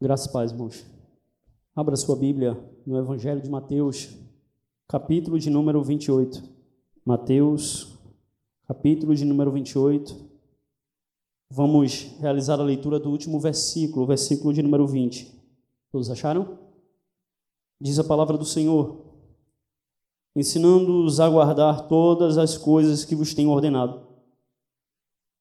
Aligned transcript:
Graças 0.00 0.26
e 0.26 0.32
paz, 0.32 0.52
irmãos. 0.52 0.86
Abra 1.74 1.96
sua 1.96 2.14
Bíblia 2.14 2.56
no 2.86 2.96
Evangelho 2.96 3.42
de 3.42 3.50
Mateus, 3.50 4.16
capítulo 4.86 5.40
de 5.40 5.50
número 5.50 5.82
28. 5.82 6.40
Mateus, 7.04 7.98
capítulo 8.68 9.12
de 9.12 9.24
número 9.24 9.50
28. 9.50 10.16
Vamos 11.50 12.14
realizar 12.20 12.60
a 12.60 12.62
leitura 12.62 13.00
do 13.00 13.10
último 13.10 13.40
versículo, 13.40 14.06
versículo 14.06 14.54
de 14.54 14.62
número 14.62 14.86
20. 14.86 15.34
Todos 15.90 16.08
acharam? 16.12 16.56
Diz 17.80 17.98
a 17.98 18.04
palavra 18.04 18.38
do 18.38 18.44
Senhor: 18.44 19.04
ensinando-os 20.36 21.18
a 21.18 21.28
guardar 21.28 21.88
todas 21.88 22.38
as 22.38 22.56
coisas 22.56 23.04
que 23.04 23.16
vos 23.16 23.34
tenho 23.34 23.50
ordenado. 23.50 24.06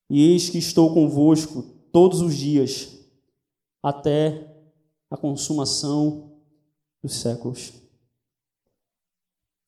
E 0.10 0.32
eis 0.32 0.50
que 0.50 0.58
estou 0.58 0.92
convosco 0.96 1.62
todos 1.92 2.22
os 2.22 2.36
dias, 2.36 2.97
até 3.82 4.56
a 5.10 5.18
consumação 5.18 6.42
dos 7.02 7.16
séculos. 7.16 7.74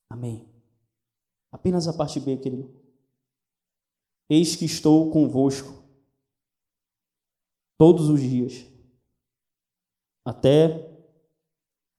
Amém. 0.09 0.47
Apenas 1.51 1.87
a 1.87 1.93
parte 1.93 2.19
B, 2.19 2.37
querido. 2.37 2.73
Eis 4.29 4.55
que 4.55 4.65
estou 4.65 5.11
convosco 5.11 5.83
todos 7.77 8.09
os 8.09 8.19
dias, 8.19 8.65
até 10.25 10.89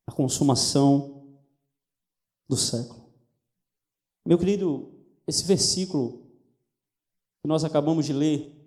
a 0.07 0.13
consumação 0.13 1.39
do 2.49 2.57
século. 2.57 3.11
Meu 4.27 4.39
querido, 4.39 4.93
esse 5.27 5.45
versículo 5.45 6.31
que 7.43 7.49
nós 7.49 7.65
acabamos 7.65 8.05
de 8.05 8.13
ler, 8.13 8.61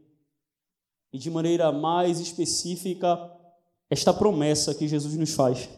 e 1.13 1.19
de 1.19 1.29
maneira 1.29 1.71
mais 1.71 2.19
específica, 2.19 3.31
esta 3.89 4.13
promessa 4.13 4.73
que 4.73 4.87
Jesus 4.87 5.15
nos 5.15 5.33
faz, 5.33 5.69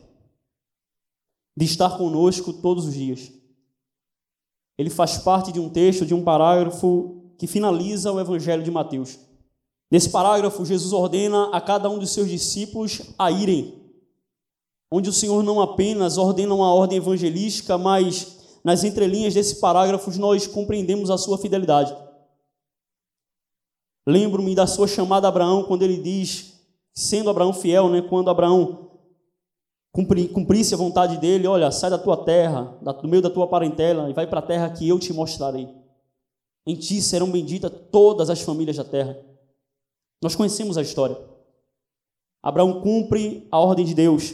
de 1.58 1.66
estar 1.66 1.98
conosco 1.98 2.53
todos 2.53 2.86
os 2.86 2.94
dias. 2.94 3.31
Ele 4.78 4.89
faz 4.89 5.17
parte 5.17 5.52
de 5.52 5.59
um 5.59 5.70
texto, 5.70 6.06
de 6.06 6.14
um 6.14 6.23
parágrafo 6.23 7.34
que 7.38 7.47
finaliza 7.47 8.12
o 8.12 8.20
Evangelho 8.20 8.64
de 8.64 8.72
Mateus. 8.72 9.17
Nesse 9.89 10.09
parágrafo, 10.09 10.66
Jesus 10.66 10.92
ordena 10.92 11.50
a 11.52 11.62
cada 11.62 11.89
um 11.89 12.00
dos 12.00 12.12
seus 12.12 12.30
discípulos 12.30 13.02
a 13.17 13.31
irem, 13.31 13.81
onde 14.92 15.09
o 15.09 15.14
Senhor 15.14 15.44
não 15.44 15.62
apenas 15.62 16.17
ordena 16.17 16.53
uma 16.53 16.73
ordem 16.73 16.97
evangelística, 16.97 17.78
mas 17.78 18.59
nas 18.64 18.84
entrelinhas 18.84 19.34
desse 19.34 19.58
parágrafo 19.58 20.12
nós 20.19 20.47
compreendemos 20.47 21.09
a 21.09 21.17
sua 21.17 21.38
fidelidade. 21.38 21.95
Lembro-me 24.08 24.53
da 24.53 24.67
sua 24.67 24.88
chamada 24.88 25.28
a 25.28 25.30
Abraão, 25.30 25.64
quando 25.64 25.84
ele 25.84 25.97
diz, 25.97 26.55
sendo 26.95 27.29
Abraão 27.29 27.53
fiel, 27.53 27.89
né, 27.89 28.01
quando 28.01 28.29
Abraão 28.29 28.89
cumpri, 29.91 30.29
cumprisse 30.29 30.73
a 30.73 30.77
vontade 30.77 31.17
dele, 31.17 31.45
olha, 31.45 31.69
sai 31.69 31.89
da 31.89 31.97
tua 31.97 32.17
terra, 32.23 32.77
do 33.01 33.07
meio 33.07 33.21
da 33.21 33.29
tua 33.29 33.47
parentela, 33.47 34.09
e 34.09 34.13
vai 34.13 34.25
para 34.25 34.39
a 34.39 34.43
terra 34.43 34.69
que 34.69 34.88
eu 34.88 34.97
te 34.97 35.11
mostrarei. 35.11 35.67
Em 36.66 36.75
ti 36.75 37.01
serão 37.01 37.29
benditas 37.29 37.71
todas 37.91 38.29
as 38.29 38.41
famílias 38.41 38.77
da 38.77 38.83
terra. 38.83 39.19
Nós 40.23 40.35
conhecemos 40.35 40.77
a 40.77 40.81
história. 40.81 41.17
Abraão 42.41 42.81
cumpre 42.81 43.47
a 43.51 43.59
ordem 43.59 43.85
de 43.85 43.93
Deus, 43.93 44.33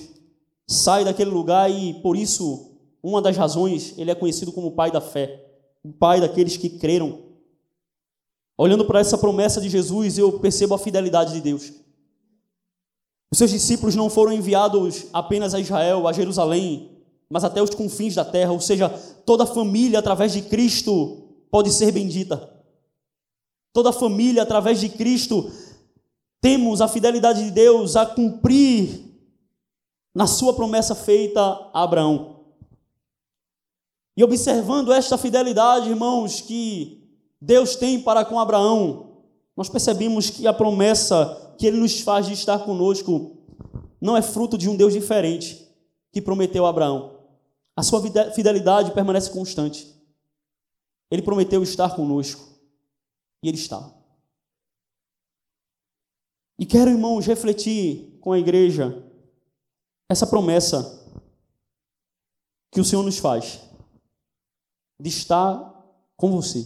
sai 0.68 1.04
daquele 1.04 1.32
lugar 1.32 1.70
e, 1.70 1.96
por 1.96 2.16
isso, 2.16 2.78
uma 3.02 3.22
das 3.22 3.36
razões, 3.36 3.98
ele 3.98 4.12
é 4.12 4.16
conhecido 4.16 4.52
como 4.52 4.68
o 4.68 4.76
pai 4.76 4.92
da 4.92 5.02
fé, 5.02 5.46
o 5.84 5.92
pai 5.92 6.22
daqueles 6.22 6.58
que 6.58 6.70
creram. 6.70 7.24
Olhando 8.58 8.86
para 8.86 9.00
essa 9.00 9.18
promessa 9.18 9.60
de 9.60 9.70
Jesus, 9.70 10.18
eu 10.18 10.40
percebo 10.40 10.76
a 10.76 10.80
fidelidade 10.80 11.34
de 11.34 11.42
Deus. 11.42 11.74
Os 13.32 13.38
seus 13.38 13.52
discípulos 13.52 13.96
não 13.96 14.10
foram 14.10 14.34
enviados 14.34 15.06
apenas 15.14 15.54
a 15.54 15.60
Israel, 15.60 16.06
a 16.08 16.12
Jerusalém, 16.12 16.92
mas 17.30 17.46
até 17.46 17.62
os 17.62 17.70
confins 17.70 18.14
da 18.14 18.26
terra, 18.26 18.52
ou 18.52 18.60
seja, 18.60 18.90
toda 19.26 19.46
família 19.46 20.00
através 20.00 20.34
de 20.34 20.42
Cristo 20.42 21.30
pode 21.50 21.72
ser 21.72 21.94
bendita. 21.94 22.52
Toda 23.72 23.94
família 23.94 24.44
através 24.44 24.82
de 24.82 24.90
Cristo 24.90 25.50
temos 26.42 26.82
a 26.82 26.90
fidelidade 26.90 27.44
de 27.44 27.52
Deus 27.52 27.96
a 27.96 28.06
cumprir 28.06 29.12
na 30.14 30.28
sua 30.28 30.54
promessa 30.54 30.94
feita 30.94 31.42
a 31.74 31.84
Abraão. 31.84 32.42
E 34.18 34.24
observando 34.26 34.92
esta 34.92 35.18
fidelidade, 35.18 35.90
irmãos, 35.90 36.42
que 36.42 37.02
Deus 37.40 37.78
tem 37.78 38.02
para 38.02 38.26
com 38.26 38.38
Abraão, 38.38 39.24
nós 39.56 39.70
percebemos 39.70 40.30
que 40.30 40.46
a 40.46 40.54
promessa 40.54 41.51
que 41.62 41.68
ele 41.68 41.78
nos 41.78 42.02
faz 42.02 42.26
de 42.26 42.34
estar 42.34 42.66
conosco 42.66 43.38
não 44.02 44.18
é 44.18 44.22
fruto 44.24 44.58
de 44.58 44.68
um 44.68 44.76
Deus 44.76 44.94
diferente 44.94 45.72
que 46.12 46.20
prometeu 46.20 46.66
a 46.66 46.70
Abraão. 46.70 47.20
A 47.76 47.84
sua 47.84 48.02
fidelidade 48.34 48.92
permanece 48.96 49.30
constante. 49.30 49.96
Ele 51.12 51.22
prometeu 51.22 51.62
estar 51.62 51.96
conosco 51.96 52.50
e 53.44 53.48
ele 53.48 53.60
está. 53.60 53.94
E 56.58 56.66
quero, 56.66 56.90
irmãos, 56.90 57.28
refletir 57.28 58.18
com 58.22 58.32
a 58.32 58.40
igreja 58.40 59.08
essa 60.10 60.26
promessa 60.26 61.08
que 62.72 62.82
o 62.82 62.84
Senhor 62.84 63.04
nos 63.04 63.20
faz 63.20 63.62
de 65.00 65.10
estar 65.10 65.80
com 66.18 66.32
você, 66.32 66.66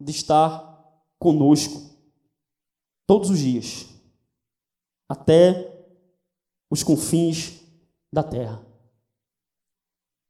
de 0.00 0.12
estar 0.12 1.02
conosco 1.18 1.82
todos 3.08 3.28
os 3.28 3.40
dias, 3.40 3.92
até 5.08 5.72
os 6.70 6.82
confins 6.82 7.60
da 8.12 8.22
terra. 8.22 8.64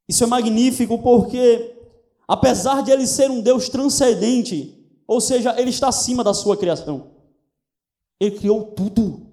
Isso 0.08 0.24
é 0.24 0.26
magnífico 0.26 0.98
porque, 0.98 1.76
apesar 2.28 2.82
de 2.82 2.90
ele 2.90 3.06
ser 3.06 3.30
um 3.30 3.40
Deus 3.40 3.68
transcendente, 3.68 4.74
ou 5.06 5.20
seja, 5.20 5.58
ele 5.58 5.70
está 5.70 5.88
acima 5.88 6.22
da 6.22 6.34
sua 6.34 6.56
criação, 6.56 7.10
ele 8.20 8.38
criou 8.38 8.72
tudo. 8.72 9.24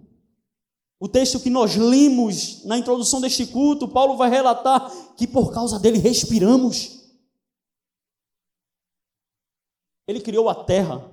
O 1.00 1.08
texto 1.08 1.40
que 1.40 1.50
nós 1.50 1.76
lemos 1.76 2.64
na 2.64 2.78
introdução 2.78 3.20
deste 3.20 3.48
culto, 3.48 3.88
Paulo 3.88 4.16
vai 4.16 4.30
relatar 4.30 5.16
que 5.16 5.28
por 5.28 5.52
causa 5.52 5.80
dele 5.80 5.98
respiramos. 5.98 7.02
Ele 10.08 10.22
criou 10.22 10.48
a 10.48 10.56
terra, 10.64 11.10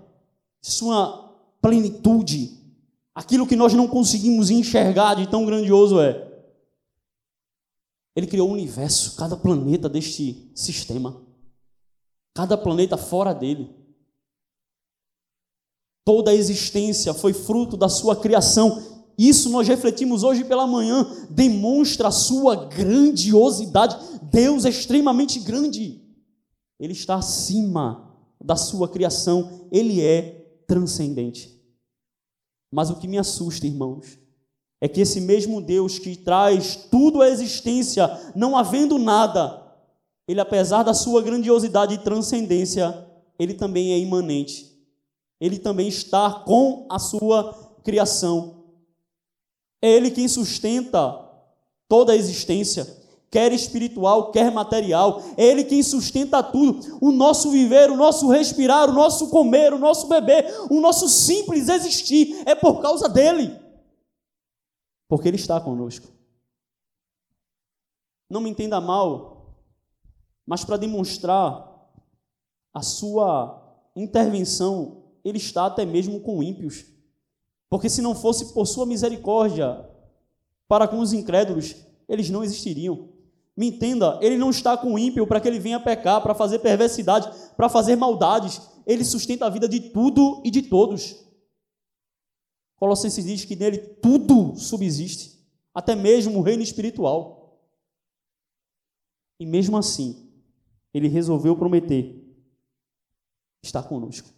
sua 0.60 1.34
plenitude, 1.60 2.57
aquilo 3.18 3.48
que 3.48 3.56
nós 3.56 3.74
não 3.74 3.88
conseguimos 3.88 4.48
enxergar 4.48 5.14
de 5.14 5.28
tão 5.28 5.44
grandioso 5.44 6.00
é. 6.00 6.24
Ele 8.14 8.28
criou 8.28 8.48
o 8.48 8.52
universo, 8.52 9.16
cada 9.16 9.36
planeta 9.36 9.88
deste 9.88 10.52
sistema, 10.54 11.20
cada 12.32 12.56
planeta 12.56 12.96
fora 12.96 13.34
dele. 13.34 13.74
Toda 16.04 16.30
a 16.30 16.34
existência 16.34 17.12
foi 17.12 17.32
fruto 17.32 17.76
da 17.76 17.88
sua 17.88 18.14
criação. 18.14 18.80
Isso 19.18 19.50
nós 19.50 19.66
refletimos 19.66 20.22
hoje 20.22 20.44
pela 20.44 20.64
manhã, 20.64 21.04
demonstra 21.28 22.06
a 22.08 22.12
sua 22.12 22.66
grandiosidade. 22.66 23.96
Deus 24.30 24.64
é 24.64 24.68
extremamente 24.68 25.40
grande. 25.40 26.00
Ele 26.78 26.92
está 26.92 27.16
acima 27.16 28.16
da 28.40 28.54
sua 28.54 28.88
criação, 28.88 29.66
ele 29.72 30.00
é 30.00 30.62
transcendente. 30.68 31.57
Mas 32.70 32.90
o 32.90 32.96
que 32.96 33.08
me 33.08 33.18
assusta, 33.18 33.66
irmãos, 33.66 34.18
é 34.80 34.88
que 34.88 35.00
esse 35.00 35.20
mesmo 35.20 35.60
Deus 35.60 35.98
que 35.98 36.16
traz 36.16 36.76
tudo 36.90 37.22
à 37.22 37.28
existência, 37.28 38.08
não 38.34 38.56
havendo 38.56 38.98
nada, 38.98 39.66
ele, 40.26 40.40
apesar 40.40 40.82
da 40.82 40.94
sua 40.94 41.22
grandiosidade 41.22 41.94
e 41.94 41.98
transcendência, 41.98 43.06
ele 43.38 43.54
também 43.54 43.92
é 43.92 43.98
imanente 43.98 44.68
ele 45.40 45.58
também 45.58 45.88
está 45.88 46.30
com 46.30 46.86
a 46.90 46.98
sua 46.98 47.76
criação. 47.84 48.64
É 49.80 49.88
Ele 49.88 50.10
quem 50.10 50.26
sustenta 50.26 51.24
toda 51.88 52.12
a 52.12 52.16
existência, 52.16 52.84
quer 53.30 53.52
espiritual, 53.52 54.30
quer 54.30 54.50
material. 54.52 55.22
É 55.36 55.44
Ele 55.44 55.64
quem 55.64 55.82
sustenta 55.82 56.42
tudo. 56.42 56.98
O 57.00 57.10
nosso 57.10 57.50
viver, 57.50 57.90
o 57.90 57.96
nosso 57.96 58.28
respirar, 58.28 58.88
o 58.88 58.92
nosso 58.92 59.30
comer, 59.30 59.72
o 59.72 59.78
nosso 59.78 60.08
beber, 60.08 60.46
o 60.70 60.80
nosso 60.80 61.08
simples 61.08 61.68
existir 61.68 62.42
é 62.46 62.54
por 62.54 62.80
causa 62.80 63.08
dEle. 63.08 63.56
Porque 65.08 65.28
Ele 65.28 65.36
está 65.36 65.60
conosco. 65.60 66.06
Não 68.30 68.40
me 68.40 68.50
entenda 68.50 68.80
mal, 68.80 69.56
mas 70.46 70.64
para 70.64 70.76
demonstrar 70.76 71.66
a 72.74 72.82
sua 72.82 73.62
intervenção 73.96 75.02
ele 75.24 75.38
está 75.38 75.66
até 75.66 75.84
mesmo 75.84 76.20
com 76.20 76.42
ímpios. 76.42 76.86
Porque 77.68 77.88
se 77.88 78.00
não 78.00 78.14
fosse 78.14 78.52
por 78.52 78.66
sua 78.66 78.86
misericórdia 78.86 79.84
para 80.66 80.88
com 80.88 80.98
os 80.98 81.12
incrédulos, 81.12 81.76
eles 82.08 82.30
não 82.30 82.42
existiriam. 82.42 83.08
Me 83.58 83.66
entenda, 83.66 84.16
ele 84.22 84.36
não 84.36 84.50
está 84.50 84.76
com 84.78 84.96
ímpio 84.96 85.26
para 85.26 85.40
que 85.40 85.48
ele 85.48 85.58
venha 85.58 85.80
pecar, 85.80 86.22
para 86.22 86.32
fazer 86.32 86.60
perversidade, 86.60 87.28
para 87.56 87.68
fazer 87.68 87.96
maldades. 87.96 88.60
Ele 88.86 89.04
sustenta 89.04 89.46
a 89.46 89.50
vida 89.50 89.68
de 89.68 89.90
tudo 89.90 90.40
e 90.44 90.50
de 90.52 90.62
todos. 90.62 91.26
Colossenses 92.76 93.24
diz 93.24 93.44
que 93.44 93.56
nele 93.56 93.78
tudo 93.78 94.56
subsiste. 94.56 95.36
até 95.74 95.96
mesmo 95.96 96.38
o 96.38 96.42
reino 96.42 96.62
espiritual. 96.62 97.60
E 99.40 99.46
mesmo 99.46 99.76
assim, 99.76 100.30
ele 100.94 101.08
resolveu 101.08 101.56
prometer 101.56 102.32
estar 103.60 103.82
conosco. 103.82 104.28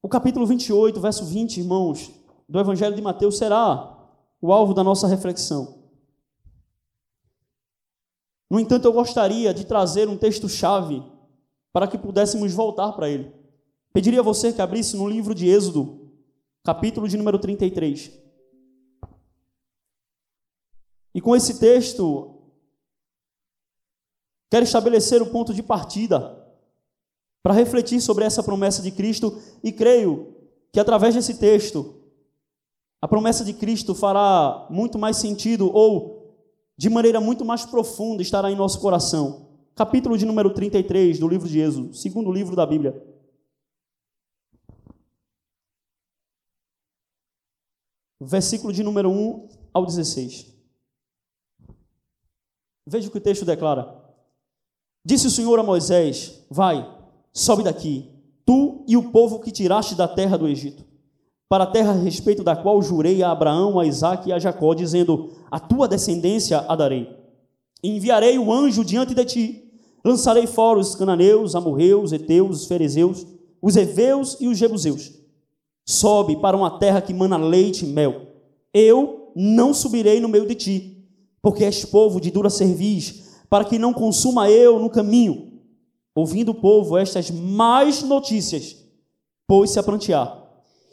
O 0.00 0.08
capítulo 0.08 0.46
28, 0.46 1.00
verso 1.00 1.24
20, 1.24 1.58
irmãos, 1.58 2.12
do 2.48 2.60
Evangelho 2.60 2.94
de 2.94 3.02
Mateus 3.02 3.36
será 3.36 3.93
o 4.44 4.52
alvo 4.52 4.74
da 4.74 4.84
nossa 4.84 5.08
reflexão. 5.08 5.82
No 8.50 8.60
entanto, 8.60 8.84
eu 8.84 8.92
gostaria 8.92 9.54
de 9.54 9.64
trazer 9.64 10.06
um 10.06 10.18
texto-chave 10.18 11.02
para 11.72 11.88
que 11.88 11.96
pudéssemos 11.96 12.52
voltar 12.52 12.92
para 12.92 13.08
ele. 13.08 13.32
Pediria 13.90 14.20
a 14.20 14.22
você 14.22 14.52
que 14.52 14.60
abrisse 14.60 14.98
no 14.98 15.08
livro 15.08 15.34
de 15.34 15.48
Êxodo, 15.48 16.12
capítulo 16.62 17.08
de 17.08 17.16
número 17.16 17.38
33. 17.38 18.12
E 21.14 21.22
com 21.22 21.34
esse 21.34 21.58
texto, 21.58 22.38
quero 24.50 24.64
estabelecer 24.64 25.22
o 25.22 25.30
ponto 25.30 25.54
de 25.54 25.62
partida 25.62 26.54
para 27.42 27.54
refletir 27.54 27.98
sobre 27.98 28.26
essa 28.26 28.42
promessa 28.42 28.82
de 28.82 28.90
Cristo 28.90 29.40
e 29.62 29.72
creio 29.72 30.36
que 30.70 30.78
através 30.78 31.14
desse 31.14 31.38
texto 31.38 32.03
a 33.04 33.06
promessa 33.06 33.44
de 33.44 33.52
Cristo 33.52 33.94
fará 33.94 34.66
muito 34.70 34.98
mais 34.98 35.18
sentido 35.18 35.70
ou 35.70 36.34
de 36.74 36.88
maneira 36.88 37.20
muito 37.20 37.44
mais 37.44 37.66
profunda 37.66 38.22
estará 38.22 38.50
em 38.50 38.56
nosso 38.56 38.80
coração. 38.80 39.46
Capítulo 39.74 40.16
de 40.16 40.24
número 40.24 40.54
33 40.54 41.18
do 41.18 41.28
livro 41.28 41.46
de 41.46 41.60
Êxodo, 41.60 41.92
segundo 41.92 42.32
livro 42.32 42.56
da 42.56 42.64
Bíblia. 42.64 42.98
Versículo 48.22 48.72
de 48.72 48.82
número 48.82 49.10
1 49.10 49.48
ao 49.74 49.84
16. 49.84 50.50
Veja 52.86 53.08
o 53.08 53.10
que 53.10 53.18
o 53.18 53.20
texto 53.20 53.44
declara. 53.44 54.02
Disse 55.04 55.26
o 55.26 55.30
Senhor 55.30 55.58
a 55.58 55.62
Moisés: 55.62 56.42
Vai, 56.50 56.90
Sobe 57.34 57.64
daqui, 57.64 58.10
tu 58.46 58.82
e 58.88 58.96
o 58.96 59.10
povo 59.12 59.40
que 59.40 59.52
tiraste 59.52 59.94
da 59.94 60.08
terra 60.08 60.38
do 60.38 60.48
Egito, 60.48 60.86
para 61.54 61.62
a 61.62 61.68
terra 61.68 61.92
a 61.92 61.94
respeito 61.94 62.42
da 62.42 62.56
qual 62.56 62.82
jurei 62.82 63.22
a 63.22 63.30
Abraão, 63.30 63.78
a 63.78 63.86
Isaque 63.86 64.30
e 64.30 64.32
a 64.32 64.40
Jacó, 64.40 64.74
dizendo: 64.74 65.30
A 65.48 65.60
tua 65.60 65.86
descendência 65.86 66.58
a 66.66 66.74
darei. 66.74 67.08
enviarei 67.80 68.36
o 68.40 68.52
anjo 68.52 68.84
diante 68.84 69.14
de 69.14 69.24
ti, 69.24 69.72
lançarei 70.04 70.48
fora 70.48 70.80
os 70.80 70.96
cananeus, 70.96 71.54
amorreus, 71.54 72.12
heteus, 72.12 72.66
ferezeus, 72.66 73.24
os 73.62 73.76
heveus 73.76 74.36
e 74.40 74.48
os 74.48 74.58
jebuseus. 74.58 75.12
Sobe 75.86 76.34
para 76.40 76.56
uma 76.56 76.76
terra 76.80 77.00
que 77.00 77.14
mana 77.14 77.36
leite 77.36 77.84
e 77.84 77.88
mel. 77.88 78.22
Eu 78.72 79.30
não 79.36 79.72
subirei 79.72 80.18
no 80.18 80.28
meio 80.28 80.48
de 80.48 80.56
ti, 80.56 81.06
porque 81.40 81.62
és 81.62 81.84
povo 81.84 82.20
de 82.20 82.32
dura 82.32 82.50
cerviz, 82.50 83.38
para 83.48 83.64
que 83.64 83.78
não 83.78 83.92
consuma 83.92 84.50
eu 84.50 84.80
no 84.80 84.90
caminho 84.90 85.52
Ouvindo 86.16 86.50
o 86.50 86.54
povo 86.54 86.98
estas 86.98 87.30
más 87.30 88.02
notícias, 88.02 88.76
pôs-se 89.48 89.78
a 89.78 89.82
prantear. 89.82 90.43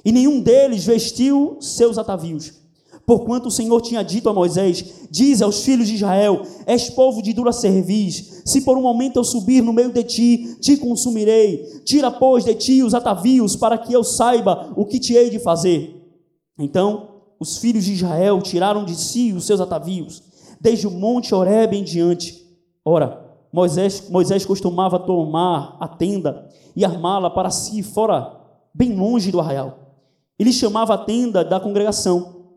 E 0.03 0.11
nenhum 0.11 0.41
deles 0.41 0.85
vestiu 0.85 1.57
seus 1.59 1.97
atavios. 1.97 2.61
Porquanto 3.05 3.47
o 3.47 3.51
Senhor 3.51 3.81
tinha 3.81 4.03
dito 4.03 4.29
a 4.29 4.33
Moisés: 4.33 5.07
Diz 5.09 5.41
aos 5.41 5.63
filhos 5.63 5.87
de 5.87 5.95
Israel: 5.95 6.43
És 6.65 6.89
povo 6.89 7.21
de 7.21 7.33
dura 7.33 7.51
cerviz. 7.51 8.41
Se 8.45 8.61
por 8.61 8.77
um 8.77 8.81
momento 8.81 9.17
eu 9.17 9.23
subir 9.23 9.61
no 9.61 9.73
meio 9.73 9.91
de 9.91 10.03
ti, 10.03 10.57
te 10.59 10.77
consumirei. 10.77 11.63
Tira, 11.83 12.09
pois, 12.09 12.45
de 12.45 12.53
ti 12.55 12.83
os 12.83 12.93
atavios, 12.93 13.55
para 13.55 13.77
que 13.77 13.93
eu 13.93 14.03
saiba 14.03 14.73
o 14.75 14.85
que 14.85 14.99
te 14.99 15.13
hei 15.13 15.29
de 15.29 15.39
fazer. 15.39 15.95
Então 16.57 17.09
os 17.39 17.57
filhos 17.57 17.85
de 17.85 17.93
Israel 17.93 18.39
tiraram 18.39 18.85
de 18.85 18.95
si 18.95 19.33
os 19.33 19.45
seus 19.45 19.59
atavios, 19.59 20.21
desde 20.59 20.85
o 20.85 20.91
monte 20.91 21.33
Horebe 21.33 21.75
em 21.75 21.83
diante. 21.83 22.39
Ora, 22.85 23.19
Moisés, 23.51 24.07
Moisés 24.09 24.45
costumava 24.45 24.99
tomar 24.99 25.75
a 25.79 25.87
tenda 25.87 26.47
e 26.75 26.85
armá-la 26.85 27.31
para 27.31 27.49
si 27.49 27.81
fora, 27.81 28.39
bem 28.73 28.95
longe 28.95 29.31
do 29.31 29.39
arraial. 29.39 29.80
Ele 30.41 30.51
chamava 30.51 30.95
a 30.95 30.97
tenda 30.97 31.45
da 31.45 31.59
congregação. 31.59 32.47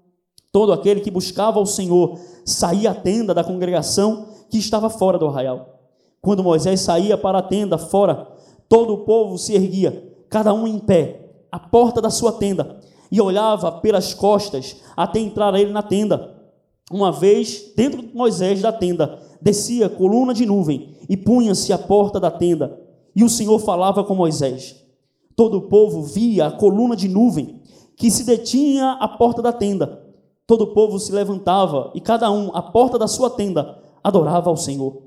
Todo 0.50 0.72
aquele 0.72 1.02
que 1.02 1.10
buscava 1.10 1.60
o 1.60 1.66
Senhor 1.66 2.18
saía 2.42 2.92
à 2.92 2.94
tenda 2.94 3.34
da 3.34 3.44
congregação 3.44 4.24
que 4.48 4.56
estava 4.56 4.88
fora 4.88 5.18
do 5.18 5.26
arraial. 5.26 5.80
Quando 6.22 6.42
Moisés 6.42 6.80
saía 6.80 7.18
para 7.18 7.40
a 7.40 7.42
tenda 7.42 7.76
fora, 7.76 8.26
todo 8.70 8.94
o 8.94 9.04
povo 9.04 9.36
se 9.36 9.54
erguia, 9.54 10.02
cada 10.30 10.54
um 10.54 10.66
em 10.66 10.78
pé, 10.78 11.28
à 11.52 11.58
porta 11.58 12.00
da 12.00 12.08
sua 12.08 12.32
tenda, 12.32 12.80
e 13.12 13.20
olhava 13.20 13.70
pelas 13.70 14.14
costas 14.14 14.76
até 14.96 15.18
entrar 15.18 15.54
ele 15.54 15.70
na 15.70 15.82
tenda. 15.82 16.42
Uma 16.90 17.12
vez, 17.12 17.74
dentro 17.76 18.00
de 18.00 18.14
Moisés 18.14 18.62
da 18.62 18.72
tenda, 18.72 19.18
descia 19.42 19.90
coluna 19.90 20.32
de 20.32 20.46
nuvem 20.46 20.96
e 21.06 21.18
punha-se 21.18 21.70
à 21.70 21.76
porta 21.76 22.18
da 22.18 22.30
tenda, 22.30 22.80
e 23.14 23.22
o 23.22 23.28
Senhor 23.28 23.58
falava 23.58 24.02
com 24.02 24.14
Moisés. 24.14 24.74
Todo 25.36 25.58
o 25.58 25.62
povo 25.68 26.02
via 26.02 26.46
a 26.46 26.50
coluna 26.50 26.96
de 26.96 27.08
nuvem 27.08 27.62
que 27.96 28.10
se 28.10 28.24
detinha 28.24 28.92
à 29.00 29.08
porta 29.08 29.40
da 29.40 29.52
tenda. 29.52 30.02
Todo 30.46 30.62
o 30.62 30.74
povo 30.74 30.98
se 30.98 31.12
levantava 31.12 31.90
e 31.94 32.00
cada 32.00 32.30
um 32.30 32.54
à 32.54 32.60
porta 32.60 32.98
da 32.98 33.08
sua 33.08 33.30
tenda 33.30 33.82
adorava 34.02 34.50
ao 34.50 34.56
Senhor. 34.56 35.02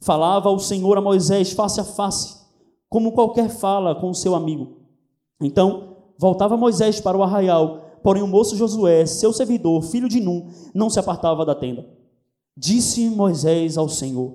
Falava 0.00 0.50
o 0.50 0.58
Senhor 0.58 0.96
a 0.96 1.00
Moisés 1.00 1.52
face 1.52 1.80
a 1.80 1.84
face, 1.84 2.36
como 2.88 3.12
qualquer 3.12 3.48
fala 3.48 3.94
com 3.94 4.10
o 4.10 4.14
seu 4.14 4.34
amigo. 4.34 4.76
Então 5.40 5.96
voltava 6.18 6.56
Moisés 6.56 7.00
para 7.00 7.18
o 7.18 7.22
arraial, 7.22 7.80
porém 8.02 8.22
o 8.22 8.28
moço 8.28 8.56
Josué, 8.56 9.04
seu 9.06 9.32
servidor, 9.32 9.82
filho 9.82 10.08
de 10.08 10.20
Num, 10.20 10.48
não 10.74 10.88
se 10.88 11.00
apartava 11.00 11.44
da 11.44 11.54
tenda. 11.54 11.86
Disse 12.56 13.08
Moisés 13.10 13.76
ao 13.76 13.88
Senhor: 13.88 14.34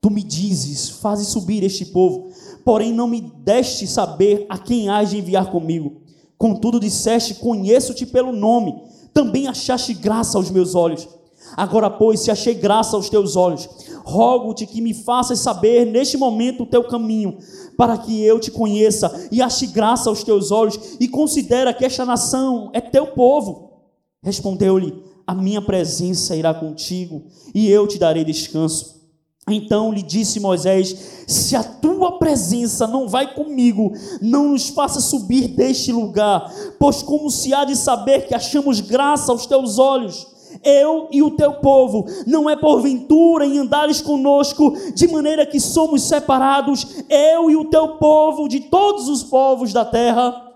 Tu 0.00 0.10
me 0.10 0.22
dizes, 0.22 0.88
faze 0.90 1.24
subir 1.24 1.64
este 1.64 1.86
povo, 1.86 2.28
porém 2.64 2.92
não 2.92 3.08
me 3.08 3.20
deste 3.20 3.86
saber 3.86 4.46
a 4.48 4.56
quem 4.56 4.88
hás 4.88 5.10
de 5.10 5.18
enviar 5.18 5.50
comigo. 5.50 6.01
Contudo, 6.42 6.80
disseste: 6.80 7.34
Conheço-te 7.34 8.04
pelo 8.04 8.32
nome, 8.32 8.82
também 9.14 9.46
achaste 9.46 9.94
graça 9.94 10.36
aos 10.36 10.50
meus 10.50 10.74
olhos. 10.74 11.08
Agora, 11.56 11.88
pois, 11.88 12.18
se 12.18 12.32
achei 12.32 12.52
graça 12.52 12.96
aos 12.96 13.08
teus 13.08 13.36
olhos, 13.36 13.68
rogo-te 14.04 14.66
que 14.66 14.80
me 14.80 14.92
faças 14.92 15.38
saber 15.38 15.86
neste 15.86 16.16
momento 16.16 16.64
o 16.64 16.66
teu 16.66 16.82
caminho, 16.82 17.38
para 17.76 17.96
que 17.96 18.24
eu 18.24 18.40
te 18.40 18.50
conheça 18.50 19.28
e 19.30 19.40
ache 19.40 19.68
graça 19.68 20.10
aos 20.10 20.24
teus 20.24 20.50
olhos, 20.50 20.96
e 20.98 21.06
considera 21.06 21.72
que 21.72 21.84
esta 21.84 22.04
nação 22.04 22.70
é 22.72 22.80
teu 22.80 23.06
povo. 23.06 23.84
Respondeu-lhe: 24.20 25.00
a 25.24 25.36
minha 25.36 25.62
presença 25.62 26.34
irá 26.34 26.52
contigo 26.52 27.22
e 27.54 27.70
eu 27.70 27.86
te 27.86 28.00
darei 28.00 28.24
descanso. 28.24 29.01
Então 29.48 29.92
lhe 29.92 30.02
disse 30.02 30.38
Moisés: 30.38 31.24
Se 31.26 31.56
a 31.56 31.64
tua 31.64 32.18
presença 32.18 32.86
não 32.86 33.08
vai 33.08 33.34
comigo, 33.34 33.92
não 34.20 34.50
nos 34.50 34.68
faça 34.68 35.00
subir 35.00 35.48
deste 35.48 35.92
lugar, 35.92 36.52
pois 36.78 37.02
como 37.02 37.30
se 37.30 37.52
há 37.52 37.64
de 37.64 37.74
saber 37.76 38.26
que 38.26 38.34
achamos 38.34 38.80
graça 38.80 39.32
aos 39.32 39.44
teus 39.46 39.78
olhos, 39.78 40.26
eu 40.62 41.08
e 41.10 41.22
o 41.22 41.32
teu 41.32 41.54
povo, 41.54 42.06
não 42.26 42.48
é 42.48 42.54
porventura 42.54 43.44
em 43.44 43.58
andares 43.58 44.00
conosco, 44.00 44.74
de 44.94 45.08
maneira 45.08 45.44
que 45.44 45.58
somos 45.58 46.02
separados, 46.02 47.02
eu 47.08 47.50
e 47.50 47.56
o 47.56 47.64
teu 47.64 47.96
povo, 47.96 48.48
de 48.48 48.60
todos 48.60 49.08
os 49.08 49.24
povos 49.24 49.72
da 49.72 49.84
terra. 49.84 50.50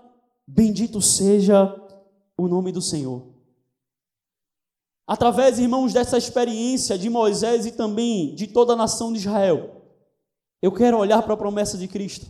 Bendito 0.47 1.01
seja 1.01 1.75
o 2.37 2.47
nome 2.47 2.71
do 2.71 2.81
Senhor. 2.81 3.36
Através, 5.07 5.57
irmãos, 5.57 5.93
dessa 5.93 6.17
experiência 6.17 6.97
de 6.97 7.09
Moisés 7.09 7.65
e 7.65 7.71
também 7.71 8.35
de 8.35 8.45
toda 8.45 8.73
a 8.73 8.75
nação 8.75 9.13
de 9.13 9.19
Israel, 9.19 9.81
eu 10.61 10.71
quero 10.71 10.97
olhar 10.97 11.21
para 11.21 11.33
a 11.33 11.37
promessa 11.37 11.77
de 11.77 11.87
Cristo, 11.87 12.25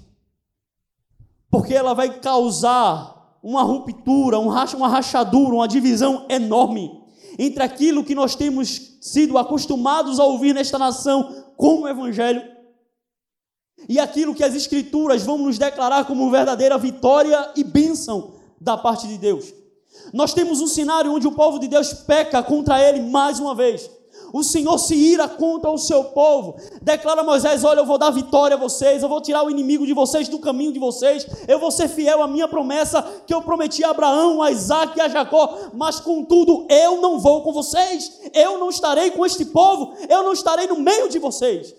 porque 1.50 1.74
ela 1.74 1.96
vai 1.96 2.20
causar 2.20 3.40
uma 3.42 3.64
ruptura, 3.64 4.38
uma 4.38 4.88
rachadura, 4.88 5.56
uma 5.56 5.68
divisão 5.68 6.28
enorme 6.30 7.04
entre 7.40 7.64
aquilo 7.64 8.04
que 8.04 8.14
nós 8.14 8.36
temos 8.36 8.98
sido 9.02 9.38
acostumados 9.38 10.20
a 10.20 10.24
ouvir 10.26 10.54
nesta 10.54 10.78
nação 10.78 11.54
como 11.56 11.88
Evangelho 11.88 12.44
e 13.88 14.00
aquilo 14.00 14.36
que 14.36 14.44
as 14.44 14.56
Escrituras 14.56 15.24
vão 15.24 15.38
nos 15.38 15.58
declarar 15.58 16.06
como 16.06 16.30
verdadeira 16.30 16.78
vitória 16.78 17.54
e 17.56 17.64
bênção 17.64 18.36
da 18.60 18.78
parte 18.78 19.08
de 19.08 19.18
Deus. 19.18 19.54
Nós 20.14 20.34
temos 20.34 20.62
um 20.62 20.68
cenário 20.68 21.14
onde 21.14 21.28
o 21.28 21.32
povo 21.32 21.60
de 21.60 21.68
Deus 21.68 21.94
peca 21.94 22.42
contra 22.44 22.82
ele 22.82 23.02
mais 23.02 23.40
uma 23.40 23.54
vez. 23.54 23.90
O 24.34 24.44
Senhor 24.44 24.78
se 24.78 24.96
ira 24.96 25.28
contra 25.28 25.72
o 25.72 25.78
seu 25.78 26.04
povo. 26.06 26.56
Declara 26.82 27.24
Moisés: 27.24 27.64
Olha, 27.64 27.80
eu 27.80 27.86
vou 27.86 27.98
dar 27.98 28.12
vitória 28.12 28.56
a 28.56 28.60
vocês, 28.60 29.02
eu 29.02 29.10
vou 29.10 29.22
tirar 29.22 29.44
o 29.44 29.50
inimigo 29.50 29.86
de 29.86 29.94
vocês 29.94 30.28
do 30.28 30.40
caminho 30.40 30.74
de 30.74 30.80
vocês, 30.80 31.26
eu 31.48 31.60
vou 31.60 31.72
ser 31.72 31.88
fiel 31.88 32.22
à 32.22 32.28
minha 32.28 32.48
promessa 32.48 33.02
que 33.26 33.34
eu 33.34 33.42
prometi 33.42 33.84
a 33.84 33.92
Abraão, 33.92 34.42
a 34.42 34.52
Isaac 34.52 34.98
e 34.98 35.02
a 35.02 35.10
Jacó. 35.10 35.72
Mas 35.74 36.00
contudo, 36.00 36.66
eu 36.70 37.02
não 37.02 37.20
vou 37.20 37.42
com 37.42 37.54
vocês, 37.54 38.20
eu 38.34 38.58
não 38.58 38.70
estarei 38.70 39.12
com 39.12 39.26
este 39.26 39.46
povo, 39.46 39.96
eu 40.10 40.24
não 40.24 40.34
estarei 40.34 40.68
no 40.68 40.80
meio 40.80 41.10
de 41.10 41.20
vocês. 41.20 41.74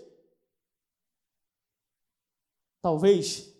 Talvez 2.82 3.52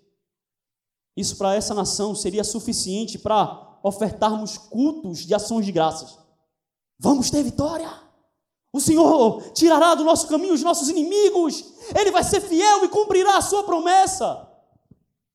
isso 1.17 1.37
para 1.37 1.55
essa 1.55 1.75
nação 1.75 2.15
seria 2.15 2.45
suficiente 2.45 3.19
para 3.19 3.68
ofertarmos 3.83 4.59
cultos 4.59 5.21
de 5.21 5.35
ações 5.35 5.67
de 5.67 5.73
graças. 5.73 6.19
Vamos 6.99 7.31
ter 7.31 7.43
vitória. 7.43 7.89
O 8.73 8.81
Senhor 8.81 9.53
tirará 9.53 9.95
do 9.95 10.05
nosso 10.05 10.29
caminho 10.29 10.53
os 10.53 10.63
nossos 10.63 10.89
inimigos. 10.89 11.75
Ele 11.99 12.11
vai 12.11 12.23
ser 12.23 12.41
fiel 12.41 12.85
e 12.85 12.89
cumprirá 12.89 13.39
a 13.39 13.43
sua 13.43 13.65
promessa. 13.65 14.47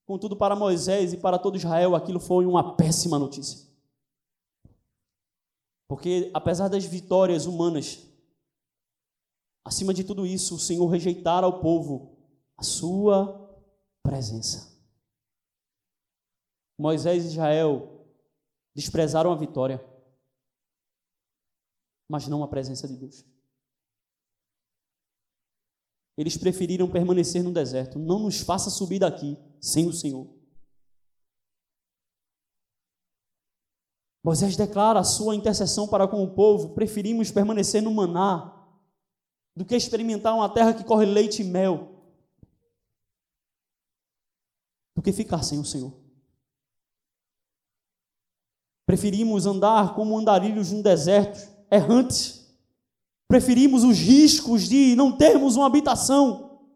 Contudo, 0.05 0.35
para 0.35 0.55
Moisés 0.55 1.13
e 1.13 1.17
para 1.17 1.39
todo 1.39 1.57
Israel, 1.57 1.95
aquilo 1.95 2.19
foi 2.19 2.45
uma 2.45 2.75
péssima 2.75 3.17
notícia. 3.17 3.67
Porque, 5.87 6.29
apesar 6.33 6.67
das 6.67 6.85
vitórias 6.85 7.45
humanas, 7.45 7.99
acima 9.63 9.93
de 9.93 10.03
tudo 10.03 10.25
isso, 10.25 10.55
o 10.55 10.59
Senhor 10.59 10.85
rejeitara 10.87 11.45
ao 11.45 11.59
povo 11.59 12.17
a 12.57 12.63
sua 12.63 13.39
presença. 14.03 14.73
Moisés 16.77 17.23
e 17.23 17.27
Israel 17.27 17.92
desprezaram 18.75 19.31
a 19.31 19.35
vitória, 19.35 19.83
mas 22.09 22.27
não 22.27 22.43
a 22.43 22.47
presença 22.47 22.87
de 22.87 22.97
Deus. 22.97 23.25
Eles 26.17 26.37
preferiram 26.37 26.89
permanecer 26.89 27.43
no 27.43 27.51
deserto. 27.51 27.97
Não 27.97 28.19
nos 28.19 28.39
faça 28.39 28.69
subir 28.69 28.99
daqui 28.99 29.37
sem 29.59 29.87
o 29.87 29.93
Senhor. 29.93 30.27
Moisés 34.23 34.55
declara 34.55 34.99
a 34.99 35.03
sua 35.03 35.35
intercessão 35.35 35.87
para 35.87 36.07
com 36.07 36.23
o 36.23 36.33
povo: 36.33 36.73
preferimos 36.73 37.31
permanecer 37.31 37.81
no 37.81 37.93
maná 37.93 38.51
do 39.55 39.65
que 39.65 39.75
experimentar 39.75 40.33
uma 40.33 40.51
terra 40.51 40.73
que 40.73 40.83
corre 40.83 41.05
leite 41.05 41.41
e 41.41 41.45
mel, 41.45 42.11
do 44.95 45.01
que 45.01 45.11
ficar 45.11 45.43
sem 45.43 45.59
o 45.59 45.65
Senhor. 45.65 46.02
Preferimos 48.85 49.45
andar 49.45 49.95
como 49.95 50.17
andarilhos 50.17 50.71
no 50.71 50.83
deserto, 50.83 51.39
errantes. 51.71 52.43
Preferimos 53.27 53.83
os 53.83 53.97
riscos 53.97 54.67
de 54.67 54.95
não 54.95 55.17
termos 55.17 55.55
uma 55.55 55.65
habitação. 55.65 56.67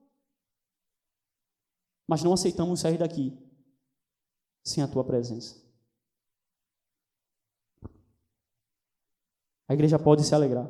Mas 2.08 2.24
não 2.24 2.34
aceitamos 2.34 2.80
sair 2.80 2.98
daqui 2.98 3.38
sem 4.64 4.84
a 4.84 4.88
tua 4.88 5.04
presença. 5.04 5.62
A 9.68 9.74
igreja 9.74 10.00
pode 10.00 10.24
se 10.24 10.34
alegrar. 10.34 10.70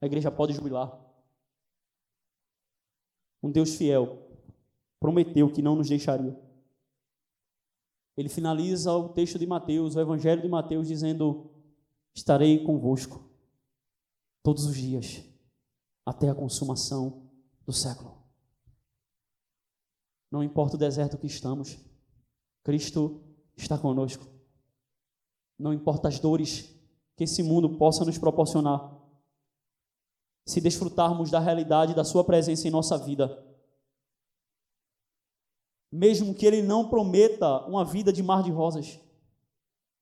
A 0.00 0.06
igreja 0.06 0.30
pode 0.30 0.54
jubilar. 0.54 0.98
Um 3.42 3.50
Deus 3.50 3.76
fiel 3.76 4.30
prometeu 4.98 5.52
que 5.52 5.62
não 5.62 5.76
nos 5.76 5.88
deixaria. 5.88 6.38
Ele 8.20 8.28
finaliza 8.28 8.92
o 8.92 9.08
texto 9.08 9.38
de 9.38 9.46
Mateus, 9.46 9.96
o 9.96 10.00
Evangelho 10.00 10.42
de 10.42 10.48
Mateus, 10.48 10.86
dizendo: 10.86 11.50
Estarei 12.14 12.62
convosco 12.62 13.26
todos 14.42 14.66
os 14.66 14.76
dias, 14.76 15.24
até 16.04 16.28
a 16.28 16.34
consumação 16.34 17.22
do 17.64 17.72
século. 17.72 18.22
Não 20.30 20.44
importa 20.44 20.76
o 20.76 20.78
deserto 20.78 21.16
que 21.16 21.26
estamos, 21.26 21.78
Cristo 22.62 23.22
está 23.56 23.78
conosco. 23.78 24.26
Não 25.58 25.72
importa 25.72 26.08
as 26.08 26.18
dores 26.18 26.78
que 27.16 27.24
esse 27.24 27.42
mundo 27.42 27.78
possa 27.78 28.04
nos 28.04 28.18
proporcionar, 28.18 29.00
se 30.46 30.60
desfrutarmos 30.60 31.30
da 31.30 31.40
realidade 31.40 31.94
da 31.94 32.04
Sua 32.04 32.22
presença 32.22 32.68
em 32.68 32.70
nossa 32.70 32.98
vida, 32.98 33.42
mesmo 35.90 36.34
que 36.34 36.46
Ele 36.46 36.62
não 36.62 36.88
prometa 36.88 37.66
uma 37.66 37.84
vida 37.84 38.12
de 38.12 38.22
mar 38.22 38.42
de 38.42 38.50
rosas, 38.50 39.00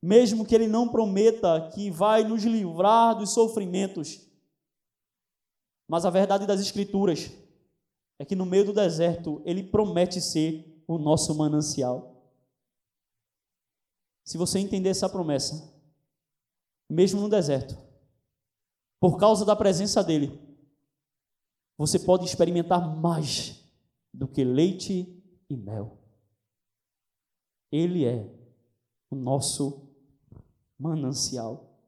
mesmo 0.02 0.44
que 0.44 0.54
Ele 0.54 0.66
não 0.66 0.88
prometa 0.88 1.70
que 1.74 1.90
vai 1.90 2.24
nos 2.24 2.44
livrar 2.44 3.16
dos 3.16 3.32
sofrimentos, 3.32 4.26
mas 5.88 6.04
a 6.04 6.10
verdade 6.10 6.46
das 6.46 6.60
Escrituras 6.60 7.30
é 8.18 8.24
que 8.24 8.36
no 8.36 8.44
meio 8.44 8.66
do 8.66 8.72
deserto 8.72 9.40
Ele 9.44 9.62
promete 9.62 10.20
ser 10.20 10.82
o 10.86 10.98
nosso 10.98 11.34
manancial. 11.34 12.14
Se 14.24 14.36
você 14.36 14.58
entender 14.58 14.90
essa 14.90 15.08
promessa, 15.08 15.74
mesmo 16.88 17.20
no 17.20 17.28
deserto, 17.28 17.76
por 19.00 19.16
causa 19.16 19.44
da 19.44 19.56
presença 19.56 20.02
dEle, 20.02 20.38
você 21.78 21.98
pode 21.98 22.24
experimentar 22.24 22.96
mais 22.96 23.64
do 24.12 24.26
que 24.26 24.42
leite 24.42 25.17
e 25.48 25.56
mel. 25.56 25.98
Ele 27.70 28.04
é 28.04 28.26
o 29.10 29.16
nosso 29.16 29.88
manancial. 30.78 31.78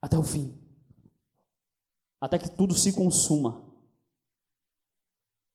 Até 0.00 0.16
o 0.16 0.22
fim. 0.22 0.56
Até 2.20 2.38
que 2.38 2.50
tudo 2.50 2.74
se 2.74 2.92
consuma. 2.92 3.64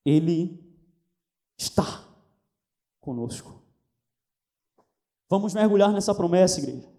Ele 0.06 0.60
está 1.58 1.84
conosco. 3.00 3.62
Vamos 5.30 5.54
mergulhar 5.54 5.92
nessa 5.92 6.14
promessa, 6.14 6.60
igreja. 6.60 6.92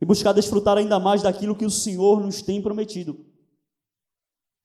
E 0.00 0.04
buscar 0.04 0.32
desfrutar 0.32 0.76
ainda 0.76 0.98
mais 1.00 1.22
daquilo 1.22 1.56
que 1.56 1.64
o 1.64 1.70
Senhor 1.70 2.20
nos 2.20 2.42
tem 2.42 2.62
prometido. 2.62 3.24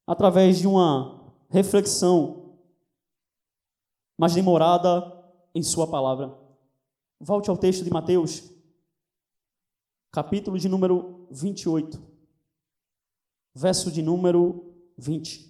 Através 0.05 0.59
de 0.59 0.67
uma 0.67 1.18
reflexão 1.49 2.57
mais 4.17 4.35
demorada 4.35 5.17
em 5.53 5.63
Sua 5.63 5.89
palavra. 5.89 6.37
Volte 7.19 7.49
ao 7.49 7.57
texto 7.57 7.83
de 7.83 7.89
Mateus, 7.89 8.49
capítulo 10.11 10.57
de 10.57 10.69
número 10.69 11.27
28, 11.31 12.01
verso 13.53 13.91
de 13.91 14.01
número 14.01 14.73
20. 14.97 15.49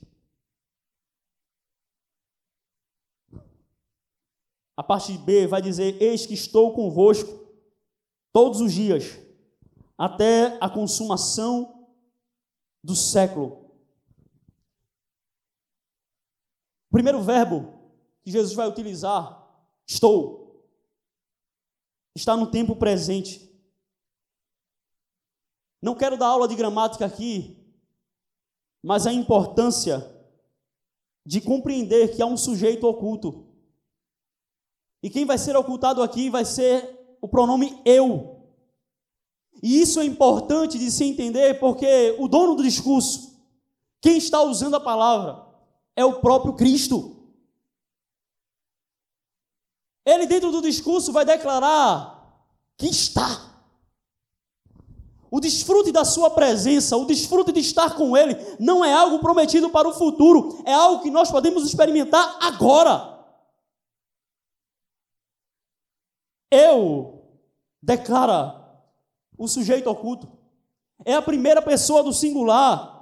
A 4.75 4.84
parte 4.84 5.18
B 5.18 5.46
vai 5.46 5.62
dizer: 5.62 6.01
Eis 6.01 6.25
que 6.25 6.34
estou 6.34 6.74
convosco 6.74 7.46
todos 8.32 8.62
os 8.62 8.72
dias, 8.72 9.20
até 9.98 10.58
a 10.62 10.70
consumação 10.70 11.88
do 12.82 12.96
século. 12.96 13.59
O 16.89 16.93
primeiro 16.93 17.22
verbo 17.22 17.79
que 18.24 18.31
Jesus 18.31 18.53
vai 18.53 18.67
utilizar, 18.67 19.48
estou, 19.88 20.65
está 22.15 22.36
no 22.36 22.50
tempo 22.50 22.75
presente. 22.75 23.48
Não 25.81 25.96
quero 25.96 26.17
dar 26.17 26.27
aula 26.27 26.48
de 26.48 26.55
gramática 26.55 27.05
aqui, 27.05 27.58
mas 28.84 29.05
a 29.05 29.13
importância 29.13 30.15
de 31.25 31.39
compreender 31.39 32.15
que 32.15 32.22
há 32.22 32.25
um 32.25 32.38
sujeito 32.38 32.88
oculto. 32.88 33.48
E 35.01 35.10
quem 35.10 35.25
vai 35.25 35.38
ser 35.38 35.55
ocultado 35.55 36.01
aqui 36.01 36.29
vai 36.29 36.43
ser 36.43 37.17
o 37.22 37.27
pronome 37.27 37.79
eu. 37.86 38.39
E 39.62 39.81
isso 39.81 40.00
é 40.00 40.05
importante 40.05 40.79
de 40.79 40.89
se 40.89 41.03
entender 41.03 41.60
porque 41.60 42.15
o 42.17 42.27
dono 42.27 42.55
do 42.55 42.63
discurso, 42.63 43.39
quem 44.01 44.17
está 44.17 44.41
usando 44.41 44.75
a 44.75 44.79
palavra, 44.79 45.49
é 46.00 46.06
o 46.06 46.22
próprio 46.22 46.53
Cristo. 46.53 47.18
Ele, 50.06 50.25
dentro 50.25 50.50
do 50.50 50.62
discurso, 50.62 51.12
vai 51.12 51.25
declarar 51.25 52.41
que 52.77 52.88
está. 52.88 53.50
O 55.29 55.41
desfrute 55.41 55.91
da 55.91 56.06
Sua 56.06 56.32
presença, 56.32 56.96
o 56.96 57.06
desfrute 57.06 57.51
de 57.51 57.60
estar 57.60 57.98
com 57.98 58.15
Ele, 58.15 58.34
não 58.58 58.84
é 58.84 58.94
algo 58.94 59.20
prometido 59.20 59.70
para 59.70 59.89
o 59.89 59.94
futuro, 59.94 60.63
é 60.65 60.74
algo 60.74 61.03
que 61.03 61.12
nós 61.12 61.29
podemos 61.29 61.65
experimentar 61.65 62.38
agora. 62.41 63.20
Eu, 66.50 67.25
declara 67.82 68.56
o 69.38 69.50
sujeito 69.50 69.89
oculto, 69.89 70.32
é 71.03 71.13
a 71.13 71.22
primeira 71.22 71.62
pessoa 71.62 72.01
do 72.01 72.13
singular. 72.13 72.99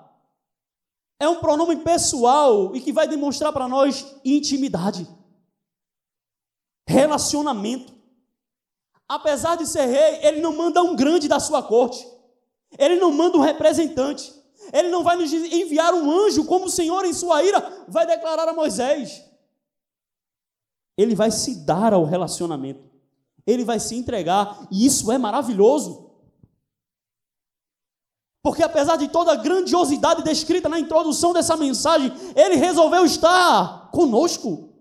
É 1.19 1.27
um 1.27 1.39
pronome 1.39 1.77
pessoal 1.77 2.75
e 2.75 2.81
que 2.81 2.93
vai 2.93 3.07
demonstrar 3.07 3.51
para 3.51 3.67
nós 3.67 4.15
intimidade, 4.23 5.07
relacionamento. 6.87 7.93
Apesar 9.07 9.55
de 9.55 9.65
ser 9.65 9.85
rei, 9.85 10.27
ele 10.27 10.41
não 10.41 10.55
manda 10.55 10.83
um 10.83 10.95
grande 10.95 11.27
da 11.27 11.39
sua 11.39 11.63
corte, 11.63 12.05
ele 12.77 12.97
não 12.97 13.11
manda 13.11 13.37
um 13.37 13.41
representante, 13.41 14.33
ele 14.71 14.89
não 14.89 15.03
vai 15.03 15.15
nos 15.15 15.31
enviar 15.31 15.93
um 15.93 16.11
anjo 16.11 16.45
como 16.45 16.65
o 16.65 16.69
Senhor, 16.69 17.05
em 17.05 17.13
sua 17.13 17.43
ira, 17.43 17.85
vai 17.87 18.05
declarar 18.05 18.47
a 18.47 18.53
Moisés. 18.53 19.23
Ele 20.97 21.15
vai 21.15 21.31
se 21.31 21.65
dar 21.65 21.93
ao 21.93 22.03
relacionamento, 22.03 22.83
ele 23.45 23.63
vai 23.63 23.79
se 23.79 23.95
entregar, 23.95 24.67
e 24.69 24.85
isso 24.85 25.11
é 25.11 25.17
maravilhoso. 25.17 26.06
Porque 28.47 28.63
apesar 28.63 28.95
de 28.95 29.09
toda 29.09 29.33
a 29.33 29.35
grandiosidade 29.35 30.23
descrita 30.23 30.69
na 30.69 30.79
introdução 30.79 31.33
dessa 31.33 31.57
mensagem, 31.57 32.09
ele 32.33 32.55
resolveu 32.55 33.03
estar 33.03 33.91
conosco. 33.91 34.73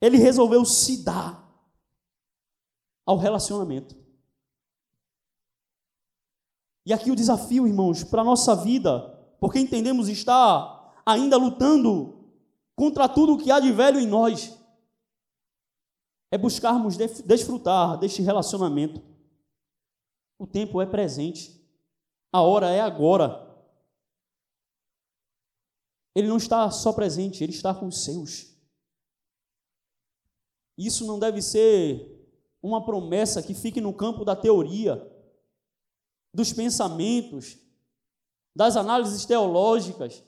ele 0.00 0.16
resolveu 0.16 0.64
se 0.64 1.02
dar 1.02 1.44
ao 3.04 3.16
relacionamento. 3.16 3.96
E 6.86 6.92
aqui 6.92 7.10
o 7.10 7.16
desafio, 7.16 7.66
irmãos, 7.66 8.04
para 8.04 8.22
a 8.22 8.24
nossa 8.24 8.54
vida, 8.54 9.00
porque 9.40 9.58
entendemos 9.58 10.08
estar 10.08 10.94
ainda 11.04 11.36
lutando 11.36 12.30
contra 12.76 13.08
tudo 13.08 13.32
o 13.32 13.38
que 13.38 13.50
há 13.50 13.58
de 13.58 13.72
velho 13.72 13.98
em 13.98 14.06
nós, 14.06 14.56
é 16.30 16.38
buscarmos 16.38 16.96
desfrutar 16.96 17.98
deste 17.98 18.22
relacionamento. 18.22 19.02
O 20.38 20.46
tempo 20.46 20.80
é 20.80 20.86
presente, 20.86 21.63
a 22.34 22.42
hora 22.42 22.68
é 22.68 22.80
agora. 22.80 23.48
Ele 26.16 26.26
não 26.26 26.36
está 26.36 26.68
só 26.68 26.92
presente, 26.92 27.44
ele 27.44 27.52
está 27.52 27.72
com 27.72 27.86
os 27.86 28.02
seus. 28.02 28.52
Isso 30.76 31.06
não 31.06 31.16
deve 31.16 31.40
ser 31.40 32.28
uma 32.60 32.84
promessa 32.84 33.40
que 33.40 33.54
fique 33.54 33.80
no 33.80 33.94
campo 33.94 34.24
da 34.24 34.34
teoria, 34.34 35.00
dos 36.34 36.52
pensamentos, 36.52 37.56
das 38.52 38.76
análises 38.76 39.24
teológicas. 39.24 40.20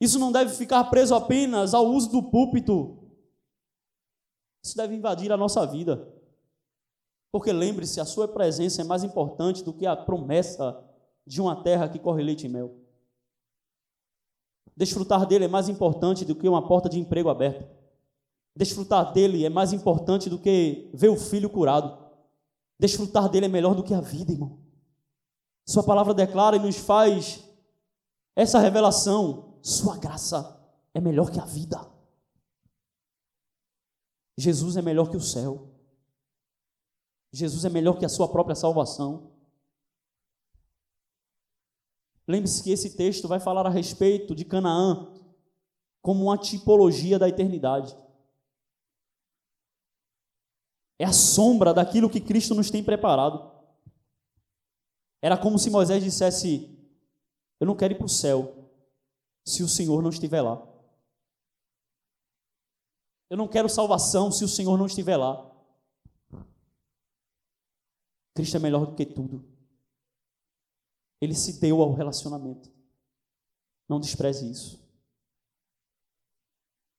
Isso 0.00 0.18
não 0.18 0.32
deve 0.32 0.56
ficar 0.56 0.82
preso 0.90 1.14
apenas 1.14 1.72
ao 1.72 1.86
uso 1.86 2.10
do 2.10 2.20
púlpito. 2.20 2.98
Isso 4.60 4.76
deve 4.76 4.96
invadir 4.96 5.30
a 5.30 5.36
nossa 5.36 5.64
vida. 5.64 6.13
Porque 7.34 7.52
lembre-se, 7.52 8.00
a 8.00 8.04
sua 8.04 8.28
presença 8.28 8.80
é 8.80 8.84
mais 8.84 9.02
importante 9.02 9.64
do 9.64 9.72
que 9.72 9.86
a 9.86 9.96
promessa 9.96 10.80
de 11.26 11.40
uma 11.40 11.64
terra 11.64 11.88
que 11.88 11.98
corre 11.98 12.22
leite 12.22 12.46
e 12.46 12.48
mel. 12.48 12.76
Desfrutar 14.76 15.26
dele 15.26 15.46
é 15.46 15.48
mais 15.48 15.68
importante 15.68 16.24
do 16.24 16.36
que 16.36 16.48
uma 16.48 16.68
porta 16.68 16.88
de 16.88 17.00
emprego 17.00 17.28
aberta. 17.28 17.68
Desfrutar 18.54 19.12
dele 19.12 19.44
é 19.44 19.50
mais 19.50 19.72
importante 19.72 20.30
do 20.30 20.38
que 20.38 20.88
ver 20.94 21.08
o 21.08 21.16
filho 21.16 21.50
curado. 21.50 21.98
Desfrutar 22.78 23.28
dele 23.28 23.46
é 23.46 23.48
melhor 23.48 23.74
do 23.74 23.82
que 23.82 23.94
a 23.94 24.00
vida, 24.00 24.30
irmão. 24.30 24.60
Sua 25.66 25.82
palavra 25.82 26.14
declara 26.14 26.54
e 26.54 26.60
nos 26.60 26.76
faz 26.76 27.42
essa 28.36 28.60
revelação. 28.60 29.56
Sua 29.60 29.96
graça 29.96 30.56
é 30.94 31.00
melhor 31.00 31.32
que 31.32 31.40
a 31.40 31.44
vida. 31.44 31.84
Jesus 34.38 34.76
é 34.76 34.82
melhor 34.82 35.10
que 35.10 35.16
o 35.16 35.20
céu. 35.20 35.73
Jesus 37.34 37.64
é 37.64 37.68
melhor 37.68 37.98
que 37.98 38.04
a 38.04 38.08
sua 38.08 38.28
própria 38.28 38.54
salvação. 38.54 39.32
Lembre-se 42.28 42.62
que 42.62 42.70
esse 42.70 42.96
texto 42.96 43.26
vai 43.26 43.40
falar 43.40 43.66
a 43.66 43.70
respeito 43.70 44.36
de 44.36 44.44
Canaã 44.44 45.12
como 46.00 46.26
uma 46.26 46.38
tipologia 46.38 47.18
da 47.18 47.28
eternidade. 47.28 47.96
É 50.96 51.04
a 51.04 51.12
sombra 51.12 51.74
daquilo 51.74 52.08
que 52.08 52.20
Cristo 52.20 52.54
nos 52.54 52.70
tem 52.70 52.84
preparado. 52.84 53.50
Era 55.20 55.36
como 55.36 55.58
se 55.58 55.70
Moisés 55.70 56.04
dissesse: 56.04 56.78
Eu 57.58 57.66
não 57.66 57.76
quero 57.76 57.94
ir 57.94 57.96
para 57.96 58.06
o 58.06 58.08
céu 58.08 58.70
se 59.44 59.64
o 59.64 59.68
Senhor 59.68 60.00
não 60.00 60.10
estiver 60.10 60.40
lá. 60.40 60.64
Eu 63.28 63.36
não 63.36 63.48
quero 63.48 63.68
salvação 63.68 64.30
se 64.30 64.44
o 64.44 64.48
Senhor 64.48 64.78
não 64.78 64.86
estiver 64.86 65.16
lá. 65.16 65.53
Cristo 68.34 68.56
é 68.56 68.60
melhor 68.60 68.86
do 68.86 68.94
que 68.94 69.06
tudo. 69.06 69.44
Ele 71.20 71.34
se 71.34 71.60
deu 71.60 71.80
ao 71.80 71.94
relacionamento. 71.94 72.70
Não 73.88 74.00
despreze 74.00 74.50
isso. 74.50 74.82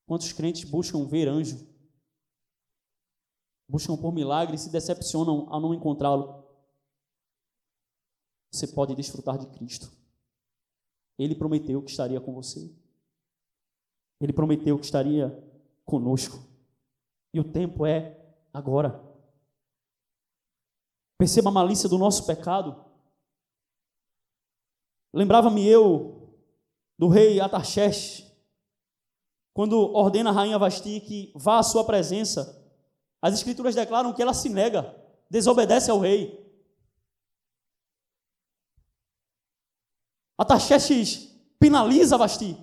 Quantos 0.07 0.31
crentes 0.31 0.63
buscam 0.63 1.05
ver 1.05 1.27
anjo? 1.27 1.67
Buscam 3.67 3.97
por 3.97 4.13
milagre 4.13 4.55
e 4.55 4.59
se 4.59 4.71
decepcionam 4.71 5.47
ao 5.49 5.59
não 5.59 5.73
encontrá-lo. 5.73 6.45
Você 8.51 8.67
pode 8.67 8.95
desfrutar 8.95 9.37
de 9.37 9.47
Cristo. 9.47 9.91
Ele 11.17 11.35
prometeu 11.35 11.81
que 11.81 11.91
estaria 11.91 12.21
com 12.21 12.33
você. 12.33 12.73
Ele 14.21 14.31
prometeu 14.31 14.77
que 14.77 14.85
estaria 14.85 15.29
conosco. 15.83 16.39
E 17.33 17.39
o 17.39 17.43
tempo 17.43 17.85
é 17.85 18.17
agora. 18.53 19.04
Perceba 21.17 21.49
a 21.49 21.53
malícia 21.53 21.87
do 21.87 21.97
nosso 21.97 22.25
pecado. 22.25 22.83
Lembrava-me 25.13 25.65
eu 25.65 26.35
do 26.97 27.07
rei 27.07 27.39
Atarxerxes, 27.39 28.25
quando 29.53 29.79
ordena 29.93 30.29
a 30.29 30.33
rainha 30.33 30.59
Vasti 30.59 30.99
que 30.99 31.31
vá 31.33 31.59
à 31.59 31.63
sua 31.63 31.85
presença. 31.85 32.61
As 33.21 33.33
escrituras 33.33 33.73
declaram 33.73 34.13
que 34.13 34.21
ela 34.21 34.33
se 34.33 34.49
nega, 34.49 34.93
desobedece 35.29 35.89
ao 35.89 35.99
rei. 35.99 36.45
Atarxerxes 40.37 41.33
penaliza 41.57 42.17
Vasti. 42.17 42.57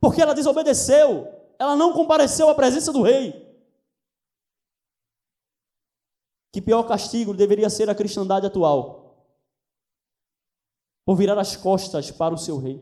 Porque 0.00 0.20
ela 0.20 0.34
desobedeceu, 0.34 1.28
ela 1.58 1.76
não 1.76 1.92
compareceu 1.92 2.48
à 2.48 2.54
presença 2.54 2.92
do 2.92 3.02
rei. 3.02 3.49
Que 6.52 6.60
pior 6.60 6.82
castigo 6.84 7.32
deveria 7.34 7.70
ser 7.70 7.88
a 7.88 7.94
cristandade 7.94 8.46
atual? 8.46 9.00
por 11.10 11.16
virar 11.16 11.36
as 11.40 11.56
costas 11.56 12.12
para 12.12 12.32
o 12.32 12.38
seu 12.38 12.56
rei. 12.56 12.80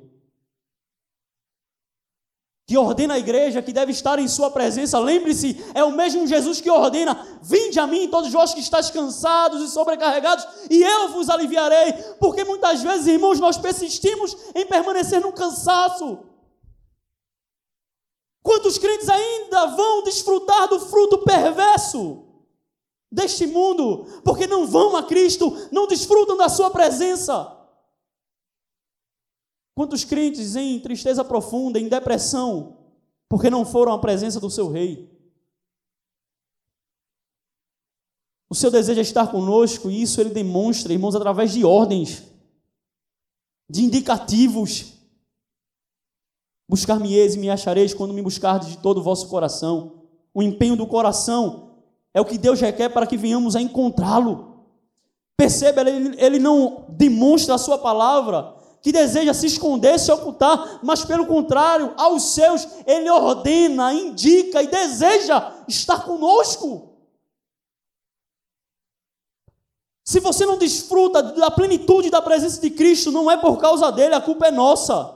Que 2.67 2.77
ordena 2.77 3.15
a 3.15 3.19
igreja 3.19 3.63
que 3.63 3.73
deve 3.73 3.93
estar 3.93 4.19
em 4.19 4.29
sua 4.29 4.51
presença. 4.51 4.99
Lembre-se, 4.99 5.65
é 5.75 5.83
o 5.83 5.93
mesmo 5.93 6.27
Jesus 6.27 6.61
que 6.61 6.69
ordena: 6.69 7.41
Vinde 7.41 7.81
a 7.81 7.87
mim, 7.87 8.11
todos 8.11 8.31
vós 8.31 8.53
que 8.53 8.61
estáis 8.61 8.91
cansados 8.91 9.63
e 9.63 9.73
sobrecarregados, 9.73 10.47
e 10.69 10.83
eu 10.83 11.09
vos 11.09 11.31
aliviarei. 11.31 11.95
Porque 12.21 12.45
muitas 12.45 12.83
vezes, 12.83 13.07
irmãos, 13.07 13.41
nós 13.41 13.57
persistimos 13.57 14.37
em 14.55 14.67
permanecer 14.67 15.23
no 15.23 15.33
cansaço. 15.33 16.19
Quantos 18.43 18.77
crentes 18.77 19.09
ainda 19.09 19.69
vão 19.69 20.03
desfrutar 20.03 20.69
do 20.69 20.81
fruto 20.81 21.25
perverso 21.25 22.28
deste 23.11 23.47
mundo, 23.47 24.05
porque 24.23 24.47
não 24.47 24.67
vão 24.67 24.97
a 24.97 25.03
Cristo, 25.03 25.51
não 25.73 25.87
desfrutam 25.87 26.37
da 26.37 26.49
Sua 26.49 26.71
presença? 26.71 27.57
Quantos 29.75 30.05
crentes 30.05 30.57
em 30.57 30.81
tristeza 30.81 31.25
profunda, 31.25 31.79
em 31.79 31.89
depressão, 31.89 32.79
porque 33.29 33.49
não 33.49 33.65
foram 33.65 33.93
à 33.93 33.99
presença 33.99 34.41
do 34.41 34.51
seu 34.51 34.69
rei? 34.69 35.09
O 38.51 38.55
seu 38.55 38.71
desejo 38.71 38.99
é 38.99 39.03
estar 39.03 39.31
conosco, 39.31 39.91
e 39.91 40.03
isso 40.03 40.21
ele 40.21 40.31
demonstra, 40.31 40.93
irmãos, 40.93 41.15
através 41.15 41.53
de 41.53 41.65
ordens, 41.65 42.25
de 43.69 43.85
indicativos. 43.85 44.95
Buscar-me-eis 46.67 47.35
e 47.35 47.39
me 47.39 47.51
achareis 47.51 47.95
quando 47.95 48.15
me 48.15 48.23
buscardes 48.23 48.71
de 48.71 48.79
todo 48.79 48.99
o 48.99 49.03
vosso 49.03 49.29
coração. 49.29 50.03
O 50.35 50.43
empenho 50.43 50.77
do 50.77 50.87
coração 50.87 51.68
é 52.15 52.21
o 52.21 52.25
que 52.25 52.39
Deus 52.39 52.61
requer 52.61 52.89
para 52.89 53.07
que 53.07 53.17
venhamos 53.17 53.55
a 53.55 53.61
encontrá-lo. 53.61 54.65
Perceba, 55.37 55.83
ele, 55.83 56.17
ele 56.19 56.39
não 56.39 56.87
demonstra 56.89 57.55
a 57.55 57.59
sua 57.59 57.79
palavra 57.79 58.57
que 58.83 58.93
deseja 58.93 59.35
se 59.35 59.47
esconder, 59.47 59.99
se 59.99 60.11
ocultar, 60.11 60.81
mas 60.83 61.05
pelo 61.05 61.27
contrário, 61.27 61.93
aos 61.97 62.35
seus 62.35 62.67
ele 62.87 63.11
ordena, 63.11 63.93
indica 63.93 64.63
e 64.63 64.67
deseja 64.67 65.65
estar 65.67 66.05
conosco. 66.05 66.97
Se 70.05 70.21
você 70.21 70.47
não 70.47 70.57
desfruta 70.57 71.23
da 71.23 71.51
plenitude 71.51 72.09
da 72.09 72.23
presença 72.23 72.61
de 72.61 72.71
Cristo, 72.71 73.13
não 73.13 73.31
é 73.31 73.37
por 73.37 73.59
causa 73.59 73.93
dele, 73.93 74.15
a 74.15 74.21
culpa 74.21 74.47
é 74.47 74.51
nossa. 74.51 75.15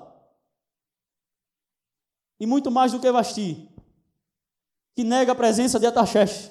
E 2.39 2.45
muito 2.45 2.71
mais 2.71 2.93
do 2.93 3.01
que 3.01 3.11
Vasti, 3.11 3.71
que 4.95 5.03
nega 5.03 5.33
a 5.33 5.35
presença 5.35 5.81
de 5.81 5.87
Ataxerxes, 5.87 6.51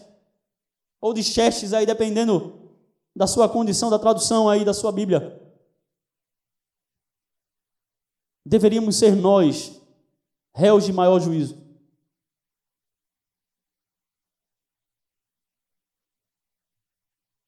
ou 1.01 1.13
de 1.13 1.23
Xerxes 1.23 1.73
aí, 1.73 1.85
dependendo 1.85 2.71
da 3.13 3.27
sua 3.27 3.49
condição, 3.49 3.89
da 3.89 3.99
tradução 3.99 4.47
aí 4.47 4.63
da 4.63 4.73
sua 4.73 4.91
Bíblia. 4.91 5.41
deveríamos 8.45 8.97
ser 8.97 9.15
nós 9.15 9.81
réus 10.53 10.85
de 10.85 10.93
maior 10.93 11.19
juízo. 11.19 11.55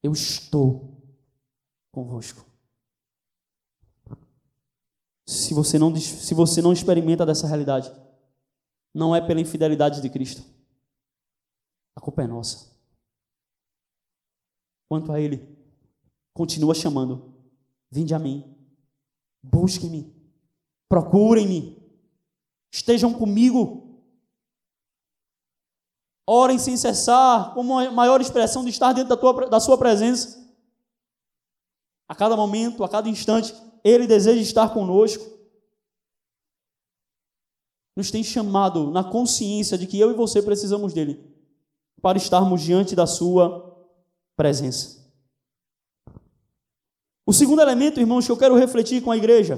Eu 0.02 0.12
estou 0.12 1.02
convosco. 1.92 2.46
Se 5.26 5.54
você 5.54 5.80
não, 5.80 5.96
se 5.96 6.34
você 6.34 6.62
não 6.62 6.74
experimenta 6.74 7.26
dessa 7.26 7.48
realidade, 7.48 7.90
não 8.94 9.16
é 9.16 9.26
pela 9.26 9.40
infidelidade 9.40 10.02
de 10.02 10.10
Cristo. 10.10 10.44
A 11.96 12.02
culpa 12.02 12.24
é 12.24 12.28
nossa. 12.28 12.73
Quanto 14.94 15.12
a 15.12 15.20
Ele, 15.20 15.44
continua 16.36 16.76
chamando: 16.76 17.34
Vinde 17.90 18.14
a 18.14 18.20
mim, 18.20 18.56
busque-me, 19.42 20.14
Procurem-me. 20.88 21.82
Estejam 22.72 23.12
comigo. 23.12 24.04
Orem 26.30 26.60
sem 26.60 26.78
cessar, 26.78 27.56
como 27.56 27.80
a 27.80 27.90
maior 27.90 28.22
expressão 28.22 28.64
de 28.64 28.70
estar 28.70 28.94
dentro 28.94 29.10
da, 29.10 29.18
tua, 29.18 29.50
da 29.50 29.60
sua 29.60 29.80
presença. 29.80 30.48
A 32.08 32.14
cada 32.14 32.38
momento, 32.38 32.84
a 32.84 32.90
cada 32.90 33.10
instante, 33.10 33.52
Ele 33.84 34.06
deseja 34.06 34.40
estar 34.44 34.72
conosco. 34.72 35.26
Nos 37.98 38.12
tem 38.12 38.24
chamado 38.24 38.92
na 38.92 39.04
consciência 39.04 39.76
de 39.76 39.88
que 39.88 40.00
eu 40.00 40.12
e 40.12 40.14
você 40.14 40.40
precisamos 40.40 40.94
dele 40.94 41.36
para 42.00 42.20
estarmos 42.20 42.62
diante 42.62 42.96
da 42.96 43.08
Sua 43.08 43.73
presença. 44.36 45.04
O 47.26 47.32
segundo 47.32 47.62
elemento, 47.62 48.00
irmãos, 48.00 48.26
que 48.26 48.32
eu 48.32 48.38
quero 48.38 48.56
refletir 48.56 49.02
com 49.02 49.12
a 49.12 49.18
igreja, 49.18 49.58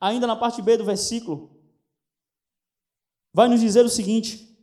ainda 0.00 0.26
na 0.26 0.36
parte 0.36 0.62
B 0.62 0.76
do 0.76 0.84
versículo, 0.84 1.60
vai 3.32 3.48
nos 3.48 3.60
dizer 3.60 3.84
o 3.84 3.90
seguinte: 3.90 4.58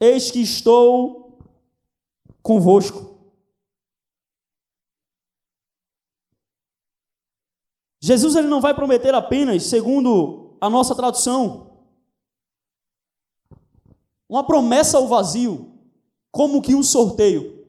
Eis 0.00 0.30
que 0.30 0.40
estou 0.40 1.38
convosco. 2.42 3.08
Jesus 8.00 8.36
ele 8.36 8.48
não 8.48 8.60
vai 8.60 8.74
prometer 8.74 9.14
apenas, 9.14 9.64
segundo 9.64 10.56
a 10.60 10.70
nossa 10.70 10.94
tradução, 10.94 11.84
uma 14.28 14.46
promessa 14.46 14.96
ao 14.96 15.08
vazio, 15.08 15.77
como 16.30 16.62
que 16.62 16.74
um 16.74 16.82
sorteio. 16.82 17.66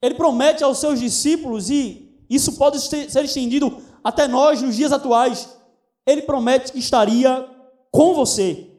Ele 0.00 0.14
promete 0.14 0.62
aos 0.62 0.78
seus 0.78 1.00
discípulos, 1.00 1.70
e 1.70 2.24
isso 2.30 2.56
pode 2.56 2.80
ser 2.80 3.24
estendido 3.24 3.82
até 4.02 4.28
nós 4.28 4.62
nos 4.62 4.76
dias 4.76 4.92
atuais. 4.92 5.56
Ele 6.06 6.22
promete 6.22 6.72
que 6.72 6.78
estaria 6.78 7.48
com 7.90 8.14
você. 8.14 8.70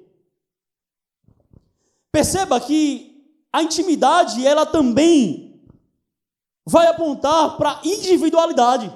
Perceba 2.12 2.60
que 2.60 3.10
a 3.52 3.62
intimidade, 3.64 4.46
ela 4.46 4.66
também 4.66 5.62
vai 6.66 6.88
apontar 6.88 7.58
para 7.58 7.82
individualidade. 7.84 8.94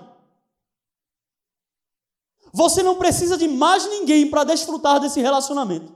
Você 2.53 2.83
não 2.83 2.95
precisa 2.95 3.35
de 3.35 3.47
mais 3.47 3.87
ninguém 3.89 4.29
para 4.29 4.43
desfrutar 4.43 4.99
desse 4.99 5.19
relacionamento. 5.19 5.91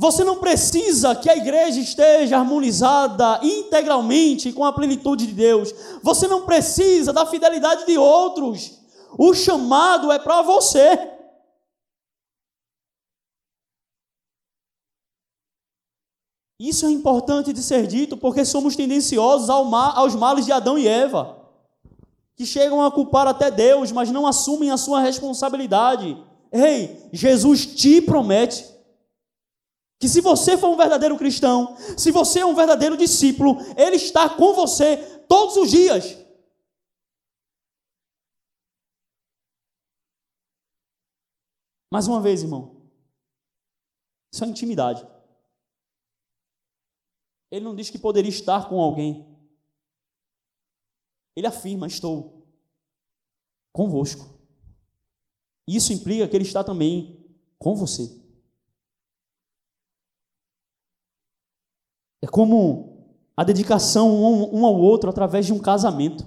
Você 0.00 0.24
não 0.24 0.38
precisa 0.38 1.14
que 1.14 1.28
a 1.28 1.36
igreja 1.36 1.78
esteja 1.78 2.38
harmonizada 2.38 3.38
integralmente 3.42 4.50
com 4.50 4.64
a 4.64 4.72
plenitude 4.72 5.26
de 5.26 5.34
Deus. 5.34 5.74
Você 6.02 6.26
não 6.26 6.46
precisa 6.46 7.12
da 7.12 7.26
fidelidade 7.26 7.84
de 7.84 7.98
outros. 7.98 8.80
O 9.18 9.34
chamado 9.34 10.10
é 10.10 10.18
para 10.18 10.40
você. 10.40 10.98
Isso 16.58 16.86
é 16.86 16.90
importante 16.90 17.52
de 17.52 17.62
ser 17.62 17.86
dito 17.86 18.16
porque 18.16 18.42
somos 18.42 18.74
tendenciosos 18.74 19.50
ao 19.50 19.66
mal, 19.66 19.98
aos 19.98 20.14
males 20.14 20.46
de 20.46 20.52
Adão 20.52 20.78
e 20.78 20.88
Eva, 20.88 21.36
que 22.36 22.46
chegam 22.46 22.82
a 22.82 22.90
culpar 22.90 23.28
até 23.28 23.50
Deus, 23.50 23.92
mas 23.92 24.10
não 24.10 24.26
assumem 24.26 24.70
a 24.70 24.78
sua 24.78 24.98
responsabilidade. 24.98 26.16
Ei, 26.50 27.06
Jesus 27.12 27.66
te 27.66 28.00
promete 28.00 28.79
que 30.00 30.08
se 30.08 30.22
você 30.22 30.56
for 30.56 30.70
um 30.70 30.78
verdadeiro 30.78 31.18
cristão, 31.18 31.76
se 31.76 32.10
você 32.10 32.40
é 32.40 32.46
um 32.46 32.54
verdadeiro 32.54 32.96
discípulo, 32.96 33.58
Ele 33.76 33.96
está 33.96 34.30
com 34.30 34.54
você 34.54 34.96
todos 35.28 35.58
os 35.58 35.70
dias. 35.70 36.16
Mais 41.92 42.08
uma 42.08 42.18
vez, 42.22 42.42
irmão, 42.42 42.88
isso 44.32 44.42
é 44.42 44.46
intimidade. 44.46 45.06
Ele 47.50 47.64
não 47.64 47.74
diz 47.76 47.90
que 47.90 47.98
poderia 47.98 48.30
estar 48.30 48.70
com 48.70 48.80
alguém. 48.80 49.26
Ele 51.36 51.46
afirma: 51.46 51.86
Estou 51.86 52.46
convosco. 53.70 54.40
Isso 55.66 55.92
implica 55.92 56.26
que 56.26 56.36
ele 56.36 56.44
está 56.44 56.64
também 56.64 57.22
com 57.58 57.74
você. 57.74 58.19
É 62.22 62.26
como 62.26 62.90
a 63.36 63.44
dedicação 63.44 64.08
um 64.52 64.66
ao 64.66 64.76
outro 64.76 65.08
através 65.08 65.46
de 65.46 65.52
um 65.52 65.58
casamento. 65.58 66.26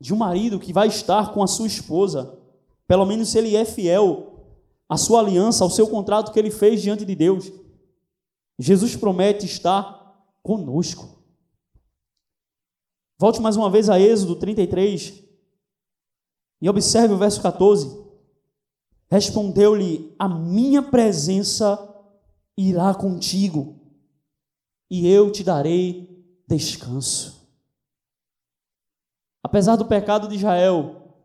De 0.00 0.14
um 0.14 0.16
marido 0.16 0.58
que 0.58 0.72
vai 0.72 0.88
estar 0.88 1.34
com 1.34 1.42
a 1.42 1.46
sua 1.46 1.66
esposa, 1.66 2.38
pelo 2.86 3.04
menos 3.04 3.28
se 3.28 3.38
ele 3.38 3.54
é 3.54 3.64
fiel 3.64 4.56
à 4.88 4.96
sua 4.96 5.20
aliança, 5.20 5.62
ao 5.62 5.70
seu 5.70 5.86
contrato 5.86 6.32
que 6.32 6.38
ele 6.38 6.50
fez 6.50 6.80
diante 6.80 7.04
de 7.04 7.14
Deus. 7.14 7.52
Jesus 8.58 8.96
promete 8.96 9.44
estar 9.44 10.00
conosco. 10.42 11.22
Volte 13.18 13.40
mais 13.40 13.56
uma 13.56 13.68
vez 13.68 13.90
a 13.90 14.00
Êxodo 14.00 14.36
33 14.36 15.22
e 16.62 16.68
observe 16.70 17.12
o 17.12 17.18
verso 17.18 17.42
14. 17.42 18.00
Respondeu-lhe: 19.10 20.14
A 20.18 20.26
minha 20.26 20.82
presença 20.82 21.89
irá 22.56 22.94
contigo, 22.94 23.78
e 24.90 25.08
eu 25.08 25.30
te 25.30 25.44
darei 25.44 26.24
descanso. 26.48 27.48
Apesar 29.42 29.76
do 29.76 29.86
pecado 29.86 30.28
de 30.28 30.34
Israel, 30.34 31.16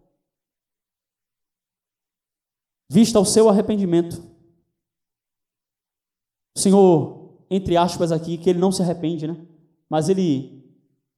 vista 2.90 3.20
o 3.20 3.26
seu 3.26 3.50
arrependimento, 3.50 4.22
o 6.56 6.60
Senhor 6.60 7.16
entre 7.50 7.78
aspas 7.78 8.12
aqui, 8.12 8.38
que 8.38 8.50
ele 8.50 8.60
não 8.60 8.72
se 8.72 8.82
arrepende, 8.82 9.28
né? 9.28 9.38
Mas 9.90 10.10
ele, 10.10 10.64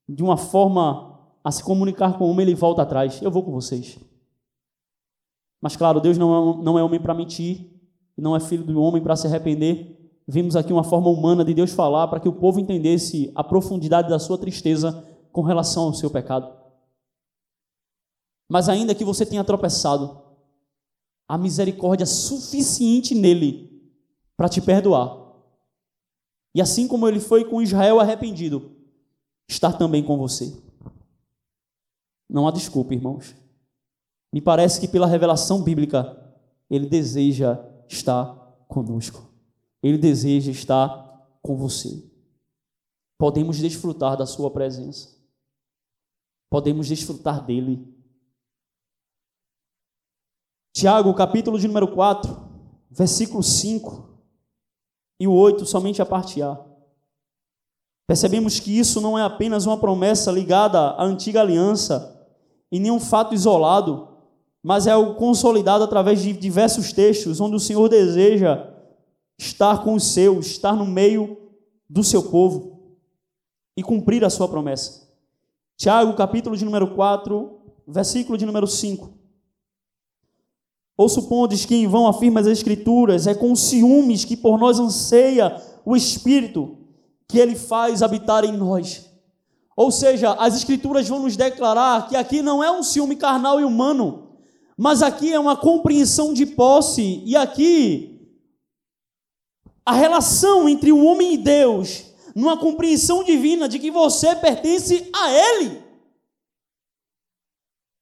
de 0.07 0.23
uma 0.23 0.37
forma 0.37 1.17
a 1.43 1.51
se 1.51 1.63
comunicar 1.63 2.17
com 2.17 2.25
o 2.25 2.29
homem, 2.29 2.45
ele 2.45 2.55
volta 2.55 2.81
atrás. 2.81 3.21
Eu 3.21 3.31
vou 3.31 3.43
com 3.43 3.51
vocês. 3.51 3.97
Mas 5.61 5.75
claro, 5.75 5.99
Deus 6.01 6.17
não 6.17 6.59
é, 6.59 6.63
não 6.63 6.79
é 6.79 6.83
homem 6.83 7.01
para 7.01 7.13
mentir, 7.13 7.71
não 8.15 8.35
é 8.35 8.39
filho 8.39 8.63
do 8.63 8.81
homem 8.81 9.01
para 9.01 9.15
se 9.15 9.27
arrepender. 9.27 9.96
Vimos 10.27 10.55
aqui 10.55 10.73
uma 10.73 10.83
forma 10.83 11.09
humana 11.09 11.45
de 11.45 11.53
Deus 11.53 11.71
falar 11.71 12.07
para 12.07 12.19
que 12.19 12.27
o 12.27 12.33
povo 12.33 12.59
entendesse 12.59 13.31
a 13.33 13.43
profundidade 13.43 14.09
da 14.09 14.19
sua 14.19 14.37
tristeza 14.37 15.07
com 15.31 15.41
relação 15.41 15.83
ao 15.83 15.93
seu 15.93 16.09
pecado. 16.09 16.53
Mas 18.49 18.67
ainda 18.67 18.93
que 18.93 19.05
você 19.05 19.25
tenha 19.25 19.43
tropeçado, 19.43 20.21
há 21.27 21.37
misericórdia 21.37 22.05
suficiente 22.05 23.15
nele 23.15 23.91
para 24.35 24.49
te 24.49 24.61
perdoar 24.61 25.27
e 26.57 26.61
assim 26.61 26.87
como 26.87 27.07
ele 27.07 27.19
foi 27.19 27.45
com 27.45 27.61
Israel 27.61 27.99
arrependido, 27.99 28.71
estar 29.47 29.73
também 29.73 30.03
com 30.03 30.17
você. 30.17 30.59
Não 32.27 32.47
há 32.47 32.51
desculpa, 32.51 32.95
irmãos. 32.95 33.35
Me 34.33 34.41
parece 34.41 34.81
que 34.81 34.87
pela 34.87 35.05
revelação 35.05 35.61
bíblica, 35.61 36.17
ele 36.67 36.87
deseja 36.87 37.63
estar 37.87 38.33
conosco. 38.67 39.26
Ele 39.81 39.97
deseja 39.97 40.51
estar 40.51 41.07
com 41.41 41.55
você. 41.55 42.03
Podemos 43.17 43.57
desfrutar 43.57 44.17
da 44.17 44.25
sua 44.25 44.51
presença. 44.51 45.15
Podemos 46.49 46.87
desfrutar 46.87 47.45
dele. 47.45 47.87
Tiago, 50.75 51.13
capítulo 51.13 51.59
de 51.59 51.67
número 51.67 51.87
4, 51.87 52.37
versículo 52.91 53.41
5 53.41 54.07
e 55.19 55.27
o 55.27 55.33
8 55.33 55.65
somente 55.65 56.01
a 56.01 56.05
parte 56.05 56.41
A. 56.41 56.63
Percebemos 58.07 58.59
que 58.59 58.77
isso 58.77 59.01
não 59.01 59.17
é 59.17 59.23
apenas 59.23 59.65
uma 59.65 59.77
promessa 59.77 60.31
ligada 60.31 60.79
à 60.79 61.03
antiga 61.03 61.41
aliança 61.41 62.25
e 62.71 62.79
nenhum 62.79 62.99
fato 62.99 63.33
isolado, 63.33 64.07
mas 64.63 64.87
é 64.87 64.91
algo 64.91 65.15
consolidado 65.15 65.83
através 65.83 66.21
de 66.21 66.31
diversos 66.33 66.93
textos 66.93 67.41
onde 67.41 67.55
o 67.55 67.59
Senhor 67.59 67.89
deseja 67.89 68.76
estar 69.37 69.83
com 69.83 69.93
os 69.93 70.03
seus, 70.03 70.47
estar 70.47 70.75
no 70.75 70.85
meio 70.85 71.37
do 71.89 72.03
seu 72.03 72.23
povo 72.23 72.95
e 73.75 73.83
cumprir 73.83 74.25
a 74.25 74.29
sua 74.29 74.47
promessa. 74.47 75.07
Tiago, 75.77 76.15
capítulo 76.15 76.57
de 76.57 76.65
número 76.65 76.95
4, 76.95 77.59
versículo 77.87 78.37
de 78.37 78.45
número 78.45 78.65
5. 78.65 79.13
Ou 80.97 81.07
supondes 81.07 81.63
que 81.63 81.75
em 81.75 81.87
vão 81.87 82.07
afirma 82.07 82.39
as 82.39 82.47
Escrituras, 82.47 83.27
é 83.27 83.35
com 83.35 83.55
ciúmes 83.55 84.25
que 84.25 84.35
por 84.35 84.57
nós 84.57 84.79
anseia 84.79 85.61
o 85.85 85.95
Espírito 85.95 86.75
que 87.27 87.37
ele 87.37 87.55
faz 87.55 88.01
habitar 88.01 88.43
em 88.43 88.51
nós. 88.51 89.05
Ou 89.75 89.91
seja, 89.91 90.33
as 90.33 90.55
Escrituras 90.55 91.07
vão 91.07 91.19
nos 91.19 91.37
declarar 91.37 92.09
que 92.09 92.15
aqui 92.15 92.41
não 92.41 92.63
é 92.63 92.71
um 92.71 92.81
ciúme 92.81 93.15
carnal 93.15 93.59
e 93.59 93.63
humano, 93.63 94.29
mas 94.75 95.03
aqui 95.03 95.31
é 95.31 95.39
uma 95.39 95.55
compreensão 95.55 96.33
de 96.33 96.47
posse, 96.47 97.21
e 97.23 97.35
aqui 97.35 98.16
a 99.87 99.93
relação 99.93 100.67
entre 100.67 100.91
o 100.91 101.01
homem 101.05 101.35
e 101.35 101.37
Deus, 101.37 102.03
numa 102.35 102.57
compreensão 102.57 103.23
divina 103.23 103.69
de 103.69 103.79
que 103.79 103.89
você 103.89 104.35
pertence 104.35 105.09
a 105.15 105.31
Ele. 105.31 105.81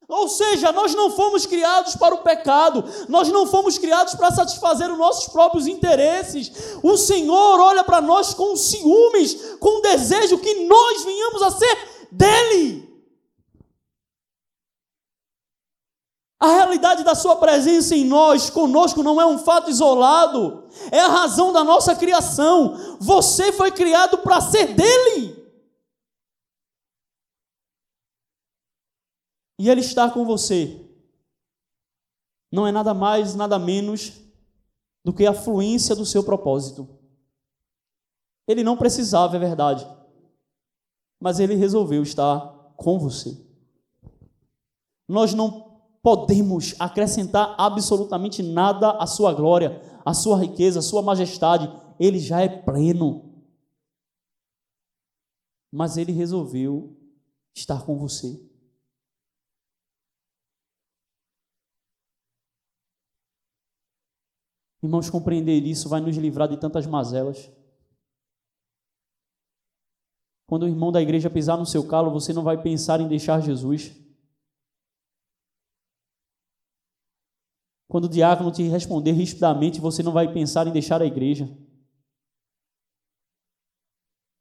Ou 0.09 0.27
seja, 0.27 0.71
nós 0.71 0.95
não 0.95 1.11
fomos 1.11 1.45
criados 1.45 1.95
para 1.95 2.15
o 2.15 2.23
pecado, 2.23 2.83
nós 3.07 3.27
não 3.29 3.45
fomos 3.45 3.77
criados 3.77 4.15
para 4.15 4.31
satisfazer 4.31 4.91
os 4.91 4.97
nossos 4.97 5.27
próprios 5.27 5.67
interesses. 5.67 6.51
O 6.81 6.97
Senhor 6.97 7.59
olha 7.59 7.83
para 7.83 8.01
nós 8.01 8.33
com 8.33 8.55
ciúmes, 8.55 9.55
com 9.59 9.81
desejo 9.81 10.39
que 10.39 10.65
nós 10.65 11.03
venhamos 11.03 11.43
a 11.43 11.51
ser 11.51 12.07
dele. 12.11 12.84
A 16.45 16.47
realidade 16.47 17.03
da 17.03 17.15
Sua 17.15 17.37
presença 17.37 17.95
em 17.95 18.05
nós, 18.05 18.51
conosco, 18.51 19.01
não 19.01 19.19
é 19.19 19.25
um 19.25 19.39
fato 19.39 19.67
isolado, 19.67 20.69
é 20.91 20.99
a 20.99 21.07
razão 21.07 21.51
da 21.51 21.63
nossa 21.63 21.95
criação. 21.95 22.97
Você 22.99 23.51
foi 23.51 23.71
criado 23.71 24.19
para 24.19 24.39
ser 24.39 24.75
dele. 24.75 25.43
E 29.57 29.67
Ele 29.67 29.81
está 29.81 30.07
com 30.07 30.23
você. 30.23 30.87
Não 32.51 32.67
é 32.67 32.71
nada 32.71 32.93
mais, 32.93 33.33
nada 33.33 33.57
menos 33.57 34.13
do 35.03 35.11
que 35.11 35.25
a 35.25 35.33
fluência 35.33 35.95
do 35.95 36.05
seu 36.05 36.23
propósito. 36.23 36.87
Ele 38.47 38.63
não 38.63 38.77
precisava, 38.77 39.35
é 39.35 39.39
verdade, 39.39 39.87
mas 41.19 41.39
Ele 41.39 41.55
resolveu 41.55 42.03
estar 42.03 42.39
com 42.77 42.99
você. 42.99 43.35
Nós 45.09 45.33
não 45.33 45.64
podemos 46.05 46.79
acrescentar 46.79 47.55
absolutamente 47.57 48.43
nada 48.43 48.91
à 48.91 49.07
sua 49.07 49.33
glória, 49.33 49.81
à 50.05 50.13
sua 50.13 50.37
riqueza, 50.37 50.77
à 50.77 50.81
sua 50.83 51.01
majestade. 51.01 51.67
Ele 51.99 52.19
já 52.19 52.41
é 52.41 52.47
pleno. 52.47 53.33
Mas 55.73 55.97
ele 55.97 56.11
resolveu 56.11 56.95
estar 57.55 57.83
com 57.83 57.97
você. 57.97 58.39
Irmãos, 64.83 65.09
compreender 65.09 65.63
isso 65.63 65.89
vai 65.89 66.01
nos 66.01 66.15
livrar 66.17 66.47
de 66.47 66.57
tantas 66.57 66.85
mazelas. 66.85 67.51
Quando 70.47 70.63
o 70.63 70.67
irmão 70.67 70.91
da 70.91 71.01
igreja 71.01 71.31
pisar 71.31 71.57
no 71.57 71.65
seu 71.65 71.87
calo, 71.87 72.11
você 72.11 72.31
não 72.31 72.43
vai 72.43 72.61
pensar 72.61 73.01
em 73.01 73.07
deixar 73.07 73.41
Jesus. 73.41 74.04
Quando 77.87 78.05
o 78.05 78.09
diácono 78.09 78.51
te 78.51 78.63
responder 78.63 79.11
rispidamente, 79.11 79.79
você 79.79 80.01
não 80.01 80.11
vai 80.11 80.31
pensar 80.31 80.67
em 80.67 80.71
deixar 80.71 81.01
a 81.01 81.05
igreja. 81.05 81.49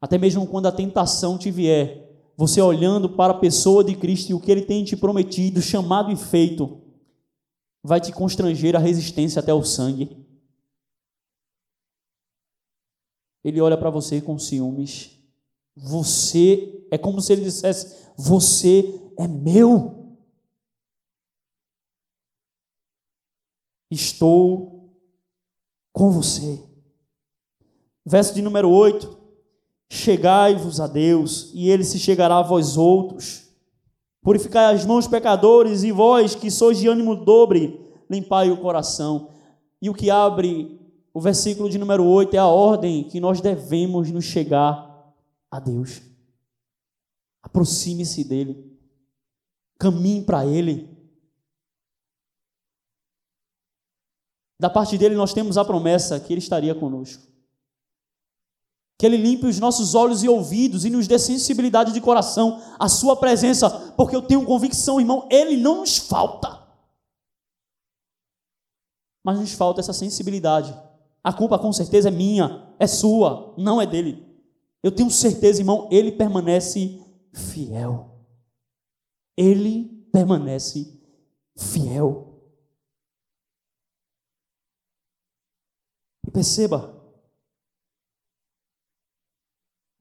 Até 0.01 0.19
mesmo 0.19 0.47
quando 0.47 0.67
a 0.67 0.73
tentação 0.73 1.39
te 1.39 1.51
vier, 1.51 2.33
você 2.37 2.61
olhando 2.61 3.09
para 3.09 3.33
a 3.33 3.39
pessoa 3.39 3.85
de 3.85 3.95
Cristo 3.95 4.31
e 4.31 4.35
o 4.35 4.41
que 4.41 4.51
ele 4.51 4.63
tem 4.63 4.85
te 4.85 4.97
prometido, 4.97 5.63
chamado 5.63 6.11
e 6.11 6.17
feito, 6.17 6.81
vai 7.83 8.01
te 8.01 8.13
constranger 8.13 8.75
a 8.77 8.79
resistência 8.79 9.41
até 9.41 9.53
o 9.53 9.63
sangue. 9.63 10.25
ele 13.45 13.61
olha 13.61 13.77
para 13.77 13.91
você 13.91 14.21
com 14.21 14.39
ciúmes. 14.39 15.19
Você 15.77 16.87
é 16.91 16.97
como 16.97 17.21
se 17.21 17.33
ele 17.33 17.43
dissesse: 17.43 18.09
Você 18.17 19.01
é 19.19 19.29
meu. 19.29 20.04
Estou 23.91 24.91
com 25.93 26.11
você. 26.11 26.63
Verso 28.05 28.35
de 28.35 28.43
número 28.43 28.69
8: 28.71 29.17
Chegai-vos 29.91 30.81
a 30.81 30.87
Deus, 30.87 31.51
e 31.55 31.71
ele 31.71 31.85
se 31.85 31.99
chegará 31.99 32.39
a 32.39 32.43
vós 32.43 32.77
outros. 32.77 33.45
Purificai 34.23 34.75
as 34.75 34.85
mãos, 34.85 35.07
pecadores, 35.07 35.83
e 35.83 35.93
vós 35.93 36.35
que 36.35 36.51
sois 36.51 36.79
de 36.79 36.89
ânimo 36.89 37.15
dobre, 37.15 37.81
limpai 38.11 38.51
o 38.51 38.57
coração. 38.57 39.29
E 39.81 39.91
o 39.91 39.95
que 39.95 40.11
abre 40.11 40.81
o 41.13 41.21
versículo 41.21 41.71
de 41.71 41.79
número 41.79 42.05
8 42.05 42.35
é 42.35 42.39
a 42.39 42.47
ordem 42.47 43.05
que 43.05 43.21
nós 43.21 43.41
devemos 43.41 44.11
nos 44.11 44.25
chegar 44.25 45.15
a 45.51 45.61
Deus. 45.61 46.03
Aproxime-se 47.43 48.25
dele. 48.25 48.73
Caminhe 49.79 50.23
para 50.23 50.47
ele. 50.47 50.94
Da 54.65 54.71
parte 54.71 54.97
dele 54.97 55.15
nós 55.15 55.35
temos 55.35 55.59
a 55.59 55.65
promessa 55.67 56.19
que 56.19 56.33
ele 56.33 56.41
estaria 56.41 56.75
conosco. 56.75 57.23
Que 58.97 59.05
ele 59.05 59.19
limpe 59.19 59.45
os 59.45 59.61
nossos 59.61 59.95
olhos 59.95 60.25
e 60.25 60.29
ouvidos 60.31 60.87
e 60.87 60.91
nos 60.91 61.07
dê 61.07 61.19
sensibilidade 61.19 61.93
de 61.93 62.01
coração 62.01 62.63
à 62.79 62.89
sua 62.89 63.15
presença, 63.15 63.69
porque 63.95 64.17
eu 64.17 64.23
tenho 64.23 64.43
convicção, 64.47 64.99
irmão, 64.99 65.29
ele 65.31 65.59
não 65.59 65.81
nos 65.81 65.99
falta. 65.99 66.67
Mas 69.23 69.39
nos 69.39 69.53
falta 69.53 69.83
essa 69.83 69.93
sensibilidade 69.93 70.75
a 71.23 71.31
culpa 71.31 71.59
com 71.59 71.71
certeza 71.71 72.09
é 72.09 72.11
minha, 72.11 72.75
é 72.79 72.87
sua, 72.87 73.53
não 73.59 73.83
é 73.83 73.85
dele. 73.85 74.27
Eu 74.83 74.91
tenho 74.91 75.11
certeza, 75.11 75.61
irmão, 75.61 75.91
ele 75.93 76.11
permanece 76.11 77.03
fiel. 77.35 78.15
Ele 79.37 80.09
permanece 80.11 80.99
fiel. 81.55 82.34
Perceba, 86.35 86.93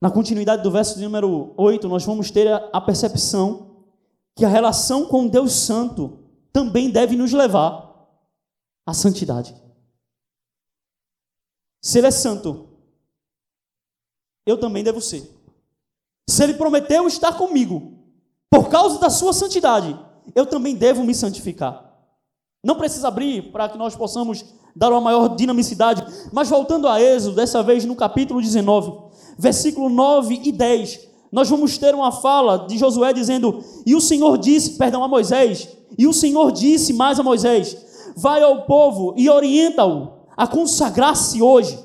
na 0.02 0.10
continuidade 0.10 0.63
do 0.63 0.72
verso 0.72 1.00
número 1.00 1.54
8, 1.56 1.88
nós 1.88 2.04
vamos 2.04 2.32
ter 2.32 2.52
a 2.52 2.82
percepção 2.82 3.86
que 4.36 4.43
a 4.43 4.50
relação 4.50 5.06
com 5.06 5.28
Deus 5.28 5.54
Santo 5.54 6.19
também 6.52 6.89
deve 6.89 7.15
nos 7.15 7.32
levar 7.32 8.10
à 8.86 8.93
santidade. 8.93 9.56
Se 11.82 12.00
ele 12.00 12.08
é 12.08 12.12
santo, 12.12 12.67
eu 14.46 14.60
também 14.60 14.84
devo 14.84 15.00
ser. 15.00 15.30
Se 16.28 16.43
ele 16.43 16.56
prometeu 16.56 17.08
estar 17.08 17.38
comigo, 17.38 18.04
por 18.50 18.69
causa 18.69 19.00
da 19.00 19.10
sua 19.10 19.34
santidade, 19.34 19.98
eu 20.34 20.46
também 20.48 20.76
devo 20.76 21.04
me 21.04 21.13
santificar. 21.13 21.83
Não 22.63 22.76
precisa 22.76 23.10
abrir 23.10 23.52
para 23.52 23.67
que 23.67 23.78
nós 23.78 23.93
possamos 23.93 24.45
dar 24.73 24.89
uma 24.89 25.02
maior 25.02 25.36
dinamicidade, 25.36 26.02
mas 26.32 26.49
voltando 26.49 26.88
a 26.88 27.02
Êxodo, 27.02 27.36
dessa 27.36 27.62
vez 27.62 27.84
no 27.84 27.93
capítulo 27.93 28.41
19, 28.41 28.93
versículo 29.38 29.89
9 29.89 30.39
e 30.45 30.52
10, 30.52 30.99
nós 31.30 31.49
vamos 31.49 31.78
ter 31.78 31.93
uma 31.93 32.12
fala 32.12 32.65
de 32.65 32.78
Josué 32.78 33.12
dizendo: 33.12 33.62
E 33.86 33.93
o 33.93 33.99
Senhor 33.99 34.38
disse, 34.38 34.78
perdão, 34.78 35.04
a 35.04 35.10
Moisés, 35.10 35.67
e 35.97 36.08
o 36.08 36.13
Senhor 36.13 36.54
disse 36.54 36.93
mais 36.93 37.19
a 37.19 37.23
Moisés: 37.23 37.76
Vai 38.15 38.41
ao 38.41 38.62
povo 38.62 39.13
e 39.17 39.30
orienta-o 39.30 40.13
a 40.38 40.47
consagrar-se 40.47 41.41
hoje 41.41 41.78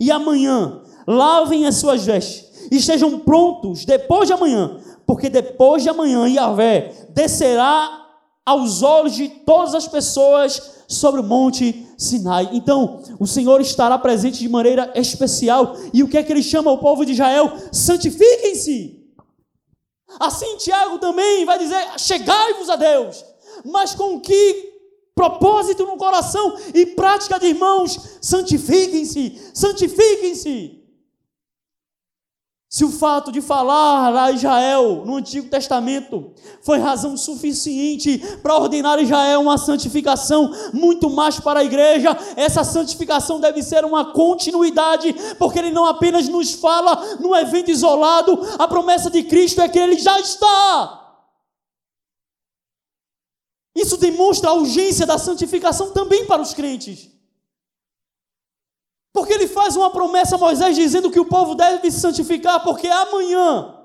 e 0.00 0.10
amanhã, 0.10 0.80
lavem 1.06 1.64
as 1.64 1.76
suas 1.76 2.04
vestes, 2.04 2.68
e 2.72 2.76
estejam 2.76 3.20
prontos 3.20 3.84
depois 3.84 4.26
de 4.26 4.32
amanhã, 4.32 4.78
porque 5.06 5.30
depois 5.30 5.84
de 5.84 5.88
amanhã 5.88 6.26
Yahvé 6.26 6.92
descerá 7.10 8.03
aos 8.44 8.82
olhos 8.82 9.14
de 9.14 9.28
todas 9.28 9.74
as 9.74 9.88
pessoas 9.88 10.74
sobre 10.86 11.20
o 11.20 11.24
monte 11.24 11.86
Sinai. 11.96 12.50
Então, 12.52 13.02
o 13.18 13.26
Senhor 13.26 13.60
estará 13.60 13.98
presente 13.98 14.38
de 14.38 14.48
maneira 14.48 14.92
especial. 14.94 15.76
E 15.92 16.02
o 16.02 16.08
que 16.08 16.18
é 16.18 16.22
que 16.22 16.32
ele 16.32 16.42
chama 16.42 16.70
o 16.70 16.78
povo 16.78 17.04
de 17.04 17.12
Israel? 17.12 17.52
Santifiquem-se. 17.72 19.02
Assim, 20.20 20.56
Tiago 20.58 20.98
também 20.98 21.44
vai 21.44 21.58
dizer: 21.58 21.98
chegai-vos 21.98 22.68
a 22.68 22.76
Deus. 22.76 23.24
Mas 23.64 23.94
com 23.94 24.20
que 24.20 24.74
propósito 25.14 25.86
no 25.86 25.96
coração 25.96 26.56
e 26.74 26.86
prática 26.86 27.38
de 27.38 27.46
irmãos, 27.46 28.18
santifiquem-se, 28.20 29.40
santifiquem-se. 29.54 30.83
Se 32.74 32.84
o 32.84 32.90
fato 32.90 33.30
de 33.30 33.40
falar 33.40 34.12
a 34.16 34.32
Israel 34.32 35.04
no 35.06 35.14
Antigo 35.14 35.48
Testamento 35.48 36.32
foi 36.60 36.80
razão 36.80 37.16
suficiente 37.16 38.18
para 38.42 38.56
ordenar 38.56 38.98
a 38.98 39.02
Israel 39.02 39.42
uma 39.42 39.56
santificação, 39.56 40.50
muito 40.72 41.08
mais 41.08 41.38
para 41.38 41.60
a 41.60 41.64
igreja, 41.64 42.18
essa 42.34 42.64
santificação 42.64 43.38
deve 43.38 43.62
ser 43.62 43.84
uma 43.84 44.06
continuidade, 44.06 45.14
porque 45.38 45.60
ele 45.60 45.70
não 45.70 45.84
apenas 45.84 46.28
nos 46.28 46.54
fala 46.54 47.00
num 47.20 47.36
evento 47.36 47.70
isolado, 47.70 48.40
a 48.58 48.66
promessa 48.66 49.08
de 49.08 49.22
Cristo 49.22 49.60
é 49.60 49.68
que 49.68 49.78
ele 49.78 49.96
já 49.96 50.18
está 50.18 51.00
isso 53.76 53.96
demonstra 53.96 54.50
a 54.50 54.54
urgência 54.54 55.06
da 55.06 55.18
santificação 55.18 55.92
também 55.92 56.26
para 56.26 56.42
os 56.42 56.54
crentes. 56.54 57.14
Faz 59.64 59.76
uma 59.76 59.90
promessa 59.90 60.34
a 60.34 60.38
Moisés 60.38 60.76
dizendo 60.76 61.10
que 61.10 61.18
o 61.18 61.24
povo 61.24 61.54
deve 61.54 61.90
se 61.90 61.98
santificar, 61.98 62.62
porque 62.62 62.86
amanhã 62.86 63.82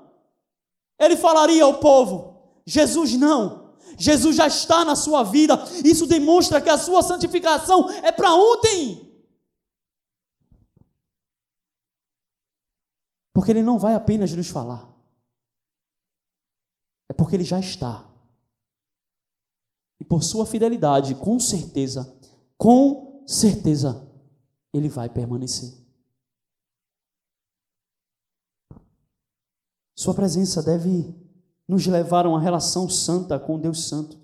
ele 0.98 1.16
falaria 1.16 1.64
ao 1.64 1.78
povo: 1.78 2.60
Jesus 2.66 3.16
não, 3.16 3.74
Jesus 3.96 4.36
já 4.36 4.46
está 4.46 4.84
na 4.84 4.94
sua 4.94 5.22
vida. 5.22 5.54
Isso 5.82 6.06
demonstra 6.06 6.60
que 6.60 6.68
a 6.68 6.76
sua 6.76 7.02
santificação 7.02 7.88
é 8.02 8.12
para 8.12 8.34
ontem. 8.34 9.10
Porque 13.32 13.50
ele 13.50 13.62
não 13.62 13.78
vai 13.78 13.94
apenas 13.94 14.30
nos 14.34 14.50
falar, 14.50 14.86
é 17.08 17.14
porque 17.14 17.36
ele 17.36 17.44
já 17.44 17.58
está. 17.58 18.06
E 19.98 20.04
por 20.04 20.22
sua 20.22 20.44
fidelidade, 20.44 21.14
com 21.14 21.40
certeza, 21.40 22.14
com 22.58 23.24
certeza, 23.26 24.09
ele 24.72 24.88
vai 24.88 25.08
permanecer. 25.08 25.74
Sua 29.96 30.14
presença 30.14 30.62
deve 30.62 31.14
nos 31.68 31.86
levar 31.86 32.24
a 32.24 32.28
uma 32.28 32.40
relação 32.40 32.88
santa 32.88 33.38
com 33.38 33.58
Deus 33.58 33.86
Santo. 33.86 34.18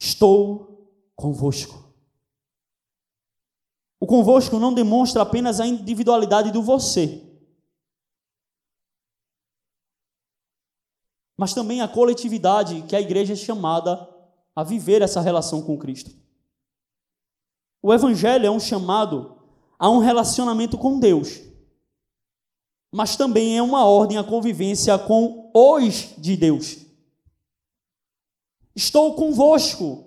Estou 0.00 0.88
convosco. 1.16 1.92
O 3.98 4.06
convosco 4.06 4.58
não 4.58 4.74
demonstra 4.74 5.22
apenas 5.22 5.60
a 5.60 5.66
individualidade 5.66 6.50
do 6.50 6.62
você, 6.62 7.31
mas 11.42 11.52
também 11.52 11.80
a 11.80 11.88
coletividade 11.88 12.82
que 12.82 12.94
a 12.94 13.00
igreja 13.00 13.32
é 13.32 13.36
chamada 13.36 14.08
a 14.54 14.62
viver 14.62 15.02
essa 15.02 15.20
relação 15.20 15.60
com 15.60 15.76
Cristo. 15.76 16.12
O 17.82 17.92
Evangelho 17.92 18.46
é 18.46 18.50
um 18.50 18.60
chamado 18.60 19.38
a 19.76 19.90
um 19.90 19.98
relacionamento 19.98 20.78
com 20.78 21.00
Deus, 21.00 21.40
mas 22.92 23.16
também 23.16 23.58
é 23.58 23.60
uma 23.60 23.84
ordem 23.84 24.18
à 24.18 24.22
convivência 24.22 24.96
com 24.96 25.50
os 25.52 26.14
de 26.16 26.36
Deus. 26.36 26.76
Estou 28.76 29.16
convosco. 29.16 30.04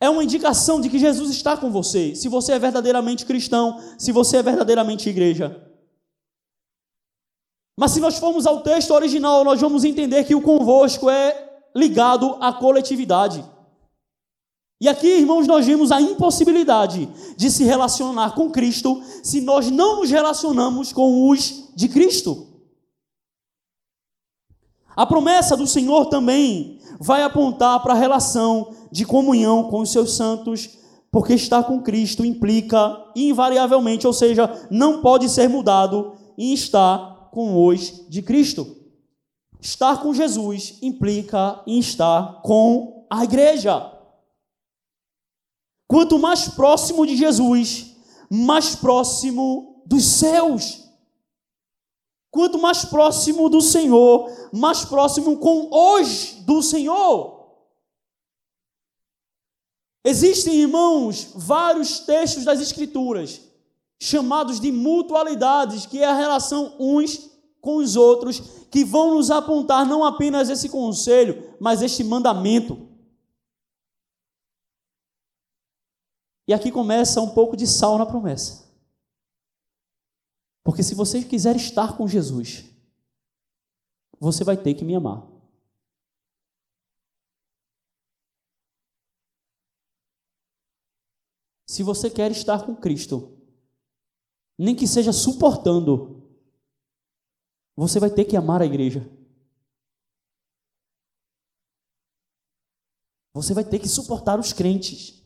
É 0.00 0.10
uma 0.10 0.24
indicação 0.24 0.80
de 0.80 0.90
que 0.90 0.98
Jesus 0.98 1.30
está 1.30 1.56
com 1.56 1.70
você, 1.70 2.16
se 2.16 2.28
você 2.28 2.54
é 2.54 2.58
verdadeiramente 2.58 3.24
cristão, 3.24 3.80
se 3.96 4.10
você 4.10 4.38
é 4.38 4.42
verdadeiramente 4.42 5.08
igreja. 5.08 5.64
Mas 7.76 7.90
se 7.90 8.00
nós 8.00 8.18
formos 8.18 8.46
ao 8.46 8.62
texto 8.62 8.92
original, 8.92 9.44
nós 9.44 9.60
vamos 9.60 9.84
entender 9.84 10.24
que 10.24 10.34
o 10.34 10.40
convosco 10.40 11.10
é 11.10 11.60
ligado 11.74 12.36
à 12.40 12.52
coletividade. 12.52 13.44
E 14.80 14.88
aqui, 14.88 15.08
irmãos, 15.08 15.46
nós 15.46 15.66
vemos 15.66 15.92
a 15.92 16.00
impossibilidade 16.00 17.08
de 17.36 17.50
se 17.50 17.64
relacionar 17.64 18.34
com 18.34 18.50
Cristo 18.50 19.02
se 19.22 19.40
nós 19.40 19.70
não 19.70 19.96
nos 19.96 20.10
relacionamos 20.10 20.92
com 20.92 21.30
os 21.30 21.70
de 21.74 21.88
Cristo. 21.88 22.46
A 24.94 25.04
promessa 25.04 25.56
do 25.56 25.66
Senhor 25.66 26.06
também 26.06 26.78
vai 26.98 27.22
apontar 27.22 27.82
para 27.82 27.92
a 27.92 27.96
relação 27.96 28.74
de 28.90 29.04
comunhão 29.04 29.64
com 29.64 29.80
os 29.80 29.92
seus 29.92 30.16
santos, 30.16 30.78
porque 31.10 31.34
estar 31.34 31.64
com 31.64 31.82
Cristo 31.82 32.24
implica 32.24 32.96
invariavelmente, 33.14 34.06
ou 34.06 34.12
seja, 34.12 34.66
não 34.70 35.02
pode 35.02 35.28
ser 35.28 35.48
mudado 35.48 36.14
em 36.38 36.52
estar 36.52 37.15
com 37.36 37.66
os 37.66 38.08
de 38.08 38.22
Cristo. 38.22 38.74
Estar 39.60 40.00
com 40.00 40.14
Jesus 40.14 40.78
implica 40.80 41.62
em 41.66 41.78
estar 41.78 42.40
com 42.40 43.06
a 43.10 43.24
igreja. 43.24 43.92
Quanto 45.86 46.18
mais 46.18 46.48
próximo 46.48 47.06
de 47.06 47.14
Jesus, 47.14 47.94
mais 48.30 48.74
próximo 48.74 49.84
dos 49.84 50.02
céus. 50.02 50.82
Quanto 52.30 52.58
mais 52.58 52.86
próximo 52.86 53.50
do 53.50 53.60
Senhor, 53.60 54.30
mais 54.50 54.86
próximo 54.86 55.36
com 55.36 55.68
os 55.70 56.36
do 56.46 56.62
Senhor. 56.62 57.50
Existem, 60.02 60.54
irmãos, 60.54 61.32
vários 61.34 61.98
textos 62.00 62.46
das 62.46 62.62
Escrituras 62.62 63.45
chamados 63.98 64.60
de 64.60 64.70
mutualidades, 64.70 65.86
que 65.86 65.98
é 65.98 66.06
a 66.06 66.14
relação 66.14 66.76
uns 66.78 67.30
com 67.60 67.76
os 67.76 67.96
outros, 67.96 68.40
que 68.70 68.84
vão 68.84 69.14
nos 69.14 69.30
apontar 69.30 69.86
não 69.86 70.04
apenas 70.04 70.50
esse 70.50 70.68
conselho, 70.68 71.56
mas 71.60 71.82
este 71.82 72.04
mandamento. 72.04 72.88
E 76.46 76.54
aqui 76.54 76.70
começa 76.70 77.20
um 77.20 77.30
pouco 77.30 77.56
de 77.56 77.66
sal 77.66 77.98
na 77.98 78.06
promessa. 78.06 78.66
Porque 80.62 80.82
se 80.82 80.94
você 80.94 81.24
quiser 81.24 81.56
estar 81.56 81.96
com 81.96 82.06
Jesus, 82.06 82.64
você 84.18 84.44
vai 84.44 84.56
ter 84.56 84.74
que 84.74 84.84
me 84.84 84.94
amar. 84.94 85.26
Se 91.66 91.82
você 91.82 92.08
quer 92.08 92.30
estar 92.30 92.64
com 92.64 92.74
Cristo, 92.74 93.35
nem 94.58 94.74
que 94.74 94.86
seja 94.86 95.12
suportando, 95.12 96.22
você 97.76 98.00
vai 98.00 98.10
ter 98.10 98.24
que 98.24 98.36
amar 98.36 98.62
a 98.62 98.66
igreja. 98.66 99.08
Você 103.34 103.52
vai 103.52 103.64
ter 103.64 103.78
que 103.78 103.88
suportar 103.88 104.40
os 104.40 104.54
crentes. 104.54 105.22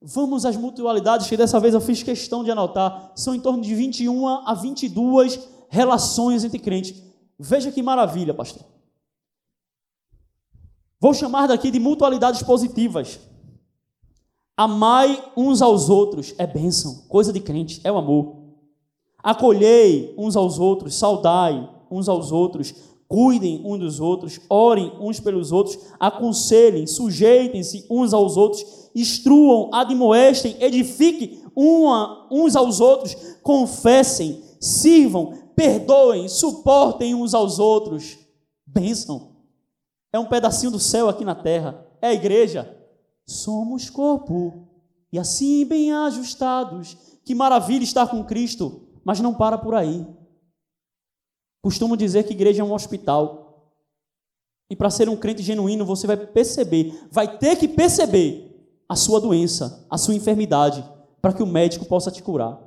Vamos 0.00 0.44
às 0.44 0.56
mutualidades, 0.56 1.26
que 1.26 1.36
dessa 1.36 1.58
vez 1.58 1.74
eu 1.74 1.80
fiz 1.80 2.02
questão 2.02 2.44
de 2.44 2.50
anotar. 2.50 3.12
São 3.16 3.34
em 3.34 3.40
torno 3.40 3.60
de 3.60 3.74
21 3.74 4.28
a 4.46 4.54
22 4.54 5.48
relações 5.68 6.44
entre 6.44 6.60
crentes. 6.60 7.02
Veja 7.38 7.72
que 7.72 7.82
maravilha, 7.82 8.32
pastor. 8.32 8.64
Vou 11.00 11.12
chamar 11.12 11.48
daqui 11.48 11.72
de 11.72 11.80
mutualidades 11.80 12.42
positivas. 12.44 13.18
Amai 14.62 15.20
uns 15.36 15.60
aos 15.60 15.90
outros 15.90 16.36
é 16.38 16.46
bênção, 16.46 17.02
coisa 17.08 17.32
de 17.32 17.40
crente, 17.40 17.80
é 17.82 17.90
o 17.90 17.96
amor. 17.96 18.36
Acolhei 19.20 20.14
uns 20.16 20.36
aos 20.36 20.60
outros, 20.60 20.94
saudai 20.94 21.68
uns 21.90 22.08
aos 22.08 22.30
outros, 22.30 22.72
cuidem 23.08 23.60
uns 23.64 23.80
dos 23.80 23.98
outros, 23.98 24.40
orem 24.48 24.92
uns 25.00 25.18
pelos 25.18 25.50
outros, 25.50 25.76
aconselhem, 25.98 26.86
sujeitem-se 26.86 27.84
uns 27.90 28.14
aos 28.14 28.36
outros 28.36 28.64
instruam, 28.94 29.68
admoestem, 29.74 30.54
edifiquem 30.60 31.42
uma, 31.56 32.28
uns 32.30 32.54
aos 32.54 32.78
outros, 32.78 33.16
confessem, 33.42 34.44
sirvam, 34.60 35.32
perdoem, 35.56 36.28
suportem 36.28 37.16
uns 37.16 37.34
aos 37.34 37.58
outros. 37.58 38.16
Bênção. 38.64 39.32
É 40.12 40.20
um 40.20 40.26
pedacinho 40.26 40.70
do 40.70 40.78
céu 40.78 41.08
aqui 41.08 41.24
na 41.24 41.34
terra. 41.34 41.84
É 42.00 42.06
a 42.10 42.14
igreja. 42.14 42.81
Somos 43.34 43.90
corpo. 43.90 44.68
E 45.12 45.18
assim 45.18 45.64
bem 45.64 45.92
ajustados. 45.92 46.96
Que 47.24 47.34
maravilha 47.34 47.84
estar 47.84 48.06
com 48.08 48.24
Cristo. 48.24 48.82
Mas 49.04 49.20
não 49.20 49.34
para 49.34 49.58
por 49.58 49.74
aí. 49.74 50.06
Costumo 51.62 51.96
dizer 51.96 52.24
que 52.24 52.32
igreja 52.32 52.62
é 52.62 52.64
um 52.64 52.74
hospital. 52.74 53.72
E 54.68 54.76
para 54.76 54.90
ser 54.90 55.08
um 55.08 55.16
crente 55.16 55.42
genuíno, 55.42 55.84
você 55.84 56.06
vai 56.06 56.16
perceber, 56.16 57.06
vai 57.10 57.38
ter 57.38 57.56
que 57.56 57.68
perceber 57.68 58.52
a 58.88 58.96
sua 58.96 59.20
doença, 59.20 59.86
a 59.88 59.98
sua 59.98 60.14
enfermidade, 60.14 60.84
para 61.20 61.32
que 61.32 61.42
o 61.42 61.46
médico 61.46 61.84
possa 61.84 62.10
te 62.10 62.22
curar. 62.22 62.58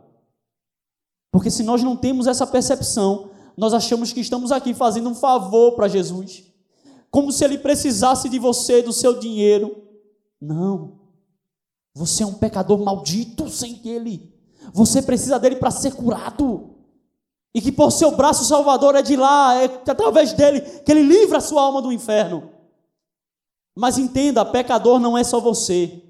Porque 1.32 1.52
se 1.52 1.64
nós 1.64 1.84
não 1.84 1.98
temos 1.98 2.28
essa 2.28 2.48
percepção, 2.48 3.32
nós 3.58 3.74
achamos 3.74 4.14
que 4.14 4.20
estamos 4.20 4.52
aqui 4.52 4.74
fazendo 4.74 5.10
um 5.10 5.16
favor 5.16 5.74
para 5.74 5.88
Jesus, 5.88 6.44
como 7.12 7.32
se 7.32 7.44
ele 7.44 7.58
precisasse 7.58 8.30
de 8.30 8.40
você, 8.40 8.82
do 8.82 8.94
seu 8.94 9.20
dinheiro. 9.20 9.85
Não. 10.42 11.00
Você 11.94 12.24
é 12.24 12.26
um 12.26 12.34
pecador 12.34 12.78
maldito 12.80 13.50
sem 13.50 13.82
ele. 13.88 14.34
Você 14.74 15.02
precisa 15.02 15.40
dele 15.40 15.56
para 15.56 15.72
ser 15.72 15.94
curado. 15.94 16.76
E 17.54 17.62
que 17.62 17.72
por 17.72 17.92
seu 17.92 18.16
braço 18.16 18.44
salvador 18.44 18.96
é 18.96 19.02
de 19.02 19.16
lá, 19.16 19.56
é 19.56 19.66
através 19.66 20.34
dele 20.34 20.62
que 20.62 20.92
ele 20.92 21.04
livra 21.04 21.38
a 21.38 21.42
sua 21.42 21.62
alma 21.62 21.82
do 21.82 21.92
inferno. 21.92 22.52
Mas 23.74 23.98
entenda, 23.98 24.44
pecador 24.44 25.00
não 25.00 25.18
é 25.18 25.24
só 25.24 25.40
você 25.40 26.06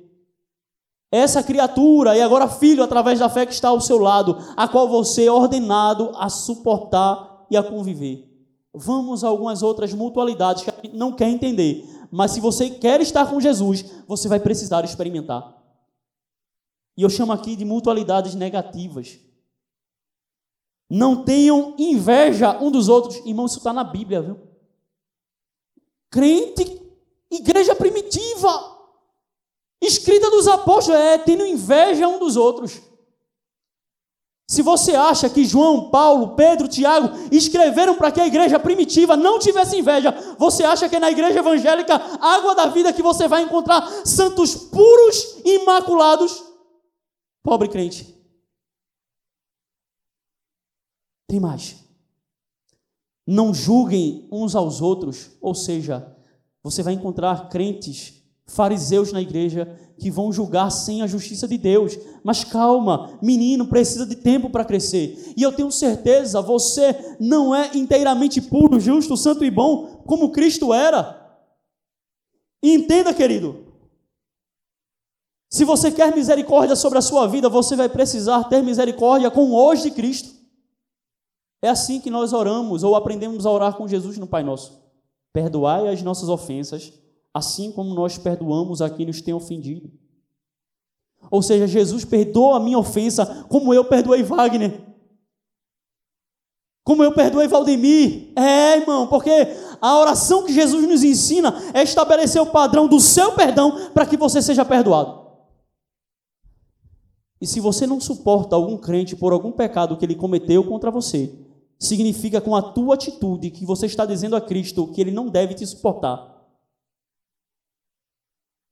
essa 1.15 1.41
criatura 1.41 2.17
e 2.17 2.21
agora 2.21 2.47
filho 2.47 2.83
através 2.83 3.19
da 3.19 3.29
fé 3.29 3.45
que 3.45 3.53
está 3.53 3.69
ao 3.69 3.79
seu 3.79 3.97
lado, 3.97 4.37
a 4.55 4.67
qual 4.67 4.87
você 4.89 5.25
é 5.25 5.31
ordenado 5.31 6.11
a 6.15 6.29
suportar 6.29 7.45
e 7.49 7.55
a 7.55 7.63
conviver. 7.63 8.29
Vamos 8.73 9.23
a 9.23 9.29
algumas 9.29 9.63
outras 9.63 9.93
mutualidades 9.93 10.63
que 10.63 10.69
a 10.69 10.73
gente 10.83 10.95
não 10.95 11.13
quer 11.13 11.29
entender, 11.29 11.85
mas 12.15 12.31
se 12.31 12.39
você 12.39 12.69
quer 12.69 13.01
estar 13.01 13.29
com 13.29 13.41
Jesus, 13.41 13.83
você 14.07 14.27
vai 14.27 14.39
precisar 14.39 14.85
experimentar. 14.85 15.53
E 16.97 17.03
eu 17.03 17.09
chamo 17.09 17.33
aqui 17.33 17.55
de 17.55 17.65
mutualidades 17.65 18.35
negativas. 18.35 19.19
Não 20.89 21.25
tenham 21.25 21.75
inveja 21.77 22.57
um 22.59 22.71
dos 22.71 22.87
outros. 22.87 23.17
Irmão, 23.25 23.45
isso 23.45 23.57
está 23.57 23.73
na 23.73 23.83
Bíblia, 23.83 24.21
viu? 24.21 24.39
Crente, 26.09 26.81
igreja 27.29 27.75
primitiva 27.75 28.75
escrita 29.81 30.31
dos 30.31 30.47
apóstolos, 30.47 30.99
é 30.99 31.17
tendo 31.17 31.45
inveja 31.45 32.07
um 32.07 32.17
dos 32.17 32.35
outros. 32.35 32.81
Se 34.47 34.61
você 34.61 34.95
acha 34.95 35.27
que 35.27 35.43
João, 35.43 35.89
Paulo, 35.89 36.35
Pedro, 36.35 36.67
Tiago 36.67 37.09
escreveram 37.31 37.95
para 37.95 38.11
que 38.11 38.21
a 38.21 38.27
igreja 38.27 38.59
primitiva 38.59 39.17
não 39.17 39.39
tivesse 39.39 39.77
inveja, 39.77 40.11
você 40.37 40.63
acha 40.63 40.87
que 40.87 40.99
na 40.99 41.09
igreja 41.09 41.39
evangélica, 41.39 41.95
água 42.21 42.53
da 42.53 42.67
vida, 42.67 42.93
que 42.93 43.01
você 43.01 43.27
vai 43.27 43.41
encontrar 43.41 43.81
santos 44.05 44.55
puros 44.55 45.41
imaculados? 45.43 46.43
Pobre 47.41 47.67
crente. 47.67 48.15
Tem 51.27 51.39
mais. 51.39 51.83
Não 53.25 53.51
julguem 53.51 54.27
uns 54.31 54.55
aos 54.55 54.79
outros, 54.79 55.31
ou 55.41 55.55
seja, 55.55 56.15
você 56.61 56.83
vai 56.83 56.93
encontrar 56.93 57.49
crentes, 57.49 58.21
fariseus 58.45 59.11
na 59.11 59.21
igreja, 59.21 59.84
que 59.97 60.11
vão 60.11 60.31
julgar 60.31 60.69
sem 60.69 61.01
a 61.01 61.07
justiça 61.07 61.47
de 61.47 61.57
Deus. 61.57 61.97
Mas 62.23 62.43
calma, 62.43 63.17
menino 63.21 63.67
precisa 63.67 64.05
de 64.05 64.15
tempo 64.15 64.49
para 64.49 64.65
crescer. 64.65 65.33
E 65.35 65.41
eu 65.41 65.51
tenho 65.51 65.71
certeza, 65.71 66.41
você 66.41 67.15
não 67.19 67.55
é 67.55 67.71
inteiramente 67.75 68.41
puro, 68.41 68.79
justo, 68.79 69.15
santo 69.15 69.43
e 69.43 69.51
bom, 69.51 70.03
como 70.05 70.31
Cristo 70.31 70.73
era. 70.73 71.23
Entenda, 72.63 73.13
querido, 73.13 73.65
se 75.49 75.63
você 75.63 75.91
quer 75.91 76.13
misericórdia 76.13 76.75
sobre 76.75 76.97
a 76.97 77.01
sua 77.01 77.27
vida, 77.27 77.47
você 77.47 77.75
vai 77.75 77.87
precisar 77.87 78.43
ter 78.45 78.61
misericórdia 78.61 79.31
com 79.31 79.53
hoje 79.53 79.83
de 79.83 79.91
Cristo. 79.91 80.35
É 81.61 81.69
assim 81.69 81.99
que 81.99 82.09
nós 82.09 82.33
oramos 82.33 82.83
ou 82.83 82.95
aprendemos 82.95 83.45
a 83.45 83.51
orar 83.51 83.75
com 83.75 83.87
Jesus 83.87 84.17
no 84.17 84.27
Pai 84.27 84.43
Nosso. 84.43 84.83
Perdoai 85.33 85.87
as 85.87 86.01
nossas 86.01 86.29
ofensas, 86.29 86.91
assim 87.35 87.69
como 87.69 87.93
nós 87.93 88.17
perdoamos 88.17 88.81
a 88.81 88.89
quem 88.89 89.05
nos 89.05 89.19
tem 89.19 89.33
ofendido. 89.33 89.91
Ou 91.29 91.41
seja, 91.41 91.67
Jesus 91.67 92.05
perdoa 92.05 92.55
a 92.55 92.59
minha 92.61 92.79
ofensa, 92.79 93.45
como 93.49 93.73
eu 93.73 93.83
perdoei 93.83 94.23
Wagner. 94.23 94.81
Como 96.81 97.03
eu 97.03 97.11
perdoei 97.11 97.45
Valdemir. 97.45 98.31
É, 98.37 98.77
irmão, 98.77 99.07
porque 99.07 99.31
a 99.81 99.99
oração 99.99 100.45
que 100.45 100.53
Jesus 100.53 100.87
nos 100.87 101.03
ensina 101.03 101.53
é 101.73 101.83
estabelecer 101.83 102.41
o 102.41 102.51
padrão 102.51 102.87
do 102.87 103.01
seu 103.01 103.33
perdão 103.33 103.89
para 103.89 104.05
que 104.05 104.15
você 104.15 104.41
seja 104.41 104.63
perdoado. 104.63 105.25
E 107.41 107.45
se 107.45 107.59
você 107.59 107.85
não 107.85 107.99
suporta 107.99 108.55
algum 108.55 108.77
crente 108.77 109.13
por 109.13 109.33
algum 109.33 109.51
pecado 109.51 109.97
que 109.97 110.05
ele 110.05 110.15
cometeu 110.15 110.63
contra 110.63 110.89
você, 110.89 111.37
significa 111.77 112.39
com 112.39 112.55
a 112.55 112.61
tua 112.61 112.95
atitude 112.95 113.51
que 113.51 113.65
você 113.65 113.87
está 113.87 114.05
dizendo 114.05 114.37
a 114.37 114.41
Cristo 114.41 114.87
que 114.87 115.01
ele 115.01 115.11
não 115.11 115.27
deve 115.27 115.53
te 115.53 115.65
suportar 115.67 116.34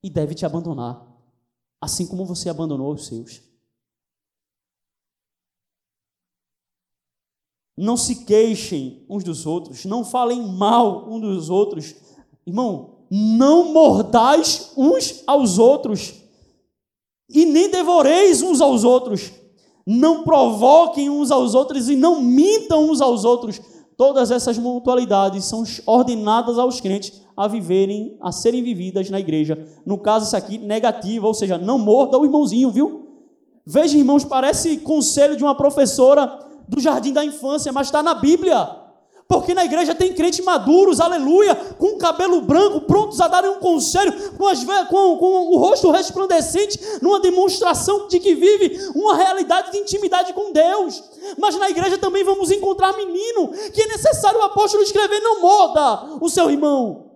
e 0.04 0.10
deve 0.10 0.36
te 0.36 0.46
abandonar, 0.46 1.02
assim 1.82 2.06
como 2.06 2.26
você 2.26 2.50
abandonou 2.50 2.94
os 2.94 3.08
seus. 3.08 3.42
Não 7.76 7.98
se 7.98 8.26
queixem 8.26 9.06
uns 9.10 9.24
dos 9.24 9.46
outros, 9.46 9.86
não 9.86 10.06
falem 10.06 10.46
mal 10.46 11.10
uns 11.10 11.22
dos 11.22 11.50
outros. 11.50 11.96
Irmão, 12.46 13.06
não 13.10 13.74
mordais 13.74 14.74
uns 14.78 15.24
aos 15.26 15.58
outros 15.58 16.14
e 17.30 17.46
nem 17.46 17.72
devoreis 17.72 18.42
uns 18.44 18.62
aos 18.62 18.84
outros 18.84 19.32
não 19.86 20.24
provoquem 20.24 21.10
uns 21.10 21.30
aos 21.30 21.54
outros 21.54 21.90
e 21.90 21.96
não 21.96 22.22
mintam 22.22 22.90
uns 22.90 23.02
aos 23.02 23.26
outros. 23.26 23.60
Todas 23.98 24.32
essas 24.32 24.58
mutualidades 24.58 25.46
são 25.46 25.64
ordenadas 25.86 26.58
aos 26.58 26.80
crentes 26.80 27.22
a 27.36 27.48
viverem, 27.48 28.18
a 28.22 28.32
serem 28.32 28.64
vividas 28.64 29.10
na 29.10 29.20
igreja. 29.20 29.68
No 29.86 29.98
caso, 29.98 30.26
isso 30.26 30.38
aqui, 30.38 30.58
negativa, 30.58 31.28
ou 31.28 31.34
seja, 31.34 31.58
não 31.58 31.78
morda 31.78 32.18
o 32.18 32.26
irmãozinho, 32.26 32.72
viu? 32.72 33.08
Veja, 33.66 33.98
irmãos, 33.98 34.26
parece 34.26 34.78
conselho 34.78 35.36
de 35.36 35.44
uma 35.44 35.56
professora 35.56 36.40
do 36.68 36.80
jardim 36.80 37.14
da 37.14 37.24
infância, 37.24 37.72
mas 37.72 37.88
está 37.88 38.04
na 38.04 38.14
Bíblia. 38.14 38.84
Porque 39.28 39.54
na 39.54 39.64
igreja 39.64 39.96
tem 39.96 40.14
crentes 40.14 40.44
maduros, 40.44 41.00
aleluia, 41.00 41.56
com 41.56 41.98
cabelo 41.98 42.42
branco, 42.42 42.82
prontos 42.82 43.22
a 43.22 43.28
darem 43.28 43.52
um 43.52 43.60
conselho, 43.60 44.32
com, 44.38 44.48
as, 44.48 44.64
com, 44.64 45.18
com 45.18 45.54
o 45.54 45.58
rosto 45.58 45.90
resplandecente, 45.92 46.80
numa 47.02 47.20
demonstração 47.20 48.08
de 48.08 48.20
que 48.20 48.36
vive 48.36 48.78
uma 48.94 49.16
realidade 49.16 49.72
de 49.72 49.78
intimidade 49.78 50.34
com 50.34 50.52
Deus. 50.52 51.02
Mas 51.38 51.56
na 51.56 51.70
igreja 51.70 51.98
também 51.98 52.24
vamos 52.24 52.52
encontrar 52.52 52.96
menino, 52.98 53.50
que 53.74 53.82
é 53.82 53.88
necessário 53.88 54.40
o 54.40 54.44
apóstolo 54.44 54.84
escrever, 54.84 55.22
não 55.22 55.42
moda 55.42 56.18
o 56.22 56.30
seu 56.30 56.52
irmão. 56.52 57.13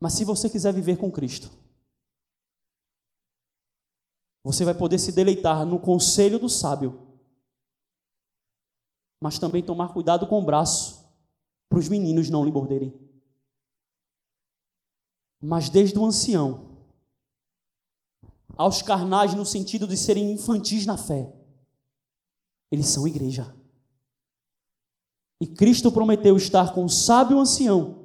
Mas 0.00 0.12
se 0.12 0.24
você 0.24 0.48
quiser 0.48 0.72
viver 0.72 0.96
com 0.96 1.10
Cristo, 1.10 1.50
você 4.44 4.64
vai 4.64 4.74
poder 4.74 4.98
se 4.98 5.12
deleitar 5.12 5.64
no 5.64 5.80
conselho 5.80 6.38
do 6.38 6.48
sábio 6.48 7.06
mas 9.20 9.38
também 9.38 9.62
tomar 9.62 9.92
cuidado 9.92 10.26
com 10.26 10.38
o 10.40 10.44
braço, 10.44 11.04
para 11.68 11.78
os 11.78 11.88
meninos 11.88 12.30
não 12.30 12.44
lhe 12.44 12.52
morderem. 12.52 12.94
Mas 15.40 15.68
desde 15.68 15.98
o 15.98 16.04
ancião, 16.04 16.76
aos 18.56 18.82
carnais 18.82 19.34
no 19.34 19.44
sentido 19.44 19.86
de 19.86 19.96
serem 19.96 20.32
infantis 20.32 20.86
na 20.86 20.96
fé, 20.96 21.32
eles 22.70 22.86
são 22.86 23.06
igreja. 23.06 23.54
E 25.40 25.46
Cristo 25.46 25.92
prometeu 25.92 26.36
estar 26.36 26.72
com 26.72 26.84
o 26.84 26.88
sábio 26.88 27.38
ancião 27.38 27.95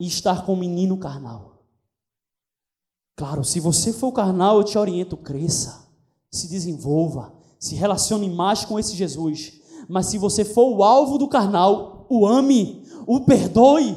e 0.00 0.06
estar 0.06 0.44
com 0.44 0.54
o 0.54 0.56
menino 0.56 0.98
carnal. 0.98 1.62
Claro, 3.16 3.44
se 3.44 3.60
você 3.60 3.92
for 3.92 4.10
carnal, 4.10 4.56
eu 4.56 4.64
te 4.64 4.76
oriento, 4.76 5.16
cresça, 5.16 5.88
se 6.32 6.48
desenvolva, 6.48 7.32
se 7.58 7.76
relacione 7.76 8.28
mais 8.28 8.64
com 8.64 8.78
esse 8.78 8.96
Jesus 8.96 9.60
mas 9.90 10.06
se 10.06 10.18
você 10.18 10.44
for 10.44 10.72
o 10.72 10.84
alvo 10.84 11.18
do 11.18 11.28
carnal, 11.28 12.06
o 12.08 12.24
ame, 12.24 12.84
o 13.08 13.24
perdoe. 13.24 13.96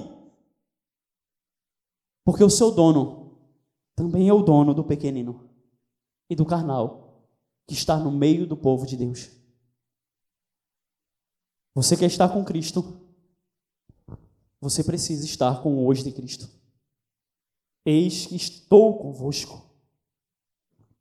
Porque 2.26 2.44
o 2.44 2.50
seu 2.50 2.72
dono 2.72 3.38
também 3.96 4.28
é 4.28 4.34
o 4.34 4.42
dono 4.42 4.74
do 4.74 4.84
pequenino 4.84 5.48
e 6.28 6.36
do 6.36 6.48
carnal 6.48 7.28
que 7.68 7.76
está 7.76 7.96
no 7.96 8.12
meio 8.12 8.48
do 8.48 8.58
povo 8.58 8.88
de 8.88 8.98
Deus. 8.98 9.30
Você 11.76 11.96
quer 11.96 12.08
estar 12.08 12.28
com 12.30 12.44
Cristo? 12.44 13.03
Você 14.64 14.82
precisa 14.82 15.26
estar 15.26 15.62
com 15.62 15.76
o 15.76 15.86
hoje 15.86 16.04
de 16.04 16.12
Cristo. 16.14 16.50
Eis 17.86 18.26
que 18.26 18.38
estou 18.38 18.98
convosco. 18.98 19.62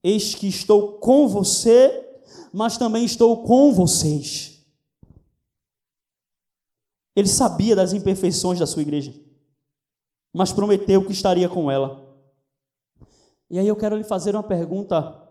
Eis 0.03 0.35
que 0.35 0.49
estou 0.49 0.99
com 0.99 1.29
você, 1.29 2.21
mas 2.53 2.77
também 2.77 3.05
estou 3.05 3.45
com 3.45 3.73
vocês. 3.73 4.67
Ele 7.15 7.29
sabia 7.29 7.77
das 7.77 7.93
imperfeições 7.93 8.59
da 8.59 8.67
sua 8.67 8.83
igreja, 8.83 9.15
mas 10.35 10.53
prometeu 10.53 11.07
que 11.07 11.13
estaria 11.13 11.49
com 11.49 11.71
ela. 11.71 12.19
E 13.49 13.61
aí 13.61 13.69
eu 13.69 13.77
quero 13.77 13.97
lhe 13.97 14.03
fazer 14.03 14.35
uma 14.35 14.43
pergunta: 14.43 15.25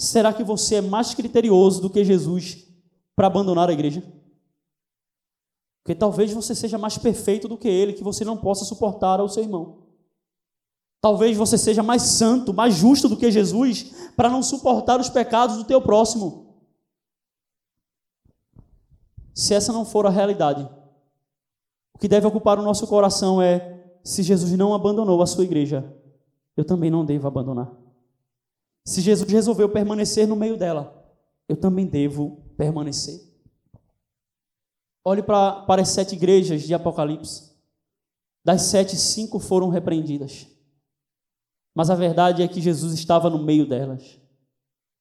será 0.00 0.32
que 0.32 0.42
você 0.42 0.76
é 0.76 0.80
mais 0.80 1.12
criterioso 1.12 1.82
do 1.82 1.90
que 1.90 2.02
Jesus 2.02 2.66
para 3.14 3.26
abandonar 3.26 3.68
a 3.68 3.74
igreja? 3.74 4.21
Porque 5.82 5.94
talvez 5.94 6.32
você 6.32 6.54
seja 6.54 6.78
mais 6.78 6.96
perfeito 6.96 7.48
do 7.48 7.58
que 7.58 7.68
ele, 7.68 7.92
que 7.92 8.04
você 8.04 8.24
não 8.24 8.36
possa 8.36 8.64
suportar 8.64 9.18
ao 9.18 9.28
seu 9.28 9.42
irmão. 9.42 9.78
Talvez 11.00 11.36
você 11.36 11.58
seja 11.58 11.82
mais 11.82 12.02
santo, 12.02 12.54
mais 12.54 12.74
justo 12.74 13.08
do 13.08 13.16
que 13.16 13.30
Jesus, 13.30 14.10
para 14.16 14.30
não 14.30 14.40
suportar 14.40 15.00
os 15.00 15.08
pecados 15.08 15.56
do 15.56 15.64
teu 15.64 15.82
próximo. 15.82 16.54
Se 19.34 19.52
essa 19.52 19.72
não 19.72 19.84
for 19.84 20.06
a 20.06 20.10
realidade, 20.10 20.68
o 21.92 21.98
que 21.98 22.06
deve 22.06 22.26
ocupar 22.28 22.58
o 22.60 22.62
nosso 22.62 22.86
coração 22.86 23.42
é: 23.42 23.82
se 24.04 24.22
Jesus 24.22 24.52
não 24.52 24.72
abandonou 24.72 25.20
a 25.20 25.26
sua 25.26 25.42
igreja, 25.42 25.92
eu 26.56 26.64
também 26.64 26.90
não 26.90 27.04
devo 27.04 27.26
abandonar. 27.26 27.72
Se 28.84 29.00
Jesus 29.00 29.28
resolveu 29.28 29.68
permanecer 29.68 30.28
no 30.28 30.36
meio 30.36 30.56
dela, 30.56 31.04
eu 31.48 31.56
também 31.56 31.86
devo 31.86 32.42
permanecer. 32.56 33.31
Olhe 35.04 35.22
para, 35.22 35.62
para 35.62 35.82
as 35.82 35.88
sete 35.88 36.14
igrejas 36.14 36.62
de 36.62 36.74
Apocalipse. 36.74 37.52
Das 38.44 38.62
sete, 38.62 38.96
cinco 38.96 39.38
foram 39.38 39.68
repreendidas. 39.68 40.46
Mas 41.74 41.90
a 41.90 41.94
verdade 41.94 42.42
é 42.42 42.48
que 42.48 42.60
Jesus 42.60 42.92
estava 42.92 43.30
no 43.30 43.42
meio 43.42 43.66
delas. 43.66 44.20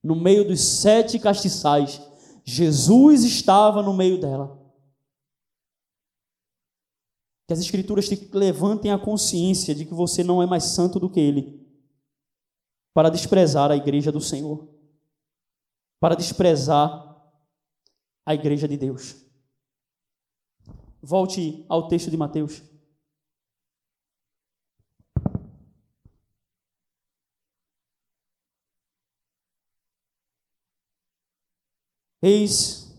No 0.04 0.16
meio 0.16 0.48
dos 0.48 0.62
sete 0.62 1.20
castiçais 1.20 2.02
Jesus 2.44 3.24
estava 3.24 3.82
no 3.82 3.94
meio 3.94 4.20
dela. 4.20 4.60
Que 7.48 7.54
as 7.54 7.60
Escrituras 7.60 8.08
te 8.08 8.30
levantem 8.34 8.92
a 8.92 9.00
consciência 9.00 9.76
de 9.76 9.86
que 9.86 9.94
você 9.94 10.24
não 10.24 10.42
é 10.42 10.46
mais 10.46 10.66
santo 10.66 11.00
do 11.00 11.10
que 11.10 11.20
Ele, 11.20 11.66
para 12.94 13.10
desprezar 13.10 13.72
a 13.72 13.76
igreja 13.76 14.12
do 14.12 14.22
Senhor, 14.22 14.68
para 16.00 16.16
desprezar 16.16 17.08
a 18.26 18.34
igreja 18.34 18.68
de 18.68 18.78
Deus. 18.78 19.21
Volte 21.02 21.66
ao 21.68 21.88
texto 21.88 22.12
de 22.12 22.18
Mateus. 22.18 22.62
Eis 32.22 32.94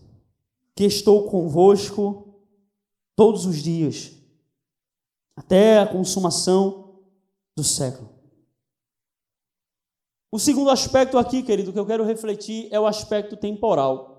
que 0.75 0.83
estou 0.83 1.29
convosco 1.29 2.41
todos 3.15 3.45
os 3.45 3.57
dias, 3.63 4.11
até 5.35 5.79
a 5.79 5.87
consumação 5.87 6.99
do 7.55 7.63
século. 7.63 8.09
O 10.31 10.39
segundo 10.39 10.71
aspecto 10.71 11.17
aqui, 11.17 11.43
querido, 11.43 11.71
que 11.71 11.79
eu 11.79 11.85
quero 11.85 12.03
refletir 12.03 12.67
é 12.71 12.79
o 12.79 12.87
aspecto 12.87 13.37
temporal. 13.37 14.12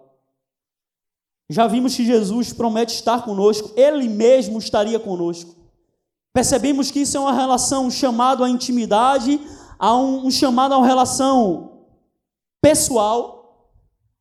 Já 1.48 1.66
vimos 1.66 1.94
que 1.94 2.04
Jesus 2.04 2.52
promete 2.52 2.94
estar 2.94 3.22
conosco, 3.22 3.72
ele 3.76 4.08
mesmo 4.08 4.58
estaria 4.58 4.98
conosco. 4.98 5.54
Percebemos 6.32 6.90
que 6.90 7.00
isso 7.00 7.16
é 7.16 7.20
uma 7.20 7.32
relação, 7.32 7.86
um 7.86 7.90
chamado 7.90 8.42
à 8.42 8.50
intimidade, 8.50 9.40
a 9.78 9.94
um, 9.94 10.26
um 10.26 10.30
chamado 10.30 10.72
a 10.72 10.78
uma 10.78 10.86
relação 10.86 11.82
pessoal, 12.62 13.68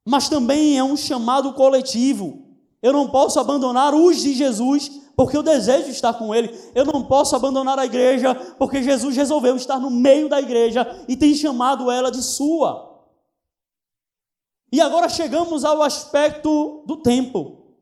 mas 0.05 0.27
também 0.27 0.77
é 0.77 0.83
um 0.83 0.97
chamado 0.97 1.53
coletivo. 1.53 2.43
Eu 2.81 2.91
não 2.91 3.09
posso 3.09 3.39
abandonar 3.39 3.93
os 3.95 4.21
de 4.21 4.33
Jesus 4.33 4.91
porque 5.15 5.37
eu 5.37 5.43
desejo 5.43 5.89
estar 5.89 6.13
com 6.13 6.33
Ele. 6.33 6.53
Eu 6.73 6.85
não 6.85 7.03
posso 7.03 7.35
abandonar 7.35 7.77
a 7.77 7.85
igreja, 7.85 8.35
porque 8.57 8.81
Jesus 8.81 9.15
resolveu 9.15 9.55
estar 9.55 9.79
no 9.79 9.89
meio 9.89 10.27
da 10.27 10.41
igreja 10.41 11.03
e 11.07 11.15
tem 11.15 11.33
chamado 11.35 11.89
ela 11.89 12.11
de 12.11 12.21
sua. 12.21 12.92
E 14.73 14.81
agora 14.81 15.07
chegamos 15.07 15.63
ao 15.63 15.83
aspecto 15.83 16.83
do 16.87 16.97
tempo. 16.97 17.77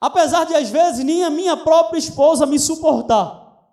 Apesar 0.00 0.44
de 0.44 0.54
às 0.54 0.70
vezes 0.70 1.04
nem 1.04 1.24
a 1.24 1.28
minha 1.28 1.56
própria 1.56 1.98
esposa 1.98 2.46
me 2.46 2.56
suportar, 2.56 3.68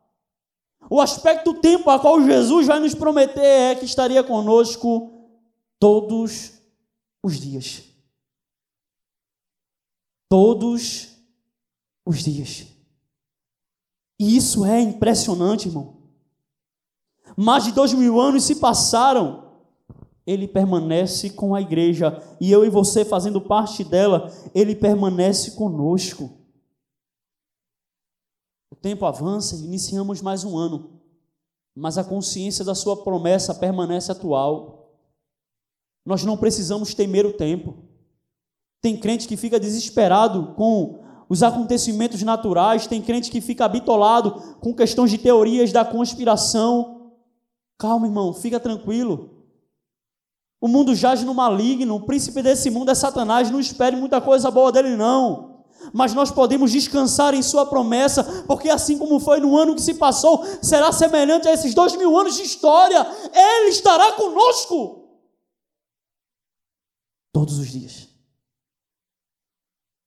o 0.89 0.99
aspecto 0.99 1.53
do 1.53 1.61
tempo 1.61 1.87
a 1.91 1.99
qual 1.99 2.19
Jesus 2.19 2.65
vai 2.65 2.79
nos 2.79 2.95
prometer 2.95 3.45
é 3.45 3.75
que 3.75 3.85
estaria 3.85 4.23
conosco 4.23 5.29
todos 5.79 6.53
os 7.23 7.39
dias. 7.39 7.83
Todos 10.27 11.09
os 12.03 12.23
dias. 12.23 12.65
E 14.19 14.35
isso 14.35 14.65
é 14.65 14.81
impressionante, 14.81 15.67
irmão. 15.67 15.95
Mais 17.37 17.65
de 17.65 17.71
dois 17.71 17.93
mil 17.93 18.19
anos 18.19 18.45
se 18.45 18.55
passaram, 18.55 19.44
ele 20.25 20.47
permanece 20.47 21.29
com 21.29 21.53
a 21.53 21.61
igreja, 21.61 22.21
e 22.41 22.51
eu 22.51 22.65
e 22.65 22.69
você 22.69 23.05
fazendo 23.05 23.39
parte 23.39 23.83
dela, 23.83 24.31
ele 24.53 24.75
permanece 24.75 25.51
conosco. 25.51 26.39
O 28.71 28.75
tempo 28.75 29.05
avança 29.05 29.55
e 29.55 29.65
iniciamos 29.65 30.21
mais 30.21 30.43
um 30.43 30.57
ano, 30.57 30.99
mas 31.75 31.97
a 31.97 32.03
consciência 32.03 32.65
da 32.65 32.73
sua 32.73 33.03
promessa 33.03 33.53
permanece 33.53 34.11
atual. 34.11 34.93
Nós 36.05 36.23
não 36.23 36.37
precisamos 36.37 36.93
temer 36.93 37.25
o 37.25 37.33
tempo. 37.33 37.75
Tem 38.81 38.97
crente 38.97 39.27
que 39.27 39.37
fica 39.37 39.59
desesperado 39.59 40.53
com 40.55 41.03
os 41.27 41.41
acontecimentos 41.41 42.21
naturais, 42.21 42.87
tem 42.87 43.01
crente 43.01 43.31
que 43.31 43.41
fica 43.41 43.67
bitolado 43.67 44.57
com 44.59 44.73
questões 44.73 45.09
de 45.09 45.17
teorias 45.17 45.71
da 45.71 45.83
conspiração. 45.83 47.11
Calma, 47.77 48.07
irmão, 48.07 48.33
fica 48.33 48.59
tranquilo. 48.59 49.34
O 50.59 50.67
mundo 50.67 50.95
jaz 50.95 51.23
no 51.23 51.33
maligno, 51.33 51.95
o 51.95 52.05
príncipe 52.05 52.41
desse 52.41 52.69
mundo 52.69 52.89
é 52.89 52.95
Satanás, 52.95 53.51
não 53.51 53.59
espere 53.59 53.95
muita 53.95 54.21
coisa 54.21 54.49
boa 54.49 54.71
dele, 54.71 54.95
não. 54.95 55.63
Mas 55.93 56.13
nós 56.13 56.31
podemos 56.31 56.71
descansar 56.71 57.33
em 57.33 57.43
Sua 57.43 57.65
promessa, 57.65 58.23
porque 58.47 58.69
assim 58.69 58.97
como 58.97 59.19
foi 59.19 59.39
no 59.39 59.55
ano 59.57 59.75
que 59.75 59.81
se 59.81 59.95
passou, 59.95 60.43
será 60.61 60.91
semelhante 60.91 61.47
a 61.47 61.53
esses 61.53 61.73
dois 61.73 61.95
mil 61.95 62.17
anos 62.17 62.35
de 62.35 62.43
história, 62.43 63.05
Ele 63.33 63.69
estará 63.69 64.13
conosco 64.13 65.05
todos 67.31 67.59
os 67.59 67.67
dias. 67.67 68.07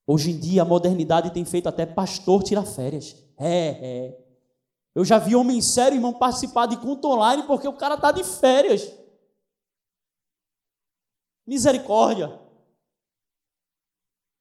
Hoje 0.07 0.31
em 0.31 0.39
dia 0.39 0.63
a 0.63 0.65
modernidade 0.65 1.31
tem 1.31 1.45
feito 1.45 1.69
até 1.69 1.85
pastor 1.85 2.43
tirar 2.43 2.65
férias. 2.65 3.15
É, 3.37 3.69
é. 3.69 4.19
Eu 4.95 5.05
já 5.05 5.19
vi 5.19 5.37
homem 5.37 5.61
sério, 5.61 5.97
irmão, 5.97 6.15
participar 6.15 6.67
de 6.67 6.79
culto 6.79 7.07
online 7.09 7.43
porque 7.43 7.69
o 7.69 7.75
cara 7.75 7.95
está 7.95 8.11
de 8.11 8.25
férias. 8.25 8.91
Misericórdia. 11.49 12.39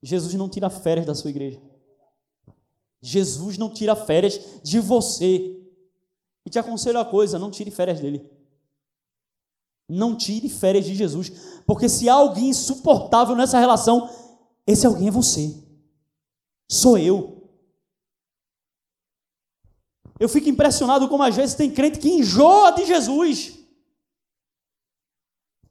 Jesus 0.03 0.33
não 0.33 0.49
tira 0.49 0.69
férias 0.69 1.05
da 1.05 1.15
sua 1.15 1.29
igreja. 1.29 1.61
Jesus 3.01 3.57
não 3.57 3.69
tira 3.69 3.95
férias 3.95 4.61
de 4.61 4.77
você. 4.81 5.57
E 6.45 6.49
te 6.49 6.59
aconselho 6.59 6.99
a 6.99 7.05
coisa: 7.05 7.39
não 7.39 7.49
tire 7.49 7.71
férias 7.71 8.01
dele. 8.01 8.29
Não 9.87 10.17
tire 10.17 10.49
férias 10.49 10.83
de 10.83 10.93
Jesus. 10.95 11.31
Porque 11.65 11.87
se 11.87 12.09
há 12.09 12.13
alguém 12.13 12.49
insuportável 12.49 13.37
nessa 13.37 13.57
relação, 13.57 14.09
esse 14.67 14.85
alguém 14.85 15.07
é 15.07 15.11
você. 15.11 15.55
Sou 16.69 16.97
eu. 16.97 17.49
Eu 20.19 20.27
fico 20.27 20.49
impressionado 20.49 21.07
como 21.07 21.23
às 21.23 21.37
vezes 21.37 21.55
tem 21.55 21.71
crente 21.71 21.99
que 21.99 22.09
enjoa 22.09 22.71
de 22.71 22.85
Jesus. 22.85 23.56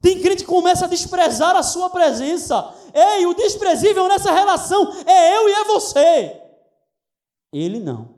Tem 0.01 0.21
crente 0.21 0.43
que 0.43 0.49
começa 0.49 0.85
a 0.85 0.87
desprezar 0.87 1.55
a 1.55 1.63
sua 1.63 1.89
presença. 1.89 2.73
Ei, 2.93 3.25
o 3.25 3.33
desprezível 3.33 4.07
nessa 4.07 4.31
relação 4.31 4.91
é 5.05 5.37
eu 5.37 5.49
e 5.49 5.51
é 5.53 5.63
você. 5.65 6.41
Ele 7.51 7.79
não. 7.79 8.15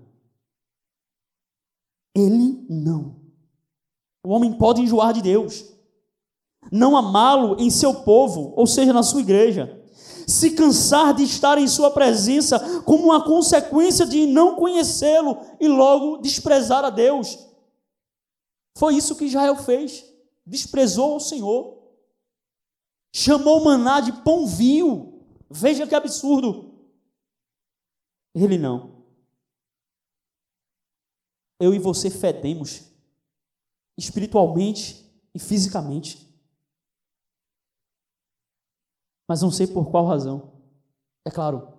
Ele 2.16 2.66
não. 2.70 3.16
O 4.26 4.32
homem 4.32 4.54
pode 4.54 4.82
enjoar 4.82 5.14
de 5.14 5.22
Deus, 5.22 5.66
não 6.72 6.98
amá-lo 6.98 7.56
em 7.60 7.70
seu 7.70 7.94
povo, 8.04 8.54
ou 8.56 8.68
seja, 8.68 8.92
na 8.92 9.04
sua 9.04 9.22
igreja 9.22 9.80
se 10.30 10.52
cansar 10.52 11.14
de 11.14 11.24
estar 11.24 11.58
em 11.58 11.68
Sua 11.68 11.90
presença 11.90 12.82
como 12.84 13.06
uma 13.06 13.24
consequência 13.24 14.06
de 14.06 14.28
não 14.28 14.56
conhecê-lo 14.56 15.38
e 15.60 15.68
logo 15.68 16.18
desprezar 16.18 16.86
a 16.86 16.92
Deus. 16.92 17.40
Foi 18.78 18.96
isso 18.96 19.16
que 19.16 19.26
Israel 19.26 19.56
fez, 19.56 20.06
desprezou 20.50 21.16
o 21.16 21.20
Senhor, 21.20 21.82
chamou 23.14 23.62
o 23.62 23.66
maná 23.66 24.02
de 24.02 24.12
pão 24.24 24.48
vil. 24.48 25.26
Veja 25.50 25.88
que 25.88 25.96
absurdo. 25.96 26.74
Ele 28.34 28.58
não. 28.58 29.06
Eu 31.60 31.74
e 31.74 31.80
você 31.80 32.10
fedemos 32.10 32.84
espiritualmente 33.98 35.06
e 35.34 35.40
fisicamente. 35.40 36.30
mas 39.30 39.44
não 39.44 39.52
sei 39.52 39.68
por 39.68 39.92
qual 39.92 40.08
razão. 40.08 40.52
É 41.24 41.30
claro, 41.30 41.72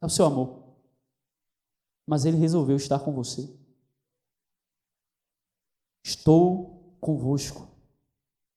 é 0.00 0.06
o 0.06 0.08
seu 0.08 0.24
amor. 0.24 0.64
Mas 2.06 2.24
ele 2.24 2.38
resolveu 2.38 2.76
estar 2.76 2.98
com 2.98 3.12
você. 3.12 3.54
Estou 6.02 6.96
convosco 7.02 7.73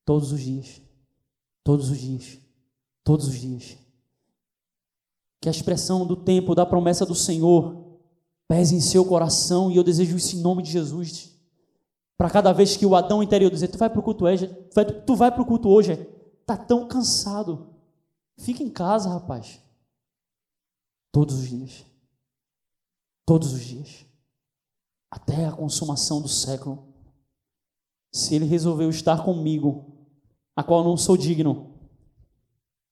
todos 0.08 0.32
os 0.32 0.40
dias. 0.40 0.82
Todos 1.66 1.90
os 1.90 2.00
dias. 2.00 2.40
Todos 3.04 3.28
os 3.28 3.36
dias. 3.36 3.78
Que 5.42 5.50
a 5.50 5.52
expressão 5.52 6.08
do 6.08 6.16
tempo, 6.16 6.56
da 6.56 6.66
promessa 6.66 7.06
do 7.06 7.14
Senhor, 7.14 8.00
pese 8.48 8.74
em 8.74 8.80
seu 8.80 9.04
coração, 9.04 9.70
e 9.70 9.76
eu 9.76 9.84
desejo 9.84 10.16
isso 10.16 10.38
em 10.38 10.40
nome 10.40 10.64
de 10.64 10.72
Jesus. 10.72 11.38
Para 12.18 12.30
cada 12.30 12.54
vez 12.54 12.78
que 12.78 12.86
o 12.86 12.96
Adão 12.96 13.22
interior 13.22 13.52
dizer, 13.52 13.68
tu 13.68 13.78
vai 13.78 13.90
para 13.90 14.00
o 14.00 14.04
culto 14.04 14.24
hoje, 14.24 14.48
tu 15.06 15.14
vai 15.14 15.30
para 15.30 15.42
o 15.42 15.46
culto 15.46 15.68
hoje, 15.68 15.92
está 16.40 16.56
tão 16.56 16.88
cansado. 16.88 17.76
Fica 18.40 18.64
em 18.64 18.70
casa, 18.70 19.10
rapaz. 19.10 19.62
Todos 21.12 21.36
os 21.36 21.50
dias. 21.50 21.86
Todos 23.26 23.52
os 23.52 23.60
dias. 23.60 24.06
Até 25.12 25.46
a 25.46 25.52
consumação 25.52 26.22
do 26.22 26.30
século. 26.30 26.94
Se 28.14 28.34
ele 28.36 28.46
resolveu 28.46 28.90
estar 28.90 29.24
comigo, 29.24 29.97
a 30.58 30.64
qual 30.64 30.84
não 30.84 30.98
sou 30.98 31.16
digno, 31.16 31.72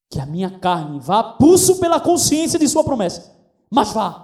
que 0.07 0.19
a 0.19 0.25
minha 0.25 0.59
carne 0.59 0.99
vá 0.99 1.23
pulso 1.23 1.79
pela 1.79 1.99
consciência 1.99 2.59
de 2.59 2.69
sua 2.69 2.83
promessa, 2.83 3.35
mas 3.71 3.91
vá. 3.91 4.23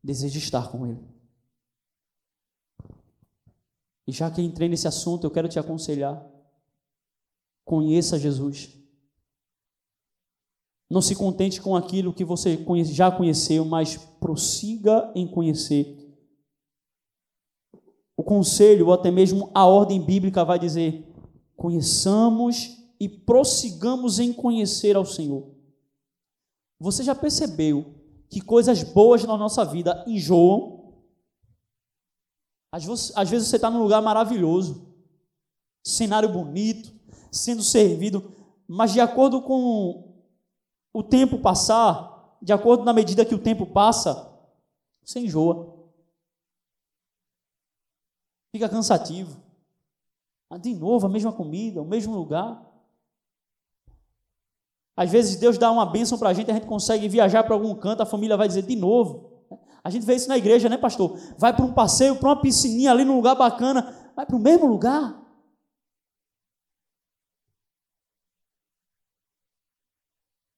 Desejo 0.00 0.38
estar 0.38 0.70
com 0.70 0.86
ele. 0.86 1.04
E 4.06 4.12
já 4.12 4.30
que 4.30 4.40
entrei 4.40 4.68
nesse 4.68 4.86
assunto, 4.86 5.24
eu 5.24 5.30
quero 5.32 5.48
te 5.48 5.58
aconselhar. 5.58 6.24
Conheça 7.64 8.20
Jesus. 8.20 8.78
Não 10.88 11.02
se 11.02 11.16
contente 11.16 11.60
com 11.60 11.74
aquilo 11.74 12.12
que 12.12 12.24
você 12.24 12.56
já 12.84 13.10
conheceu, 13.10 13.64
mas 13.64 13.96
prossiga 13.96 15.10
em 15.16 15.26
conhecer. 15.26 15.98
O 18.16 18.22
conselho, 18.22 18.86
ou 18.86 18.92
até 18.92 19.10
mesmo 19.10 19.50
a 19.52 19.66
ordem 19.66 20.00
bíblica, 20.00 20.44
vai 20.44 20.58
dizer: 20.58 21.13
conheçamos 21.56 22.78
e 22.98 23.08
prossigamos 23.08 24.18
em 24.18 24.32
conhecer 24.32 24.96
ao 24.96 25.04
Senhor. 25.04 25.54
Você 26.78 27.02
já 27.02 27.14
percebeu 27.14 27.94
que 28.28 28.40
coisas 28.40 28.82
boas 28.82 29.24
na 29.24 29.36
nossa 29.36 29.64
vida 29.64 30.04
enjoam? 30.06 30.94
Às 32.72 33.30
vezes 33.30 33.48
você 33.48 33.56
está 33.56 33.70
num 33.70 33.82
lugar 33.82 34.02
maravilhoso, 34.02 34.92
cenário 35.84 36.28
bonito, 36.28 36.92
sendo 37.30 37.62
servido, 37.62 38.32
mas 38.66 38.92
de 38.92 39.00
acordo 39.00 39.42
com 39.42 40.12
o 40.92 41.02
tempo 41.02 41.38
passar, 41.38 42.36
de 42.42 42.52
acordo 42.52 42.84
na 42.84 42.92
medida 42.92 43.24
que 43.24 43.34
o 43.34 43.42
tempo 43.42 43.66
passa, 43.66 44.32
você 45.04 45.20
enjoa. 45.20 45.74
Fica 48.50 48.68
cansativo. 48.68 49.43
Ah, 50.54 50.58
de 50.58 50.72
novo, 50.72 51.04
a 51.04 51.08
mesma 51.08 51.32
comida, 51.32 51.82
o 51.82 51.84
mesmo 51.84 52.14
lugar. 52.14 52.64
Às 54.96 55.10
vezes 55.10 55.34
Deus 55.34 55.58
dá 55.58 55.68
uma 55.68 55.84
bênção 55.84 56.16
para 56.16 56.28
a 56.28 56.32
gente, 56.32 56.48
a 56.48 56.54
gente 56.54 56.68
consegue 56.68 57.08
viajar 57.08 57.42
para 57.42 57.54
algum 57.54 57.74
canto, 57.74 58.04
a 58.04 58.06
família 58.06 58.36
vai 58.36 58.46
dizer 58.46 58.62
de 58.62 58.76
novo. 58.76 59.32
A 59.82 59.90
gente 59.90 60.06
vê 60.06 60.14
isso 60.14 60.28
na 60.28 60.38
igreja, 60.38 60.68
né, 60.68 60.76
pastor? 60.76 61.18
Vai 61.36 61.52
para 61.52 61.64
um 61.64 61.72
passeio, 61.72 62.14
para 62.14 62.28
uma 62.28 62.40
piscininha 62.40 62.92
ali 62.92 63.04
num 63.04 63.16
lugar 63.16 63.34
bacana, 63.34 63.82
vai 64.14 64.24
para 64.24 64.36
o 64.36 64.38
mesmo 64.38 64.66
lugar. 64.66 65.20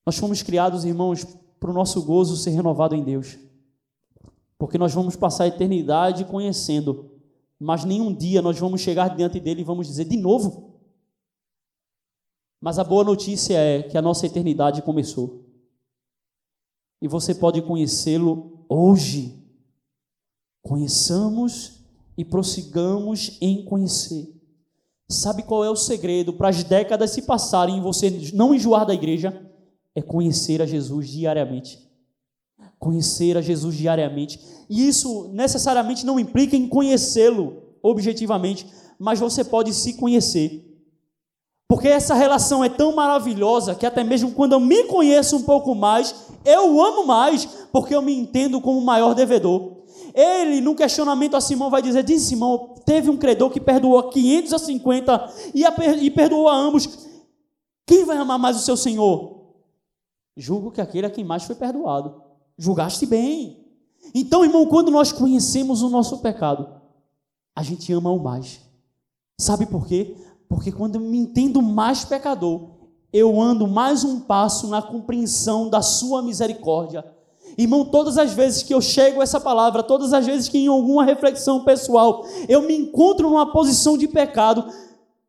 Nós 0.05 0.19
fomos 0.19 0.43
criados, 0.43 0.85
irmãos, 0.85 1.25
para 1.59 1.71
o 1.71 1.73
nosso 1.75 2.05
gozo 2.05 2.37
ser 2.37 2.51
renovado 2.51 2.95
em 2.95 3.03
Deus. 3.03 3.39
Porque 4.59 4.77
nós 4.77 4.93
vamos 4.93 5.17
passar 5.17 5.45
a 5.45 5.49
eternidade 5.49 6.27
conhecendo, 6.27 7.16
mas 7.59 7.85
nenhum 7.85 8.15
dia 8.15 8.43
nós 8.43 8.59
vamos 8.59 8.81
chegar 8.81 9.17
diante 9.17 9.41
dele 9.41 9.63
e 9.63 9.65
vamos 9.65 9.87
dizer 9.87 10.05
de 10.05 10.17
novo. 10.17 10.75
Mas 12.61 12.79
a 12.79 12.85
boa 12.85 13.05
notícia 13.05 13.57
é 13.57 13.83
que 13.83 13.97
a 13.97 14.03
nossa 14.03 14.27
eternidade 14.27 14.83
começou. 14.83 15.45
E 17.01 17.09
você 17.09 17.35
pode 17.35 17.63
conhecê-lo 17.63 18.65
hoje. 18.69 19.43
Conheçamos 20.63 21.85
e 22.17 22.25
prossigamos 22.25 23.39
em 23.41 23.65
conhecer. 23.65 24.35
Sabe 25.09 25.43
qual 25.43 25.65
é 25.65 25.71
o 25.71 25.77
segredo 25.77 26.33
para 26.33 26.49
as 26.49 26.65
décadas 26.65 27.11
se 27.11 27.23
passarem 27.23 27.79
e 27.79 27.81
você 27.81 28.11
não 28.35 28.55
enjoar 28.55 28.85
da 28.85 28.95
igreja? 28.95 29.49
É 29.95 30.03
conhecer 30.03 30.61
a 30.61 30.67
Jesus 30.67 31.09
diariamente 31.09 31.87
conhecer 32.87 33.37
a 33.37 33.41
Jesus 33.41 33.77
diariamente. 33.77 34.41
E 34.71 34.87
isso 34.87 35.29
necessariamente 35.33 36.07
não 36.07 36.21
implica 36.21 36.57
em 36.57 36.69
conhecê-lo 36.69 37.63
objetivamente, 37.83 38.67
mas 38.99 39.19
você 39.19 39.43
pode 39.43 39.75
se 39.75 39.95
conhecer. 39.95 40.63
Porque 41.69 41.89
essa 41.89 42.15
relação 42.15 42.65
é 42.65 42.69
tão 42.69 42.95
maravilhosa 42.95 43.75
que 43.75 43.85
até 43.85 44.05
mesmo 44.05 44.31
quando 44.33 44.53
eu 44.53 44.61
me 44.61 44.85
conheço 44.85 45.37
um 45.37 45.43
pouco 45.43 45.75
mais, 45.75 46.15
eu 46.45 46.75
o 46.75 46.83
amo 46.83 47.05
mais, 47.05 47.45
porque 47.73 47.95
eu 47.95 48.01
me 48.01 48.17
entendo 48.17 48.61
como 48.61 48.79
o 48.79 48.85
maior 48.85 49.15
devedor. 49.15 49.79
Ele, 50.15 50.61
no 50.61 50.77
questionamento 50.77 51.37
a 51.37 51.41
Simão, 51.41 51.69
vai 51.69 51.83
dizer: 51.83 52.05
Diz 52.05 52.23
Simão, 52.23 52.75
teve 52.87 53.11
um 53.11 53.17
credor 53.17 53.51
que 53.51 53.61
perdoou 53.61 54.09
550 54.09 55.35
e, 55.55 55.65
a, 55.65 55.75
e 56.01 56.11
perdoou 56.11 56.49
a 56.49 56.57
ambos. 56.57 56.89
Quem 57.85 58.05
vai 58.05 58.17
amar 58.17 58.39
mais 58.39 58.57
o 58.57 58.61
seu 58.61 58.77
Senhor? 58.77 59.43
Julgo 60.37 60.71
que 60.71 60.81
aquele 60.81 61.07
a 61.07 61.11
quem 61.11 61.25
mais 61.25 61.45
foi 61.45 61.57
perdoado 61.57 62.26
julgaste 62.59 63.07
bem. 63.07 63.65
Então, 64.15 64.45
irmão, 64.45 64.67
quando 64.67 64.91
nós 64.91 65.13
conhecemos 65.13 65.83
o 65.83 65.89
nosso 65.89 66.19
pecado, 66.19 66.69
a 67.55 67.63
gente 67.63 67.93
ama 67.93 68.11
o 68.11 68.23
mais. 68.23 68.61
Sabe 69.39 69.67
por 69.67 69.87
quê? 69.87 70.17
Porque 70.49 70.73
quando 70.73 70.97
eu 70.97 71.01
me 71.01 71.19
entendo 71.19 71.61
mais 71.61 72.05
pecador, 72.05 72.77
eu 73.13 73.41
ando 73.41 73.67
mais 73.67 74.05
um 74.05 74.21
passo 74.21 74.69
na 74.69 74.81
compreensão 74.83 75.69
da 75.69 75.83
sua 75.83 76.23
misericórdia. 76.23 77.05
Irmão, 77.59 77.85
todas 77.85 78.19
as 78.19 78.33
vezes 78.33 78.63
que 78.63 78.75
eu 78.75 78.81
chego 78.81 79.21
a 79.21 79.23
essa 79.23 79.41
palavra, 79.41 79.83
todas 79.83 80.13
as 80.13 80.27
vezes 80.27 80.49
que 80.49 80.59
em 80.59 80.67
alguma 80.67 81.05
reflexão 81.05 81.65
pessoal 81.65 82.27
eu 82.49 82.63
me 82.63 82.77
encontro 82.77 83.31
numa 83.31 83.51
posição 83.53 83.97
de 83.97 84.07
pecado, 84.07 84.71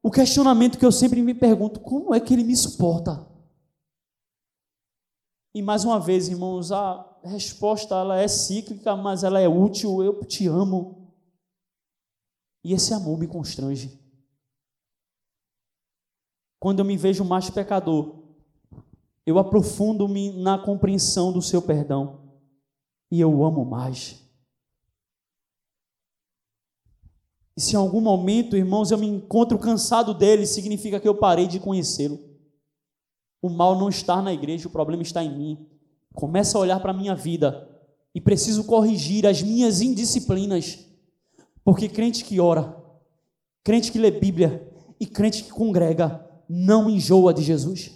o 0.03 0.11
questionamento 0.11 0.77
que 0.77 0.85
eu 0.85 0.91
sempre 0.91 1.21
me 1.21 1.33
pergunto, 1.33 1.79
como 1.79 2.13
é 2.13 2.19
que 2.19 2.33
ele 2.33 2.43
me 2.43 2.55
suporta? 2.55 3.25
E 5.53 5.61
mais 5.61 5.85
uma 5.85 5.99
vez, 5.99 6.27
irmãos, 6.27 6.71
a 6.71 7.16
resposta 7.27 7.95
ela 7.95 8.19
é 8.19 8.27
cíclica, 8.27 8.95
mas 8.95 9.23
ela 9.23 9.39
é 9.39 9.47
útil. 9.47 10.03
Eu 10.03 10.23
te 10.25 10.47
amo. 10.47 11.13
E 12.63 12.73
esse 12.73 12.93
amor 12.93 13.17
me 13.17 13.27
constrange. 13.27 13.99
Quando 16.59 16.79
eu 16.79 16.85
me 16.85 16.97
vejo 16.97 17.23
mais 17.23 17.49
pecador, 17.49 18.23
eu 19.25 19.37
aprofundo-me 19.37 20.31
na 20.31 20.57
compreensão 20.57 21.31
do 21.31 21.41
seu 21.41 21.61
perdão 21.61 22.27
e 23.11 23.19
eu 23.19 23.33
o 23.33 23.45
amo 23.45 23.63
mais. 23.63 24.23
E 27.55 27.61
se 27.61 27.73
em 27.73 27.77
algum 27.77 28.01
momento, 28.01 28.55
irmãos, 28.55 28.91
eu 28.91 28.97
me 28.97 29.07
encontro 29.07 29.57
cansado 29.57 30.13
dele, 30.13 30.45
significa 30.45 30.99
que 30.99 31.07
eu 31.07 31.17
parei 31.17 31.47
de 31.47 31.59
conhecê-lo. 31.59 32.19
O 33.41 33.49
mal 33.49 33.77
não 33.77 33.89
está 33.89 34.21
na 34.21 34.33
igreja, 34.33 34.67
o 34.67 34.71
problema 34.71 35.01
está 35.01 35.23
em 35.23 35.35
mim. 35.35 35.76
Começa 36.17 36.57
a 36.57 36.61
olhar 36.61 36.79
para 36.79 36.89
a 36.89 36.95
minha 36.95 37.13
vida 37.13 37.69
e 38.13 38.19
preciso 38.19 38.63
corrigir 38.63 39.27
as 39.27 39.43
minhas 39.43 39.81
indisciplinas. 39.81 40.79
Porque 41.63 41.87
crente 41.87 42.25
que 42.25 42.39
ora, 42.39 42.75
crente 43.63 43.91
que 43.91 43.99
lê 43.99 44.09
Bíblia 44.09 44.67
e 44.99 45.05
crente 45.05 45.43
que 45.43 45.51
congrega 45.51 46.27
não 46.49 46.89
enjoa 46.89 47.31
de 47.31 47.43
Jesus. 47.43 47.91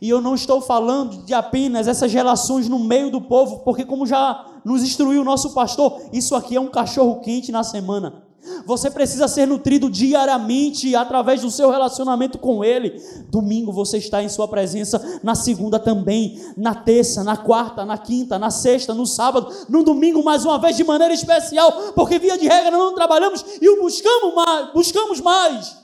E 0.00 0.08
eu 0.08 0.22
não 0.22 0.34
estou 0.34 0.62
falando 0.62 1.26
de 1.26 1.34
apenas 1.34 1.86
essas 1.86 2.10
relações 2.10 2.70
no 2.70 2.78
meio 2.78 3.10
do 3.10 3.20
povo, 3.20 3.58
porque, 3.58 3.84
como 3.84 4.06
já 4.06 4.62
nos 4.64 4.82
instruiu 4.82 5.20
o 5.20 5.24
nosso 5.24 5.52
pastor, 5.52 6.00
isso 6.10 6.34
aqui 6.34 6.56
é 6.56 6.60
um 6.60 6.70
cachorro 6.70 7.20
quente 7.20 7.52
na 7.52 7.62
semana. 7.62 8.24
Você 8.66 8.90
precisa 8.90 9.28
ser 9.28 9.46
nutrido 9.46 9.88
diariamente 9.88 10.94
através 10.96 11.42
do 11.42 11.50
seu 11.50 11.70
relacionamento 11.70 12.38
com 12.38 12.64
Ele. 12.64 13.00
Domingo 13.28 13.72
você 13.72 13.98
está 13.98 14.22
em 14.22 14.28
Sua 14.28 14.48
presença, 14.48 15.20
na 15.22 15.34
segunda 15.34 15.78
também, 15.78 16.40
na 16.56 16.74
terça, 16.74 17.22
na 17.22 17.36
quarta, 17.36 17.84
na 17.84 17.96
quinta, 17.98 18.38
na 18.38 18.50
sexta, 18.50 18.94
no 18.94 19.06
sábado, 19.06 19.48
no 19.68 19.84
domingo 19.84 20.24
mais 20.24 20.44
uma 20.44 20.58
vez 20.58 20.76
de 20.76 20.84
maneira 20.84 21.14
especial, 21.14 21.92
porque 21.94 22.18
via 22.18 22.36
de 22.36 22.48
regra 22.48 22.70
não 22.70 22.94
trabalhamos 22.94 23.44
e 23.60 23.68
o 23.68 23.80
buscamos 23.80 24.34
mais. 24.34 24.72
Buscamos 24.72 25.20
mais. 25.20 25.76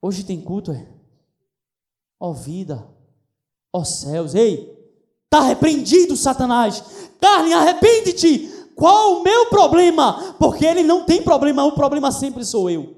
Hoje 0.00 0.24
tem 0.24 0.40
culto, 0.40 0.72
é? 0.72 0.86
Ó 2.20 2.30
oh, 2.30 2.34
vida, 2.34 2.86
ó 3.72 3.80
oh, 3.80 3.84
céus, 3.84 4.34
ei, 4.34 4.72
está 5.24 5.42
repreendido, 5.42 6.16
Satanás. 6.16 6.82
Carne, 7.20 7.52
arrepende-te 7.52 8.61
qual 8.74 9.20
o 9.20 9.22
meu 9.22 9.46
problema? 9.46 10.34
Porque 10.38 10.64
ele 10.64 10.82
não 10.82 11.04
tem 11.04 11.22
problema, 11.22 11.64
o 11.64 11.72
problema 11.72 12.10
sempre 12.10 12.44
sou 12.44 12.70
eu. 12.70 12.96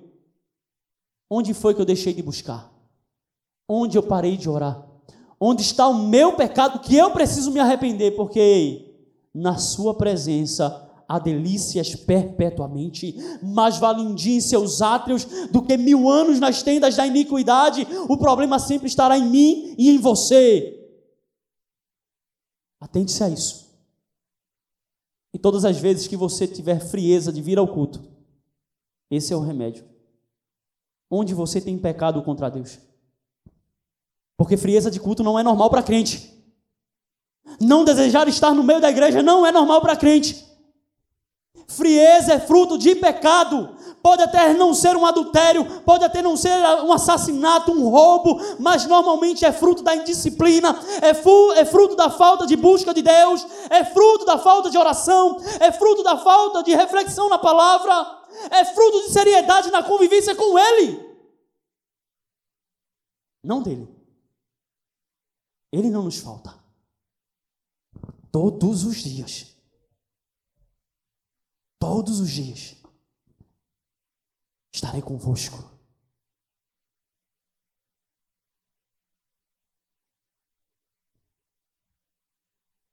Onde 1.30 1.52
foi 1.54 1.74
que 1.74 1.80
eu 1.80 1.86
deixei 1.86 2.12
de 2.12 2.22
buscar? 2.22 2.72
Onde 3.68 3.96
eu 3.96 4.02
parei 4.02 4.36
de 4.36 4.48
orar? 4.48 4.86
Onde 5.40 5.62
está 5.62 5.88
o 5.88 5.94
meu 5.94 6.34
pecado 6.34 6.78
que 6.78 6.96
eu 6.96 7.10
preciso 7.10 7.50
me 7.50 7.60
arrepender? 7.60 8.12
Porque 8.12 8.94
na 9.34 9.56
Sua 9.58 9.94
presença 9.94 10.84
há 11.08 11.18
delícias 11.18 11.94
perpetuamente, 11.94 13.14
mais 13.42 13.78
vale 13.78 14.00
um 14.00 14.14
dia 14.14 14.36
em 14.36 14.40
seus 14.40 14.80
átrios 14.80 15.24
do 15.50 15.62
que 15.62 15.76
mil 15.76 16.08
anos 16.08 16.40
nas 16.40 16.62
tendas 16.62 16.96
da 16.96 17.06
iniquidade. 17.06 17.86
O 18.08 18.16
problema 18.16 18.58
sempre 18.58 18.86
estará 18.86 19.18
em 19.18 19.28
mim 19.28 19.74
e 19.76 19.90
em 19.90 19.98
você. 19.98 20.80
Atente-se 22.80 23.22
a 23.22 23.28
isso. 23.28 23.63
E 25.34 25.38
todas 25.38 25.64
as 25.64 25.76
vezes 25.76 26.06
que 26.06 26.16
você 26.16 26.46
tiver 26.46 26.78
frieza 26.78 27.32
de 27.32 27.42
vir 27.42 27.58
ao 27.58 27.66
culto, 27.66 28.00
esse 29.10 29.32
é 29.32 29.36
o 29.36 29.40
remédio. 29.40 29.84
Onde 31.10 31.34
você 31.34 31.60
tem 31.60 31.76
pecado 31.76 32.22
contra 32.22 32.48
Deus? 32.48 32.78
Porque 34.36 34.56
frieza 34.56 34.92
de 34.92 35.00
culto 35.00 35.24
não 35.24 35.36
é 35.36 35.42
normal 35.42 35.68
para 35.70 35.82
crente. 35.82 36.32
Não 37.60 37.84
desejar 37.84 38.28
estar 38.28 38.54
no 38.54 38.62
meio 38.62 38.80
da 38.80 38.88
igreja 38.88 39.24
não 39.24 39.44
é 39.44 39.50
normal 39.50 39.80
para 39.80 39.96
crente. 39.96 40.46
Frieza 41.66 42.34
é 42.34 42.40
fruto 42.40 42.78
de 42.78 42.94
pecado. 42.94 43.73
Pode 44.04 44.22
até 44.22 44.52
não 44.52 44.74
ser 44.74 44.94
um 44.98 45.06
adultério, 45.06 45.80
pode 45.80 46.04
até 46.04 46.20
não 46.20 46.36
ser 46.36 46.52
um 46.82 46.92
assassinato, 46.92 47.72
um 47.72 47.88
roubo, 47.88 48.38
mas 48.58 48.84
normalmente 48.84 49.46
é 49.46 49.50
fruto 49.50 49.82
da 49.82 49.96
indisciplina, 49.96 50.78
é, 51.00 51.14
fu 51.14 51.52
é 51.52 51.64
fruto 51.64 51.96
da 51.96 52.10
falta 52.10 52.46
de 52.46 52.54
busca 52.54 52.92
de 52.92 53.00
Deus, 53.00 53.46
é 53.70 53.82
fruto 53.82 54.26
da 54.26 54.36
falta 54.36 54.68
de 54.68 54.76
oração, 54.76 55.38
é 55.58 55.72
fruto 55.72 56.02
da 56.02 56.18
falta 56.18 56.62
de 56.62 56.74
reflexão 56.74 57.30
na 57.30 57.38
palavra, 57.38 58.26
é 58.50 58.62
fruto 58.66 59.06
de 59.06 59.10
seriedade 59.10 59.70
na 59.70 59.82
convivência 59.82 60.34
com 60.34 60.58
Ele. 60.58 61.18
Não 63.42 63.62
dele. 63.62 63.88
Ele 65.72 65.88
não 65.88 66.02
nos 66.02 66.18
falta. 66.18 66.54
Todos 68.30 68.84
os 68.84 68.96
dias. 68.96 69.46
Todos 71.78 72.20
os 72.20 72.28
dias 72.28 72.83
estarei 74.74 75.00
convosco. 75.00 75.72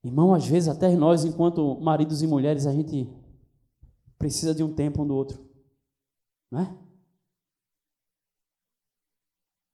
Irmão, 0.04 0.34
às 0.34 0.46
vezes 0.46 0.70
até 0.70 0.90
nós, 0.96 1.26
enquanto 1.26 1.80
maridos 1.80 2.22
e 2.22 2.28
mulheres, 2.28 2.66
a 2.66 2.74
gente 2.74 3.08
precisa 4.18 4.54
de 4.54 4.64
um 4.64 4.74
tempo 4.74 5.04
um 5.04 5.08
do 5.08 5.16
outro. 5.16 5.44
Não 6.50 6.62
é? 6.62 6.78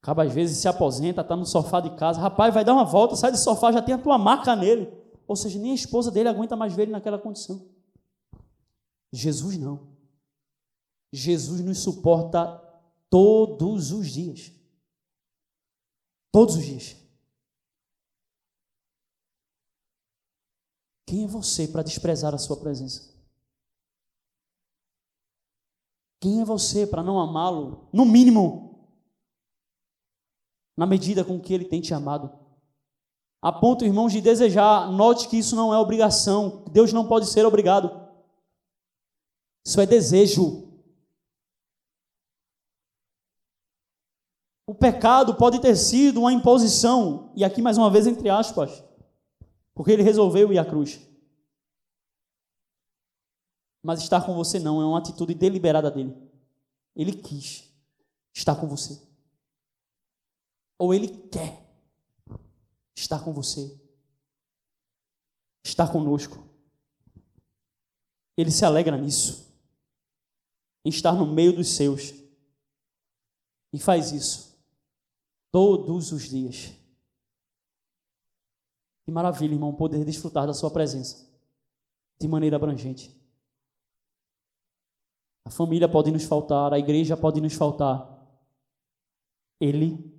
Acaba 0.02 0.22
às 0.22 0.32
vezes 0.32 0.58
se 0.58 0.68
aposenta, 0.68 1.20
está 1.20 1.36
no 1.36 1.44
sofá 1.44 1.80
de 1.80 1.94
casa. 1.96 2.20
Rapaz, 2.20 2.52
vai 2.54 2.64
dar 2.64 2.72
uma 2.72 2.84
volta, 2.84 3.16
sai 3.16 3.30
do 3.30 3.38
sofá, 3.38 3.72
já 3.72 3.82
tem 3.82 3.94
a 3.94 4.02
tua 4.02 4.16
marca 4.16 4.54
nele. 4.56 4.90
Ou 5.26 5.36
seja, 5.36 5.58
nem 5.58 5.72
a 5.72 5.74
esposa 5.74 6.10
dele 6.10 6.28
aguenta 6.28 6.56
mais 6.56 6.74
ver 6.74 6.82
ele 6.82 6.92
naquela 6.92 7.18
condição. 7.18 7.68
Jesus 9.12 9.58
não. 9.58 9.97
Jesus 11.12 11.60
nos 11.60 11.78
suporta 11.78 12.58
todos 13.10 13.92
os 13.92 14.08
dias. 14.08 14.52
Todos 16.30 16.56
os 16.56 16.64
dias. 16.64 16.96
Quem 21.06 21.24
é 21.24 21.26
você 21.26 21.66
para 21.66 21.82
desprezar 21.82 22.34
a 22.34 22.38
sua 22.38 22.58
presença? 22.58 23.16
Quem 26.20 26.42
é 26.42 26.44
você 26.44 26.86
para 26.86 27.02
não 27.02 27.18
amá-lo, 27.18 27.88
no 27.92 28.04
mínimo, 28.04 28.92
na 30.76 30.84
medida 30.84 31.24
com 31.24 31.40
que 31.40 31.54
ele 31.54 31.64
tem 31.64 31.80
te 31.80 31.94
amado? 31.94 32.38
A 33.40 33.52
ponto, 33.52 33.84
irmãos, 33.84 34.12
de 34.12 34.20
desejar, 34.20 34.90
note 34.90 35.28
que 35.28 35.38
isso 35.38 35.54
não 35.56 35.72
é 35.72 35.78
obrigação, 35.78 36.64
Deus 36.72 36.92
não 36.92 37.08
pode 37.08 37.26
ser 37.26 37.46
obrigado. 37.46 38.06
Isso 39.64 39.80
é 39.80 39.86
desejo. 39.86 40.67
O 44.68 44.74
pecado 44.74 45.34
pode 45.34 45.62
ter 45.62 45.74
sido 45.74 46.20
uma 46.20 46.30
imposição, 46.30 47.32
e 47.34 47.42
aqui 47.42 47.62
mais 47.62 47.78
uma 47.78 47.90
vez 47.90 48.06
entre 48.06 48.28
aspas, 48.28 48.84
porque 49.72 49.90
ele 49.90 50.02
resolveu 50.02 50.52
ir 50.52 50.58
à 50.58 50.64
cruz. 50.64 51.00
Mas 53.82 54.02
estar 54.02 54.26
com 54.26 54.34
você 54.34 54.60
não, 54.60 54.82
é 54.82 54.84
uma 54.84 54.98
atitude 54.98 55.32
deliberada 55.32 55.90
dele. 55.90 56.14
Ele 56.94 57.14
quis 57.14 57.72
estar 58.34 58.56
com 58.56 58.68
você. 58.68 59.00
Ou 60.76 60.92
ele 60.92 61.08
quer 61.08 61.66
estar 62.94 63.24
com 63.24 63.32
você. 63.32 63.74
Estar 65.64 65.90
conosco. 65.90 66.46
Ele 68.36 68.50
se 68.50 68.66
alegra 68.66 68.98
nisso. 68.98 69.50
Em 70.84 70.90
estar 70.90 71.12
no 71.12 71.26
meio 71.26 71.56
dos 71.56 71.68
seus. 71.68 72.12
E 73.72 73.78
faz 73.78 74.12
isso 74.12 74.47
todos 75.50 76.12
os 76.12 76.28
dias. 76.28 76.72
Que 79.04 79.12
maravilha, 79.12 79.54
irmão, 79.54 79.74
poder 79.74 80.04
desfrutar 80.04 80.46
da 80.46 80.52
Sua 80.52 80.70
presença 80.70 81.26
de 82.20 82.28
maneira 82.28 82.56
abrangente. 82.56 83.16
A 85.44 85.50
família 85.50 85.88
pode 85.88 86.10
nos 86.10 86.24
faltar, 86.24 86.74
a 86.74 86.78
igreja 86.78 87.16
pode 87.16 87.40
nos 87.40 87.54
faltar. 87.54 88.06
Ele 89.60 90.14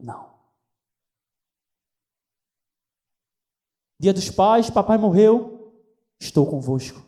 não. 0.00 0.34
Dia 3.98 4.12
dos 4.12 4.30
pais, 4.30 4.70
papai 4.70 4.98
morreu, 4.98 5.74
estou 6.18 6.46
convosco. 6.46 7.04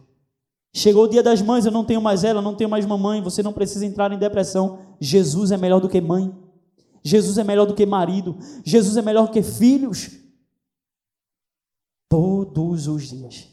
Chegou 0.74 1.04
o 1.04 1.08
dia 1.08 1.22
das 1.22 1.40
mães, 1.40 1.64
eu 1.64 1.72
não 1.72 1.84
tenho 1.84 2.00
mais 2.00 2.24
ela, 2.24 2.42
não 2.42 2.54
tenho 2.54 2.68
mais 2.68 2.84
mamãe, 2.84 3.22
você 3.22 3.42
não 3.42 3.52
precisa 3.52 3.86
entrar 3.86 4.12
em 4.12 4.18
depressão. 4.18 4.96
Jesus 5.00 5.50
é 5.50 5.56
melhor 5.56 5.80
do 5.80 5.88
que 5.88 6.00
mãe. 6.00 6.34
Jesus 7.02 7.38
é 7.38 7.44
melhor 7.44 7.66
do 7.66 7.74
que 7.74 7.86
marido. 7.86 8.36
Jesus 8.64 8.96
é 8.96 9.02
melhor 9.02 9.26
do 9.26 9.32
que 9.32 9.42
filhos. 9.42 10.10
Todos 12.08 12.86
os 12.86 13.08
dias. 13.08 13.48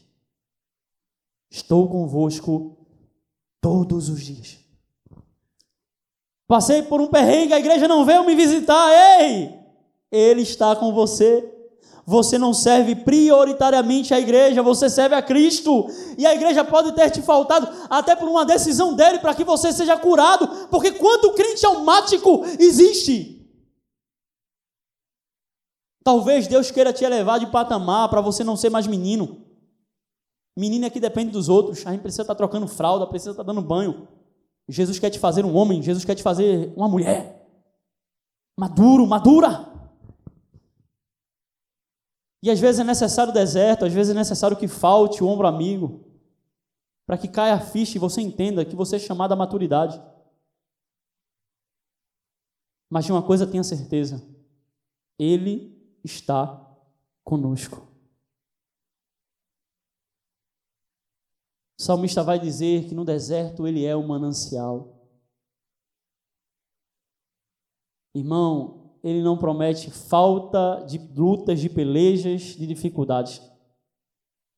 Estou 1.50 1.88
convosco 1.88 2.76
todos 3.60 4.08
os 4.08 4.20
dias. 4.20 4.58
Passei 6.46 6.82
por 6.82 7.00
um 7.00 7.08
perrengue, 7.08 7.52
a 7.52 7.58
igreja 7.58 7.88
não 7.88 8.04
veio 8.04 8.24
me 8.24 8.34
visitar. 8.34 9.20
Ei! 9.20 9.54
Ele 10.10 10.42
está 10.42 10.76
com 10.76 10.92
você. 10.92 11.52
Você 12.08 12.38
não 12.38 12.54
serve 12.54 12.94
prioritariamente 12.94 14.14
à 14.14 14.20
igreja, 14.20 14.62
você 14.62 14.88
serve 14.88 15.16
a 15.16 15.22
Cristo. 15.22 15.88
E 16.16 16.24
a 16.24 16.32
igreja 16.32 16.64
pode 16.64 16.92
ter 16.92 17.10
te 17.10 17.20
faltado 17.20 17.68
até 17.90 18.14
por 18.14 18.28
uma 18.28 18.44
decisão 18.44 18.94
dele 18.94 19.18
para 19.18 19.34
que 19.34 19.42
você 19.42 19.72
seja 19.72 19.96
curado, 19.96 20.68
porque 20.70 20.92
quanto 20.92 21.32
crente 21.32 21.66
almático 21.66 22.44
existe? 22.60 23.35
Talvez 26.06 26.46
Deus 26.46 26.70
queira 26.70 26.92
te 26.92 27.04
elevar 27.04 27.40
de 27.40 27.48
patamar 27.48 28.08
para 28.08 28.20
você 28.20 28.44
não 28.44 28.56
ser 28.56 28.70
mais 28.70 28.86
menino. 28.86 29.44
Menino 30.56 30.86
é 30.86 30.90
que 30.90 31.00
depende 31.00 31.32
dos 31.32 31.48
outros. 31.48 31.84
A 31.84 31.90
gente 31.90 32.02
precisa 32.02 32.22
estar 32.22 32.32
tá 32.32 32.38
trocando 32.38 32.68
fralda, 32.68 33.08
precisa 33.08 33.32
estar 33.32 33.42
tá 33.42 33.52
dando 33.52 33.60
banho. 33.60 34.06
Jesus 34.68 35.00
quer 35.00 35.10
te 35.10 35.18
fazer 35.18 35.44
um 35.44 35.56
homem, 35.56 35.82
Jesus 35.82 36.04
quer 36.04 36.14
te 36.14 36.22
fazer 36.22 36.72
uma 36.76 36.88
mulher. 36.88 37.44
Maduro, 38.56 39.04
madura. 39.04 39.68
E 42.40 42.52
às 42.52 42.60
vezes 42.60 42.80
é 42.80 42.84
necessário 42.84 43.32
o 43.32 43.34
deserto, 43.34 43.84
às 43.84 43.92
vezes 43.92 44.14
é 44.14 44.16
necessário 44.16 44.56
que 44.56 44.68
falte 44.68 45.24
o 45.24 45.26
ombro 45.26 45.48
amigo, 45.48 46.04
para 47.04 47.18
que 47.18 47.26
caia 47.26 47.54
a 47.54 47.60
ficha 47.60 47.96
e 47.96 48.00
você 48.00 48.20
entenda 48.20 48.64
que 48.64 48.76
você 48.76 48.94
é 48.94 49.00
chamado 49.00 49.32
à 49.32 49.36
maturidade. 49.36 50.00
Mas 52.88 53.04
de 53.04 53.10
uma 53.10 53.24
coisa 53.24 53.44
tenha 53.44 53.64
certeza: 53.64 54.24
Ele 55.18 55.75
está 56.06 56.64
conosco. 57.22 57.86
O 61.78 61.82
salmista 61.82 62.22
vai 62.22 62.38
dizer 62.38 62.88
que 62.88 62.94
no 62.94 63.04
deserto 63.04 63.66
ele 63.66 63.84
é 63.84 63.94
o 63.94 64.06
manancial. 64.06 64.96
Irmão, 68.14 68.96
ele 69.04 69.22
não 69.22 69.36
promete 69.36 69.90
falta 69.90 70.82
de 70.86 70.96
lutas, 71.14 71.60
de 71.60 71.68
pelejas, 71.68 72.42
de 72.56 72.66
dificuldades. 72.66 73.42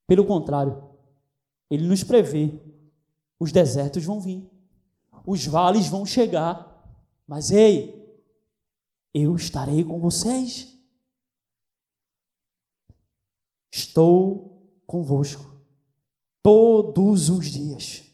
Pelo 0.06 0.24
contrário, 0.24 0.88
ele 1.68 1.88
nos 1.88 2.04
prevê: 2.04 2.58
os 3.40 3.50
desertos 3.50 4.04
vão 4.04 4.20
vir, 4.20 4.48
os 5.26 5.44
vales 5.44 5.88
vão 5.88 6.06
chegar, 6.06 6.66
mas 7.26 7.50
ei, 7.50 7.98
eu 9.12 9.34
estarei 9.34 9.82
com 9.82 9.98
vocês. 9.98 10.77
Estou 13.70 14.80
convosco 14.86 15.48
todos 16.42 17.28
os 17.28 17.46
dias, 17.46 18.04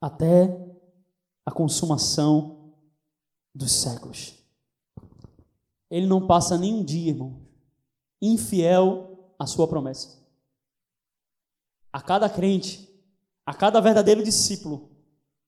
até 0.00 0.66
a 1.44 1.50
consumação 1.50 2.72
dos 3.54 3.72
séculos. 3.72 4.34
Ele 5.90 6.06
não 6.06 6.26
passa 6.26 6.56
nenhum 6.56 6.84
dia, 6.84 7.10
irmão, 7.10 7.40
infiel 8.20 9.32
à 9.38 9.46
sua 9.46 9.66
promessa. 9.66 10.18
A 11.92 12.00
cada 12.00 12.28
crente, 12.28 12.88
a 13.44 13.54
cada 13.54 13.80
verdadeiro 13.80 14.22
discípulo, 14.22 14.90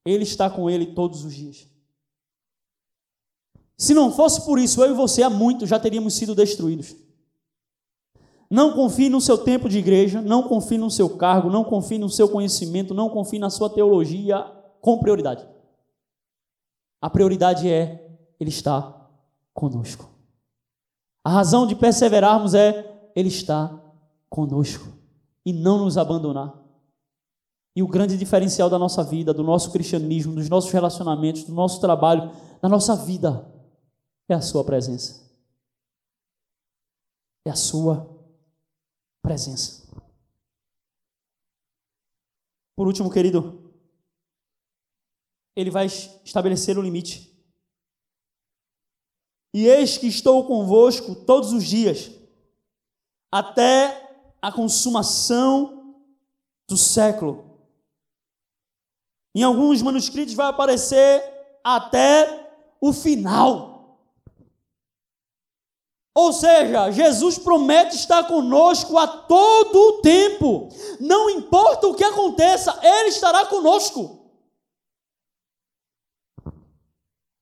ele 0.04 0.24
está 0.24 0.48
com 0.50 0.68
ele 0.68 0.94
todos 0.94 1.24
os 1.24 1.34
dias. 1.34 1.68
Se 3.76 3.94
não 3.94 4.12
fosse 4.12 4.44
por 4.44 4.58
isso, 4.58 4.82
eu 4.82 4.92
e 4.92 4.94
você 4.94 5.22
há 5.22 5.30
muito 5.30 5.66
já 5.66 5.78
teríamos 5.78 6.14
sido 6.14 6.34
destruídos. 6.34 6.94
Não 8.50 8.72
confie 8.72 9.08
no 9.08 9.20
seu 9.20 9.38
tempo 9.38 9.68
de 9.68 9.78
igreja, 9.78 10.20
não 10.20 10.42
confie 10.42 10.76
no 10.76 10.90
seu 10.90 11.16
cargo, 11.16 11.48
não 11.48 11.62
confie 11.62 11.98
no 11.98 12.08
seu 12.08 12.28
conhecimento, 12.28 12.92
não 12.92 13.08
confie 13.08 13.38
na 13.38 13.48
sua 13.48 13.70
teologia 13.70 14.44
com 14.80 14.98
prioridade. 14.98 15.46
A 17.00 17.08
prioridade 17.08 17.70
é 17.70 18.18
Ele 18.40 18.50
está 18.50 19.08
conosco. 19.54 20.10
A 21.22 21.30
razão 21.30 21.64
de 21.64 21.76
perseverarmos 21.76 22.52
é 22.52 23.10
Ele 23.14 23.28
está 23.28 23.80
conosco 24.28 24.88
e 25.46 25.52
não 25.52 25.78
nos 25.78 25.96
abandonar. 25.96 26.58
E 27.76 27.84
o 27.84 27.88
grande 27.88 28.18
diferencial 28.18 28.68
da 28.68 28.80
nossa 28.80 29.04
vida, 29.04 29.32
do 29.32 29.44
nosso 29.44 29.70
cristianismo, 29.70 30.34
dos 30.34 30.48
nossos 30.48 30.72
relacionamentos, 30.72 31.44
do 31.44 31.54
nosso 31.54 31.80
trabalho, 31.80 32.32
da 32.60 32.68
nossa 32.68 32.96
vida, 32.96 33.46
é 34.28 34.34
a 34.34 34.40
Sua 34.40 34.64
presença. 34.64 35.20
É 37.44 37.50
a 37.50 37.54
Sua 37.54 37.94
presença. 37.94 38.19
Por 42.76 42.86
último, 42.86 43.10
querido, 43.10 43.72
ele 45.54 45.70
vai 45.70 45.86
estabelecer 45.86 46.78
o 46.78 46.82
limite. 46.82 47.30
E 49.52 49.66
eis 49.66 49.98
que 49.98 50.06
estou 50.06 50.46
convosco 50.46 51.14
todos 51.14 51.52
os 51.52 51.64
dias, 51.64 52.10
até 53.30 54.34
a 54.40 54.50
consumação 54.50 55.96
do 56.68 56.76
século. 56.76 57.50
Em 59.34 59.42
alguns 59.42 59.82
manuscritos 59.82 60.34
vai 60.34 60.46
aparecer 60.46 61.22
até 61.62 62.50
o 62.80 62.92
final. 62.92 63.69
Ou 66.20 66.34
seja, 66.34 66.90
Jesus 66.90 67.38
promete 67.38 67.96
estar 67.96 68.24
conosco 68.24 68.98
a 68.98 69.06
todo 69.06 69.74
o 69.74 70.02
tempo. 70.02 70.68
Não 71.00 71.30
importa 71.30 71.86
o 71.86 71.94
que 71.94 72.04
aconteça, 72.04 72.78
Ele 72.82 73.08
estará 73.08 73.46
conosco. 73.46 74.30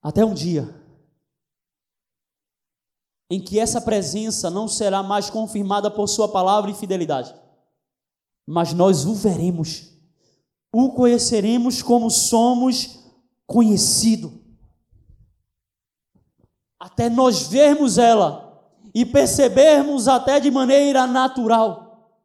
Até 0.00 0.24
um 0.24 0.32
dia 0.32 0.72
em 3.28 3.40
que 3.40 3.58
essa 3.58 3.80
presença 3.80 4.48
não 4.48 4.68
será 4.68 5.02
mais 5.02 5.28
confirmada 5.28 5.90
por 5.90 6.06
Sua 6.06 6.28
palavra 6.28 6.70
e 6.70 6.74
fidelidade, 6.74 7.34
mas 8.46 8.72
nós 8.72 9.04
o 9.04 9.12
veremos 9.12 9.92
o 10.72 10.92
conheceremos 10.92 11.82
como 11.82 12.10
somos 12.10 13.00
conhecido. 13.44 14.40
Até 16.78 17.10
nós 17.10 17.48
vermos 17.48 17.98
ela 17.98 18.47
e 18.98 19.06
percebermos 19.06 20.08
até 20.08 20.40
de 20.40 20.50
maneira 20.50 21.06
natural 21.06 22.20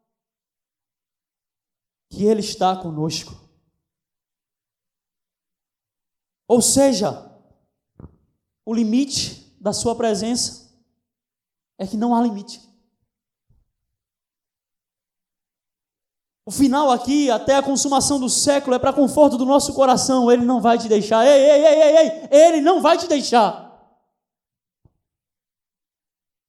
que 2.10 2.24
Ele 2.26 2.40
está 2.40 2.76
conosco. 2.76 3.40
Ou 6.48 6.64
seja, 6.64 7.32
o 8.66 8.74
limite 8.74 9.56
da 9.62 9.72
Sua 9.72 9.96
presença 9.96 10.76
é 11.78 11.86
que 11.86 11.96
não 11.96 12.16
há 12.16 12.22
limite. 12.24 12.60
O 16.44 16.50
final 16.50 16.90
aqui, 16.90 17.30
até 17.30 17.56
a 17.56 17.62
consumação 17.62 18.20
do 18.20 18.32
século, 18.32 18.76
é 18.76 18.80
para 18.80 18.92
conforto 18.92 19.38
do 19.38 19.46
nosso 19.46 19.76
coração. 19.76 20.32
Ele 20.32 20.44
não 20.44 20.60
vai 20.60 20.80
te 20.80 20.90
deixar. 20.90 21.24
Ei, 21.24 21.40
ei, 21.40 21.66
ei, 21.66 21.82
ei, 21.82 21.98
ei. 21.98 22.28
Ele 22.32 22.62
não 22.62 22.82
vai 22.82 22.98
te 22.98 23.08
deixar. 23.08 23.63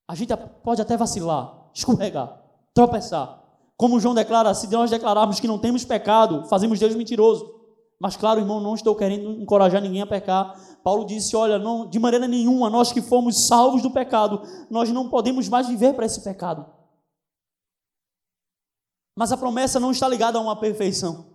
A 0.06 0.14
gente 0.14 0.34
pode 0.62 0.82
até 0.82 0.96
vacilar, 0.96 1.70
escorregar, 1.72 2.42
tropeçar. 2.74 3.42
Como 3.76 3.98
João 3.98 4.14
declara, 4.14 4.54
se 4.54 4.68
nós 4.68 4.90
declararmos 4.90 5.40
que 5.40 5.48
não 5.48 5.58
temos 5.58 5.84
pecado, 5.84 6.46
fazemos 6.48 6.78
Deus 6.78 6.94
mentiroso. 6.94 7.54
Mas 8.00 8.16
claro, 8.16 8.40
irmão, 8.40 8.60
não 8.60 8.74
estou 8.74 8.94
querendo 8.94 9.30
encorajar 9.40 9.80
ninguém 9.80 10.02
a 10.02 10.06
pecar. 10.06 10.54
Paulo 10.82 11.04
disse: 11.06 11.34
olha, 11.34 11.58
não, 11.58 11.88
de 11.88 11.98
maneira 11.98 12.28
nenhuma, 12.28 12.68
nós 12.68 12.92
que 12.92 13.00
fomos 13.00 13.46
salvos 13.46 13.82
do 13.82 13.90
pecado, 13.90 14.42
nós 14.70 14.90
não 14.90 15.08
podemos 15.08 15.48
mais 15.48 15.66
viver 15.68 15.94
para 15.94 16.06
esse 16.06 16.22
pecado. 16.22 16.66
Mas 19.16 19.32
a 19.32 19.36
promessa 19.36 19.80
não 19.80 19.90
está 19.90 20.08
ligada 20.08 20.38
a 20.38 20.40
uma 20.40 20.58
perfeição. 20.58 21.33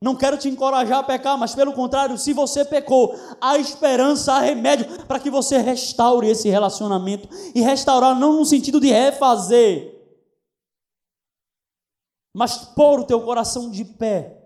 Não 0.00 0.14
quero 0.14 0.38
te 0.38 0.48
encorajar 0.48 0.98
a 0.98 1.02
pecar, 1.02 1.36
mas 1.36 1.54
pelo 1.54 1.72
contrário, 1.72 2.16
se 2.16 2.32
você 2.32 2.64
pecou, 2.64 3.14
há 3.40 3.58
esperança, 3.58 4.32
há 4.32 4.38
remédio 4.38 5.06
para 5.06 5.18
que 5.18 5.28
você 5.28 5.58
restaure 5.58 6.28
esse 6.28 6.48
relacionamento. 6.48 7.28
E 7.54 7.60
restaurar 7.60 8.18
não 8.18 8.38
no 8.38 8.44
sentido 8.44 8.80
de 8.80 8.88
refazer, 8.88 9.98
mas 12.32 12.58
pôr 12.58 13.00
o 13.00 13.04
teu 13.04 13.20
coração 13.22 13.70
de 13.70 13.84
pé, 13.84 14.40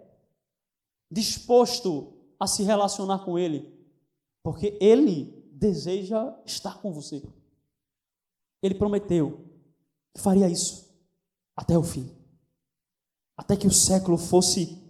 disposto 1.11 2.15
a 2.41 2.47
se 2.47 2.63
relacionar 2.63 3.19
com 3.19 3.39
Ele, 3.39 3.71
porque 4.43 4.79
Ele 4.81 5.47
deseja 5.53 6.35
estar 6.47 6.81
com 6.81 6.91
você. 6.91 7.23
Ele 8.63 8.75
prometeu 8.75 9.45
que 10.15 10.23
faria 10.23 10.49
isso 10.49 10.91
até 11.55 11.77
o 11.77 11.83
fim, 11.83 12.11
até 13.37 13.55
que 13.55 13.67
o 13.67 13.73
século 13.73 14.17
fosse 14.17 14.82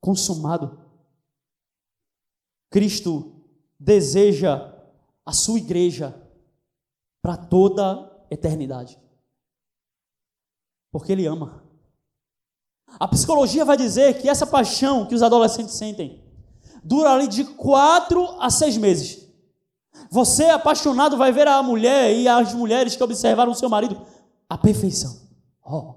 consumado. 0.00 0.80
Cristo 2.70 3.44
deseja 3.78 4.74
a 5.24 5.32
sua 5.32 5.58
igreja 5.58 6.14
para 7.22 7.36
toda 7.36 8.24
eternidade. 8.30 8.98
Porque 10.90 11.12
Ele 11.12 11.26
ama. 11.26 11.62
A 12.98 13.06
psicologia 13.06 13.64
vai 13.64 13.76
dizer 13.76 14.20
que 14.20 14.28
essa 14.28 14.46
paixão 14.46 15.06
que 15.06 15.14
os 15.14 15.22
adolescentes 15.22 15.74
sentem 15.74 16.24
dura 16.82 17.10
ali 17.10 17.28
de 17.28 17.44
quatro 17.44 18.24
a 18.40 18.50
seis 18.50 18.76
meses. 18.76 19.28
Você, 20.10 20.46
apaixonado, 20.46 21.16
vai 21.16 21.30
ver 21.30 21.46
a 21.46 21.62
mulher 21.62 22.12
e 22.12 22.26
as 22.26 22.54
mulheres 22.54 22.96
que 22.96 23.02
observaram 23.02 23.52
o 23.52 23.54
seu 23.54 23.68
marido 23.68 24.00
a 24.48 24.58
perfeição. 24.58 25.20
Oh, 25.64 25.94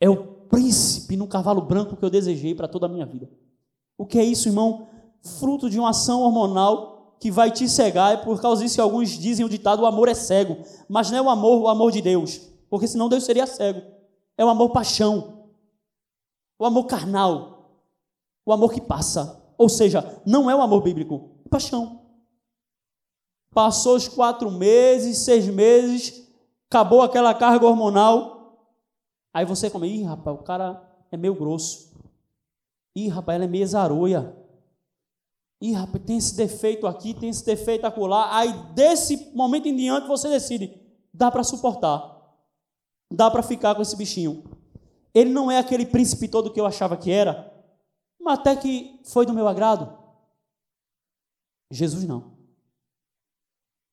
é 0.00 0.08
o 0.08 0.33
príncipe 1.14 1.16
no 1.16 1.26
cavalo 1.26 1.62
branco 1.62 1.96
que 1.96 2.04
eu 2.04 2.10
desejei 2.10 2.54
para 2.54 2.68
toda 2.68 2.86
a 2.86 2.88
minha 2.88 3.06
vida. 3.06 3.30
O 3.96 4.04
que 4.04 4.18
é 4.18 4.24
isso, 4.24 4.48
irmão? 4.48 4.88
Fruto 5.38 5.70
de 5.70 5.78
uma 5.78 5.90
ação 5.90 6.22
hormonal 6.22 7.16
que 7.20 7.30
vai 7.30 7.50
te 7.50 7.68
cegar, 7.68 8.14
e 8.14 8.24
por 8.24 8.40
causa 8.40 8.62
disso 8.62 8.74
que 8.74 8.80
alguns 8.80 9.10
dizem 9.10 9.46
o 9.46 9.48
ditado: 9.48 9.82
o 9.82 9.86
amor 9.86 10.08
é 10.08 10.14
cego. 10.14 10.58
Mas 10.88 11.10
não 11.10 11.18
é 11.18 11.22
o 11.22 11.30
amor, 11.30 11.62
o 11.62 11.68
amor 11.68 11.92
de 11.92 12.02
Deus, 12.02 12.40
porque 12.68 12.86
senão 12.86 13.08
Deus 13.08 13.24
seria 13.24 13.46
cego. 13.46 13.80
É 14.36 14.44
o 14.44 14.48
amor 14.48 14.70
paixão, 14.70 15.46
o 16.58 16.66
amor 16.66 16.84
carnal, 16.86 17.80
o 18.44 18.52
amor 18.52 18.72
que 18.72 18.80
passa. 18.80 19.42
Ou 19.56 19.68
seja, 19.68 20.20
não 20.26 20.50
é 20.50 20.56
o 20.56 20.60
amor 20.60 20.82
bíblico, 20.82 21.30
é 21.46 21.48
paixão. 21.48 22.00
Passou 23.54 23.94
os 23.94 24.08
quatro 24.08 24.50
meses, 24.50 25.18
seis 25.18 25.46
meses, 25.46 26.28
acabou 26.68 27.02
aquela 27.02 27.32
carga 27.32 27.64
hormonal, 27.64 28.34
Aí 29.34 29.44
você 29.44 29.68
come, 29.68 29.88
ih, 29.88 30.04
rapaz, 30.04 30.38
o 30.38 30.44
cara 30.44 30.80
é 31.14 31.18
meio 31.18 31.34
grosso. 31.34 31.92
Ih, 32.94 33.08
rapaz, 33.08 33.36
ela 33.36 33.44
é 33.44 33.48
meio 33.48 33.66
zaroia. 33.66 34.36
Ih, 35.60 35.72
rapaz, 35.72 36.04
tem 36.04 36.16
esse 36.16 36.36
defeito 36.36 36.86
aqui, 36.86 37.14
tem 37.14 37.28
esse 37.28 37.44
defeito 37.44 37.86
acolá. 37.86 38.36
Aí, 38.36 38.52
desse 38.74 39.30
momento 39.34 39.66
em 39.66 39.76
diante, 39.76 40.06
você 40.06 40.28
decide, 40.28 40.80
dá 41.12 41.30
para 41.30 41.42
suportar. 41.42 42.14
Dá 43.12 43.30
para 43.30 43.42
ficar 43.42 43.74
com 43.74 43.82
esse 43.82 43.96
bichinho. 43.96 44.44
Ele 45.14 45.30
não 45.30 45.50
é 45.50 45.58
aquele 45.58 45.86
príncipe 45.86 46.28
todo 46.28 46.52
que 46.52 46.60
eu 46.60 46.66
achava 46.66 46.96
que 46.96 47.10
era, 47.10 47.52
mas 48.20 48.38
até 48.38 48.56
que 48.56 49.00
foi 49.04 49.24
do 49.24 49.32
meu 49.32 49.46
agrado. 49.46 49.96
Jesus 51.70 52.04
não. 52.04 52.34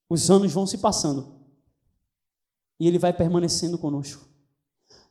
Os 0.10 0.30
anos 0.30 0.52
vão 0.52 0.66
se 0.66 0.78
passando. 0.78 1.36
E 2.80 2.88
ele 2.88 2.98
vai 2.98 3.14
permanecendo 3.14 3.78
conosco. 3.78 4.31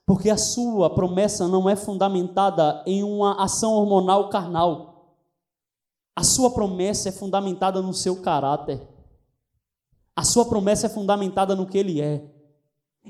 Porque 0.07 0.29
a 0.29 0.37
sua 0.37 0.91
promessa 0.91 1.47
não 1.47 1.69
é 1.69 1.77
fundamentada 1.77 2.83
em 2.87 3.03
uma 3.03 3.43
ação 3.43 3.73
hormonal 3.75 4.29
carnal. 4.29 5.17
A 6.17 6.25
sua 6.25 6.51
promessa 6.51 7.09
é 7.09 7.13
fundamentada 7.13 7.81
no 7.81 7.95
seu 7.95 8.21
caráter. 8.21 8.81
A 10.15 10.25
sua 10.25 10.45
promessa 10.45 10.87
é 10.87 10.91
fundamentada 10.91 11.55
no 11.55 11.67
que 11.67 11.79
ele 11.79 12.01
é. 12.01 12.29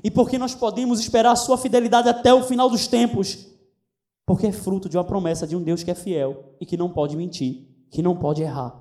E 0.03 0.09
porque 0.09 0.37
nós 0.37 0.55
podemos 0.55 0.99
esperar 0.99 1.31
a 1.31 1.35
sua 1.35 1.57
fidelidade 1.57 2.07
até 2.07 2.33
o 2.33 2.43
final 2.43 2.69
dos 2.69 2.87
tempos? 2.87 3.47
Porque 4.25 4.47
é 4.47 4.51
fruto 4.51 4.87
de 4.87 4.97
uma 4.97 5.03
promessa 5.03 5.45
de 5.45 5.55
um 5.55 5.61
Deus 5.61 5.83
que 5.83 5.91
é 5.91 5.95
fiel 5.95 6.55
e 6.59 6.65
que 6.65 6.77
não 6.77 6.89
pode 6.89 7.17
mentir, 7.17 7.67
que 7.89 8.01
não 8.01 8.15
pode 8.15 8.41
errar. 8.41 8.79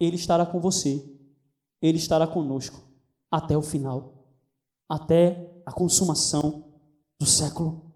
Ele 0.00 0.16
estará 0.16 0.46
com 0.46 0.60
você, 0.60 1.04
ele 1.82 1.98
estará 1.98 2.26
conosco 2.26 2.80
até 3.30 3.56
o 3.56 3.62
final 3.62 4.15
até 4.88 5.62
a 5.64 5.72
consumação 5.72 6.80
do 7.18 7.26
século. 7.26 7.92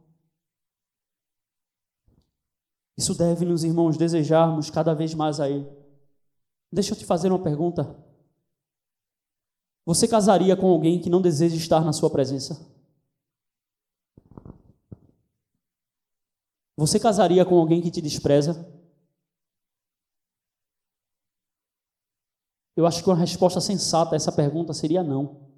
Isso 2.97 3.15
deve 3.15 3.45
nos 3.45 3.65
irmãos 3.65 3.97
desejarmos 3.97 4.71
cada 4.71 4.95
vez 4.95 5.15
mais 5.15 5.41
a 5.41 5.49
Ele. 5.49 5.67
Deixa 6.73 6.93
eu 6.93 6.99
te 6.99 7.05
fazer 7.05 7.31
uma 7.31 7.43
pergunta. 7.43 7.97
Você 9.87 10.07
casaria 10.07 10.57
com 10.57 10.69
alguém 10.69 11.01
que 11.01 11.11
não 11.11 11.23
deseja 11.23 11.57
estar 11.57 11.85
na 11.85 11.93
sua 11.93 12.11
presença? 12.11 12.71
Você 16.77 17.01
casaria 17.01 17.45
com 17.45 17.59
alguém 17.59 17.83
que 17.83 17.91
te 17.91 18.01
despreza? 18.01 18.67
Eu 22.77 22.87
acho 22.87 23.03
que 23.03 23.09
uma 23.11 23.17
resposta 23.17 23.61
sensata 23.61 24.15
a 24.15 24.17
essa 24.17 24.33
pergunta 24.33 24.73
seria 24.73 25.03
não. 25.03 25.50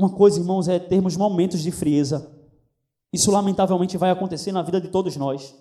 Uma 0.00 0.08
coisa, 0.08 0.40
irmãos, 0.40 0.66
é 0.66 0.78
termos 0.78 1.14
momentos 1.14 1.60
de 1.60 1.70
frieza. 1.70 2.34
Isso, 3.12 3.30
lamentavelmente, 3.30 3.98
vai 3.98 4.10
acontecer 4.10 4.50
na 4.50 4.62
vida 4.62 4.80
de 4.80 4.88
todos 4.88 5.14
nós. 5.14 5.54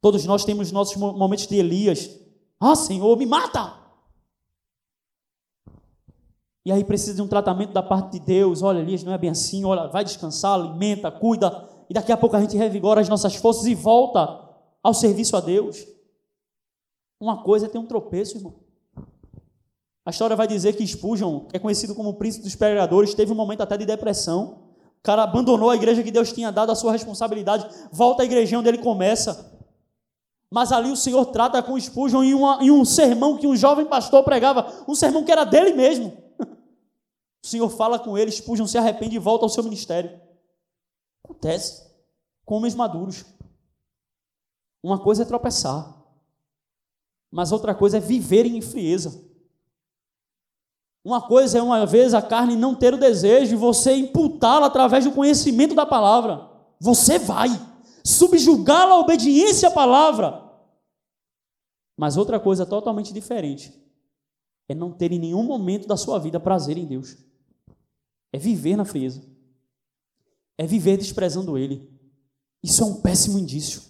Todos 0.00 0.24
nós 0.24 0.42
temos 0.42 0.72
nossos 0.72 0.96
momentos 0.96 1.46
de 1.46 1.54
Elias. 1.54 2.08
Ah, 2.58 2.74
Senhor, 2.74 3.14
me 3.18 3.26
mata! 3.26 3.78
E 6.64 6.72
aí 6.72 6.82
precisa 6.82 7.16
de 7.16 7.20
um 7.20 7.28
tratamento 7.28 7.74
da 7.74 7.82
parte 7.82 8.12
de 8.12 8.20
Deus. 8.20 8.62
Olha, 8.62 8.78
Elias, 8.78 9.04
não 9.04 9.12
é 9.12 9.18
bem 9.18 9.28
assim. 9.28 9.62
Olha, 9.66 9.86
vai 9.88 10.02
descansar, 10.02 10.54
alimenta, 10.54 11.10
cuida. 11.10 11.68
E 11.90 11.92
daqui 11.92 12.10
a 12.10 12.16
pouco 12.16 12.36
a 12.36 12.40
gente 12.40 12.56
revigora 12.56 13.02
as 13.02 13.08
nossas 13.10 13.36
forças 13.36 13.66
e 13.66 13.74
volta 13.74 14.48
ao 14.82 14.94
serviço 14.94 15.36
a 15.36 15.40
Deus. 15.40 15.86
Uma 17.20 17.42
coisa 17.42 17.66
é 17.66 17.68
ter 17.68 17.76
um 17.76 17.86
tropeço, 17.86 18.38
irmão. 18.38 18.61
A 20.04 20.10
história 20.10 20.34
vai 20.34 20.48
dizer 20.48 20.74
que 20.74 20.86
Spurgeon, 20.86 21.46
que 21.46 21.56
é 21.56 21.60
conhecido 21.60 21.94
como 21.94 22.08
o 22.08 22.14
príncipe 22.14 22.44
dos 22.44 22.56
pregadores, 22.56 23.14
teve 23.14 23.32
um 23.32 23.36
momento 23.36 23.60
até 23.60 23.76
de 23.76 23.86
depressão. 23.86 24.72
O 24.98 25.02
cara 25.02 25.22
abandonou 25.22 25.70
a 25.70 25.76
igreja 25.76 26.02
que 26.02 26.10
Deus 26.10 26.32
tinha 26.32 26.50
dado 26.50 26.72
a 26.72 26.74
sua 26.74 26.92
responsabilidade, 26.92 27.66
volta 27.92 28.22
à 28.22 28.24
igreja 28.24 28.58
onde 28.58 28.68
ele 28.68 28.78
começa. 28.78 29.52
Mas 30.50 30.70
ali 30.70 30.90
o 30.90 30.96
Senhor 30.96 31.26
trata 31.26 31.62
com 31.62 31.78
Spurgeon 31.78 32.24
em, 32.24 32.34
uma, 32.34 32.58
em 32.62 32.70
um 32.70 32.84
sermão 32.84 33.38
que 33.38 33.46
um 33.46 33.56
jovem 33.56 33.86
pastor 33.86 34.22
pregava, 34.22 34.84
um 34.86 34.94
sermão 34.94 35.24
que 35.24 35.32
era 35.32 35.44
dele 35.44 35.72
mesmo. 35.72 36.12
O 37.44 37.46
Senhor 37.46 37.68
fala 37.70 37.98
com 37.98 38.16
ele, 38.16 38.30
Spurgeon 38.30 38.66
se 38.66 38.78
arrepende 38.78 39.16
e 39.16 39.18
volta 39.18 39.44
ao 39.44 39.48
seu 39.48 39.64
ministério. 39.64 40.20
Acontece 41.24 41.90
com 42.44 42.56
homens 42.56 42.74
maduros. 42.74 43.24
Uma 44.82 44.98
coisa 44.98 45.22
é 45.22 45.26
tropeçar, 45.26 45.96
mas 47.30 47.50
outra 47.50 47.74
coisa 47.74 47.96
é 47.96 48.00
viver 48.00 48.46
em 48.46 48.60
frieza. 48.60 49.31
Uma 51.04 51.20
coisa 51.20 51.58
é 51.58 51.62
uma 51.62 51.84
vez 51.84 52.14
a 52.14 52.22
carne 52.22 52.54
não 52.54 52.74
ter 52.74 52.94
o 52.94 52.98
desejo 52.98 53.54
e 53.54 53.58
você 53.58 53.94
imputá-la 53.94 54.66
através 54.66 55.04
do 55.04 55.12
conhecimento 55.12 55.74
da 55.74 55.84
palavra. 55.84 56.48
Você 56.78 57.18
vai 57.18 57.48
subjugá-la 58.04 58.94
à 58.94 58.98
obediência 58.98 59.68
à 59.68 59.70
palavra. 59.70 60.42
Mas 61.96 62.16
outra 62.16 62.38
coisa 62.38 62.64
totalmente 62.64 63.12
diferente 63.12 63.72
é 64.68 64.74
não 64.74 64.92
ter 64.92 65.12
em 65.12 65.18
nenhum 65.18 65.42
momento 65.42 65.88
da 65.88 65.96
sua 65.96 66.18
vida 66.18 66.38
prazer 66.38 66.78
em 66.78 66.86
Deus. 66.86 67.16
É 68.32 68.38
viver 68.38 68.76
na 68.76 68.84
frieza. 68.84 69.22
É 70.56 70.66
viver 70.66 70.96
desprezando 70.96 71.58
Ele. 71.58 71.90
Isso 72.62 72.82
é 72.82 72.86
um 72.86 73.00
péssimo 73.00 73.38
indício. 73.38 73.82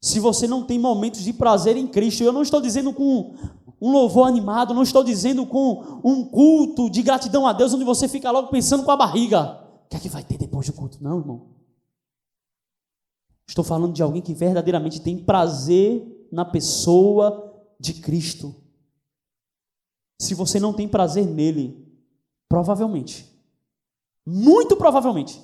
Se 0.00 0.20
você 0.20 0.46
não 0.46 0.64
tem 0.64 0.78
momentos 0.78 1.22
de 1.22 1.32
prazer 1.32 1.76
em 1.76 1.86
Cristo, 1.88 2.22
eu 2.22 2.32
não 2.32 2.42
estou 2.42 2.60
dizendo 2.60 2.92
com 2.92 3.34
um 3.80 3.90
louvor 3.90 4.26
animado, 4.26 4.72
não 4.72 4.82
estou 4.82 5.04
dizendo 5.04 5.46
com 5.46 6.00
um 6.02 6.24
culto 6.24 6.90
de 6.90 7.02
gratidão 7.02 7.46
a 7.46 7.52
Deus, 7.52 7.74
onde 7.74 7.84
você 7.84 8.08
fica 8.08 8.30
logo 8.30 8.48
pensando 8.48 8.84
com 8.84 8.90
a 8.90 8.96
barriga: 8.96 9.62
o 9.84 9.88
que 9.88 9.96
é 9.96 10.00
que 10.00 10.08
vai 10.08 10.24
ter 10.24 10.38
depois 10.38 10.66
do 10.66 10.72
culto? 10.72 11.02
Não, 11.02 11.18
irmão. 11.18 11.56
Estou 13.48 13.62
falando 13.62 13.92
de 13.92 14.02
alguém 14.02 14.22
que 14.22 14.34
verdadeiramente 14.34 15.00
tem 15.00 15.22
prazer 15.22 16.28
na 16.32 16.44
pessoa 16.44 17.64
de 17.78 17.94
Cristo. 17.94 18.54
Se 20.20 20.34
você 20.34 20.58
não 20.58 20.72
tem 20.72 20.88
prazer 20.88 21.26
nele, 21.26 21.86
provavelmente, 22.48 23.30
muito 24.24 24.76
provavelmente, 24.76 25.40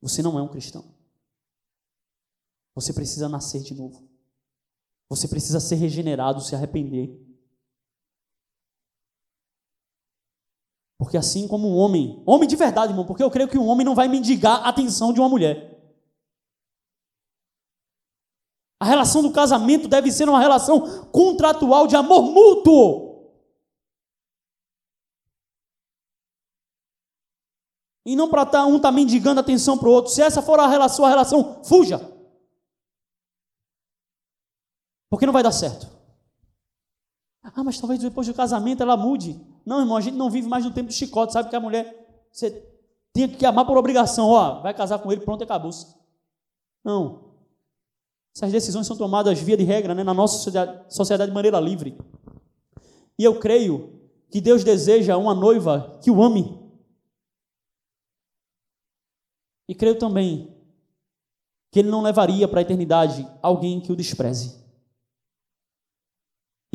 você 0.00 0.22
não 0.22 0.38
é 0.38 0.42
um 0.42 0.48
cristão. 0.48 0.84
Você 2.74 2.92
precisa 2.92 3.28
nascer 3.28 3.62
de 3.62 3.74
novo. 3.74 4.08
Você 5.08 5.28
precisa 5.28 5.60
ser 5.60 5.76
regenerado, 5.76 6.40
se 6.40 6.54
arrepender. 6.54 7.26
Porque 10.98 11.16
assim 11.16 11.46
como 11.46 11.68
um 11.68 11.76
homem, 11.76 12.22
homem 12.26 12.48
de 12.48 12.56
verdade, 12.56 12.92
irmão, 12.92 13.06
porque 13.06 13.22
eu 13.22 13.30
creio 13.30 13.48
que 13.48 13.58
um 13.58 13.66
homem 13.68 13.84
não 13.84 13.94
vai 13.94 14.08
mendigar 14.08 14.64
a 14.64 14.70
atenção 14.70 15.12
de 15.12 15.20
uma 15.20 15.28
mulher. 15.28 15.76
A 18.80 18.84
relação 18.84 19.22
do 19.22 19.32
casamento 19.32 19.88
deve 19.88 20.10
ser 20.10 20.28
uma 20.28 20.40
relação 20.40 21.06
contratual 21.06 21.86
de 21.86 21.96
amor 21.96 22.22
mútuo. 22.22 23.06
E 28.04 28.14
não 28.14 28.28
para 28.28 28.46
tá, 28.46 28.64
um 28.64 28.76
estar 28.76 28.88
tá 28.88 28.92
mendigando 28.92 29.40
atenção 29.40 29.76
para 29.76 29.88
o 29.88 29.92
outro. 29.92 30.12
Se 30.12 30.22
essa 30.22 30.40
for 30.40 30.60
a 30.60 30.68
relação, 30.68 31.04
a 31.04 31.08
relação, 31.08 31.62
fuja. 31.64 32.15
Porque 35.08 35.26
não 35.26 35.32
vai 35.32 35.42
dar 35.42 35.52
certo. 35.52 35.88
Ah, 37.42 37.62
mas 37.62 37.78
talvez 37.78 38.00
depois 38.00 38.26
do 38.26 38.34
casamento 38.34 38.82
ela 38.82 38.96
mude. 38.96 39.40
Não, 39.64 39.80
irmão, 39.80 39.96
a 39.96 40.00
gente 40.00 40.16
não 40.16 40.30
vive 40.30 40.48
mais 40.48 40.64
no 40.64 40.72
tempo 40.72 40.88
do 40.88 40.92
chicote. 40.92 41.32
Sabe 41.32 41.48
que 41.48 41.56
a 41.56 41.60
mulher, 41.60 42.28
você 42.30 42.50
tinha 43.14 43.28
que 43.28 43.46
amar 43.46 43.64
por 43.64 43.76
obrigação. 43.76 44.28
Ó, 44.28 44.60
vai 44.60 44.74
casar 44.74 44.98
com 44.98 45.12
ele, 45.12 45.20
pronto, 45.20 45.44
acabou-se. 45.44 45.94
Não. 46.84 47.26
Essas 48.34 48.52
decisões 48.52 48.86
são 48.86 48.96
tomadas 48.96 49.38
via 49.38 49.56
de 49.56 49.64
regra 49.64 49.94
né, 49.94 50.04
na 50.04 50.12
nossa 50.12 50.50
sociedade 50.88 51.30
de 51.30 51.34
maneira 51.34 51.58
livre. 51.58 51.96
E 53.18 53.24
eu 53.24 53.38
creio 53.38 53.98
que 54.30 54.40
Deus 54.40 54.62
deseja 54.62 55.16
uma 55.16 55.34
noiva 55.34 55.98
que 56.02 56.10
o 56.10 56.22
ame. 56.22 56.60
E 59.68 59.74
creio 59.74 59.98
também 59.98 60.54
que 61.72 61.78
Ele 61.78 61.90
não 61.90 62.02
levaria 62.02 62.46
para 62.46 62.60
a 62.60 62.62
eternidade 62.62 63.26
alguém 63.40 63.80
que 63.80 63.90
o 63.90 63.96
despreze. 63.96 64.65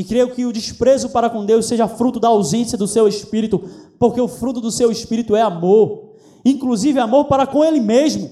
E 0.01 0.03
creio 0.03 0.33
que 0.33 0.47
o 0.47 0.51
desprezo 0.51 1.11
para 1.11 1.29
com 1.29 1.45
Deus 1.45 1.67
seja 1.67 1.87
fruto 1.87 2.19
da 2.19 2.27
ausência 2.27 2.75
do 2.75 2.87
seu 2.87 3.07
espírito, 3.07 3.59
porque 3.99 4.19
o 4.19 4.27
fruto 4.27 4.59
do 4.59 4.71
seu 4.71 4.91
espírito 4.91 5.35
é 5.35 5.43
amor, 5.43 6.15
inclusive 6.43 6.97
amor 6.97 7.25
para 7.25 7.45
com 7.45 7.63
Ele 7.63 7.79
mesmo. 7.79 8.27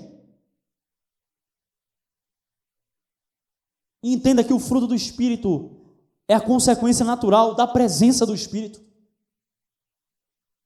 E 4.01 4.11
entenda 4.11 4.43
que 4.43 4.51
o 4.51 4.57
fruto 4.57 4.87
do 4.87 4.95
Espírito 4.95 5.69
é 6.27 6.33
a 6.33 6.41
consequência 6.41 7.05
natural 7.05 7.53
da 7.53 7.67
presença 7.67 8.25
do 8.25 8.33
Espírito. 8.33 8.81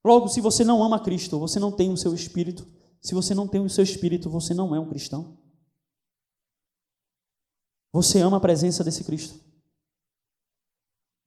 Logo, 0.05 0.29
se 0.29 0.39
você 0.39 0.63
não 0.63 0.81
ama 0.81 1.03
Cristo, 1.03 1.37
você 1.37 1.59
não 1.59 1.69
tem 1.69 1.91
o 1.91 1.97
seu 1.97 2.13
Espírito. 2.13 2.65
Se 3.01 3.13
você 3.13 3.35
não 3.35 3.45
tem 3.45 3.59
o 3.59 3.69
seu 3.69 3.83
Espírito, 3.83 4.29
você 4.29 4.53
não 4.53 4.73
é 4.73 4.79
um 4.79 4.87
cristão. 4.87 5.37
Você 7.91 8.21
ama 8.21 8.37
a 8.37 8.39
presença 8.39 8.85
desse 8.85 9.03
Cristo. 9.03 9.52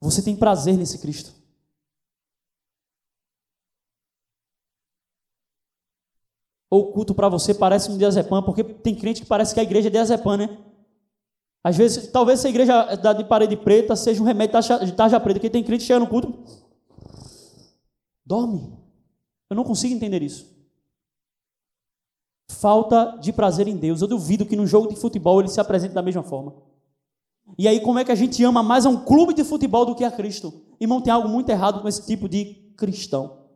Você 0.00 0.22
tem 0.22 0.36
prazer 0.36 0.76
nesse 0.76 0.98
Cristo. 0.98 1.34
Ou 6.70 6.90
o 6.90 6.92
culto 6.92 7.14
para 7.14 7.28
você 7.28 7.54
parece 7.54 7.90
um 7.90 7.96
diazepam, 7.96 8.42
porque 8.42 8.64
tem 8.64 8.94
crente 8.94 9.22
que 9.22 9.26
parece 9.26 9.54
que 9.54 9.60
a 9.60 9.62
igreja 9.62 9.88
é 9.88 9.90
diazepam, 9.90 10.36
né? 10.36 10.58
Às 11.62 11.76
vezes, 11.76 12.10
talvez 12.10 12.40
essa 12.40 12.48
igreja 12.48 12.94
da 12.96 13.12
de 13.12 13.24
parede 13.24 13.56
preta 13.56 13.96
seja 13.96 14.22
um 14.22 14.26
remédio 14.26 14.60
de 14.84 14.92
tarja 14.92 15.18
preta, 15.18 15.40
que 15.40 15.50
tem 15.50 15.64
crente 15.64 15.84
chega 15.84 15.98
no 15.98 16.06
culto, 16.06 16.32
dorme. 18.24 18.72
Eu 19.48 19.56
não 19.56 19.64
consigo 19.64 19.94
entender 19.94 20.22
isso. 20.22 20.54
Falta 22.50 23.16
de 23.20 23.32
prazer 23.32 23.68
em 23.68 23.76
Deus. 23.76 24.00
Eu 24.00 24.08
duvido 24.08 24.46
que 24.46 24.56
no 24.56 24.66
jogo 24.66 24.88
de 24.88 24.96
futebol 24.96 25.40
ele 25.40 25.48
se 25.48 25.60
apresente 25.60 25.94
da 25.94 26.02
mesma 26.02 26.22
forma. 26.22 26.54
E 27.58 27.68
aí, 27.68 27.80
como 27.80 27.98
é 27.98 28.04
que 28.04 28.12
a 28.12 28.16
gente 28.16 28.42
ama 28.42 28.62
mais 28.62 28.84
a 28.84 28.90
um 28.90 29.04
clube 29.04 29.32
de 29.32 29.44
futebol 29.44 29.86
do 29.86 29.94
que 29.94 30.04
a 30.04 30.10
Cristo? 30.10 30.64
Irmão, 30.80 31.00
tem 31.00 31.12
algo 31.12 31.28
muito 31.28 31.48
errado 31.48 31.80
com 31.80 31.88
esse 31.88 32.04
tipo 32.06 32.28
de 32.28 32.54
cristão. 32.76 33.46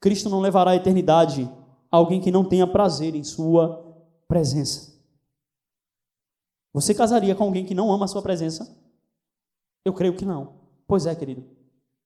Cristo 0.00 0.28
não 0.28 0.40
levará 0.40 0.72
à 0.72 0.76
eternidade 0.76 1.50
alguém 1.90 2.20
que 2.20 2.30
não 2.30 2.44
tenha 2.44 2.66
prazer 2.66 3.14
em 3.14 3.24
sua 3.24 3.84
presença. 4.26 4.98
Você 6.72 6.94
casaria 6.94 7.34
com 7.34 7.44
alguém 7.44 7.64
que 7.64 7.74
não 7.74 7.90
ama 7.90 8.04
a 8.04 8.08
sua 8.08 8.22
presença? 8.22 8.76
Eu 9.84 9.92
creio 9.92 10.16
que 10.16 10.24
não. 10.24 10.60
Pois 10.86 11.06
é, 11.06 11.14
querido. 11.14 11.44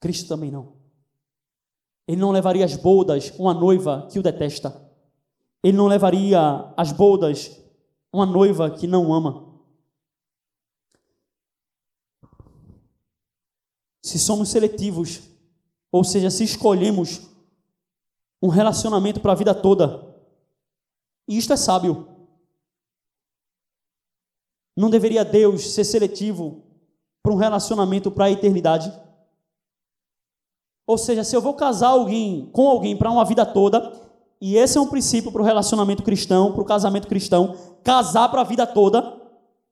Cristo 0.00 0.28
também 0.28 0.50
não. 0.50 0.74
Ele 2.07 2.20
não 2.20 2.30
levaria 2.30 2.64
as 2.64 2.76
bodas 2.76 3.32
uma 3.38 3.53
noiva 3.53 4.09
que 4.11 4.18
o 4.18 4.22
detesta. 4.22 4.90
Ele 5.62 5.76
não 5.76 5.86
levaria 5.86 6.72
as 6.76 6.92
bodas 6.92 7.62
uma 8.13 8.27
noiva 8.27 8.71
que 8.71 8.87
não 8.87 9.13
ama. 9.13 9.51
Se 14.05 14.19
somos 14.19 14.51
seletivos, 14.51 15.23
ou 15.91 16.05
seja, 16.05 16.31
se 16.31 16.45
escolhemos 16.45 17.31
um 18.43 18.49
relacionamento 18.49 19.21
para 19.21 19.33
a 19.33 19.37
vida 19.37 19.55
toda, 19.55 20.13
isto 21.27 21.53
é 21.53 21.57
sábio. 21.57 22.09
Não 24.77 24.91
deveria 24.91 25.25
Deus 25.25 25.73
ser 25.73 25.85
seletivo 25.85 26.63
para 27.23 27.33
um 27.33 27.37
relacionamento 27.37 28.11
para 28.11 28.27
a 28.27 28.31
eternidade? 28.31 28.93
Ou 30.87 30.99
seja, 30.99 31.23
se 31.23 31.37
eu 31.37 31.41
vou 31.41 31.55
casar 31.55 31.91
alguém 31.91 32.51
com 32.51 32.69
alguém 32.69 32.97
para 32.97 33.11
uma 33.11 33.25
vida 33.25 33.47
toda, 33.47 34.12
e 34.45 34.57
esse 34.57 34.76
é 34.76 34.80
um 34.80 34.88
princípio 34.88 35.30
para 35.30 35.40
o 35.40 35.45
relacionamento 35.45 36.03
cristão, 36.03 36.51
para 36.51 36.62
o 36.62 36.64
casamento 36.64 37.07
cristão, 37.07 37.57
casar 37.84 38.28
para 38.28 38.40
a 38.40 38.45
vida 38.45 38.66
toda. 38.66 39.22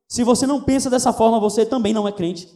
Se 0.07 0.23
você 0.23 0.47
não 0.47 0.63
pensa 0.63 0.89
dessa 0.89 1.13
forma, 1.13 1.41
você 1.41 1.67
também 1.67 1.93
não 1.93 2.07
é 2.07 2.13
crente. 2.13 2.49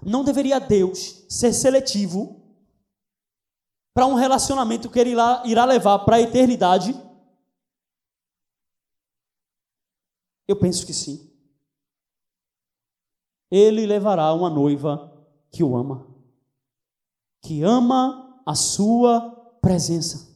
Não 0.00 0.22
deveria 0.22 0.60
Deus 0.60 1.26
ser 1.28 1.52
seletivo 1.52 2.40
para 3.92 4.06
um 4.06 4.14
relacionamento 4.14 4.88
que 4.88 5.00
ele 5.00 5.16
irá 5.44 5.64
levar 5.64 5.98
para 6.04 6.16
a 6.16 6.20
eternidade? 6.20 6.94
Eu 10.46 10.54
penso 10.54 10.86
que 10.86 10.94
sim. 10.94 11.28
Ele 13.50 13.86
levará 13.86 14.32
uma 14.32 14.48
noiva 14.48 15.12
que 15.50 15.64
o 15.64 15.76
ama, 15.76 16.06
que 17.42 17.64
ama 17.64 18.40
a 18.46 18.54
sua 18.54 19.32
presença. 19.60 20.31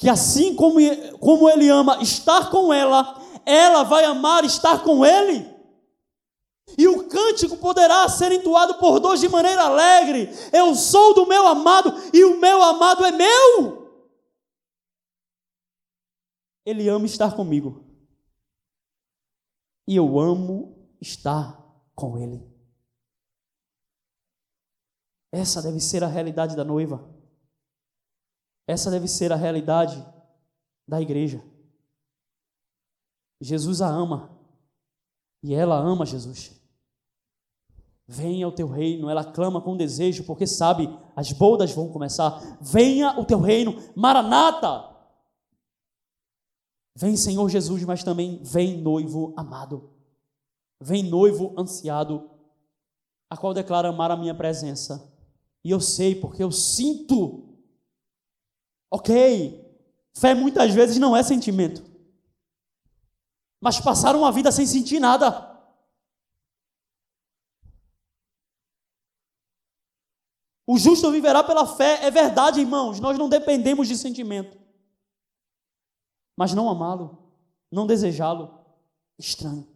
Que 0.00 0.08
assim 0.08 0.56
como, 0.56 0.78
como 1.18 1.46
ele 1.46 1.68
ama 1.68 2.02
estar 2.02 2.50
com 2.50 2.72
ela, 2.72 3.22
ela 3.44 3.82
vai 3.82 4.02
amar 4.04 4.44
estar 4.44 4.82
com 4.82 5.04
ele. 5.04 5.46
E 6.78 6.88
o 6.88 7.06
cântico 7.06 7.58
poderá 7.58 8.08
ser 8.08 8.32
entoado 8.32 8.78
por 8.78 8.98
dois 8.98 9.20
de 9.20 9.28
maneira 9.28 9.64
alegre. 9.64 10.30
Eu 10.54 10.74
sou 10.74 11.12
do 11.12 11.26
meu 11.26 11.46
amado 11.46 11.92
e 12.14 12.24
o 12.24 12.40
meu 12.40 12.62
amado 12.62 13.04
é 13.04 13.12
meu. 13.12 13.80
Ele 16.64 16.88
ama 16.88 17.04
estar 17.04 17.36
comigo 17.36 17.84
e 19.86 19.96
eu 19.96 20.18
amo 20.18 20.96
estar 20.98 21.62
com 21.94 22.16
Ele. 22.16 22.42
Essa 25.30 25.60
deve 25.60 25.78
ser 25.78 26.02
a 26.02 26.08
realidade 26.08 26.56
da 26.56 26.64
noiva. 26.64 27.19
Essa 28.66 28.90
deve 28.90 29.08
ser 29.08 29.32
a 29.32 29.36
realidade 29.36 30.04
da 30.86 31.00
igreja. 31.00 31.42
Jesus 33.40 33.80
a 33.80 33.88
ama 33.88 34.30
e 35.42 35.54
ela 35.54 35.76
ama 35.76 36.04
Jesus. 36.04 36.60
Venha 38.06 38.48
o 38.48 38.52
teu 38.52 38.68
reino, 38.68 39.08
ela 39.08 39.24
clama 39.24 39.60
com 39.60 39.76
desejo, 39.76 40.24
porque 40.24 40.46
sabe, 40.46 40.88
as 41.14 41.32
bodas 41.32 41.72
vão 41.72 41.92
começar. 41.92 42.58
Venha 42.60 43.18
o 43.18 43.24
teu 43.24 43.40
reino, 43.40 43.76
Maranata! 43.94 44.90
Vem 46.96 47.16
Senhor 47.16 47.48
Jesus, 47.48 47.84
mas 47.84 48.02
também 48.02 48.42
vem 48.42 48.82
noivo 48.82 49.32
amado. 49.36 49.90
Vem 50.80 51.02
noivo 51.02 51.54
ansiado, 51.56 52.28
a 53.28 53.36
qual 53.36 53.54
declara 53.54 53.88
amar 53.88 54.10
a 54.10 54.16
minha 54.16 54.34
presença. 54.34 55.08
E 55.64 55.70
eu 55.70 55.80
sei, 55.80 56.14
porque 56.14 56.42
eu 56.42 56.50
sinto. 56.50 57.49
Ok, 58.90 59.14
fé 60.14 60.34
muitas 60.34 60.74
vezes 60.74 60.98
não 60.98 61.16
é 61.16 61.22
sentimento. 61.22 61.82
Mas 63.60 63.80
passar 63.80 64.16
uma 64.16 64.32
vida 64.32 64.50
sem 64.50 64.66
sentir 64.66 64.98
nada. 64.98 65.48
O 70.66 70.78
justo 70.78 71.10
viverá 71.10 71.42
pela 71.42 71.66
fé, 71.66 72.04
é 72.04 72.10
verdade, 72.10 72.60
irmãos, 72.60 73.00
nós 73.00 73.18
não 73.18 73.28
dependemos 73.28 73.88
de 73.88 73.96
sentimento. 73.96 74.56
Mas 76.36 76.54
não 76.54 76.70
amá-lo, 76.70 77.34
não 77.70 77.86
desejá-lo, 77.86 78.64
estranho. 79.18 79.68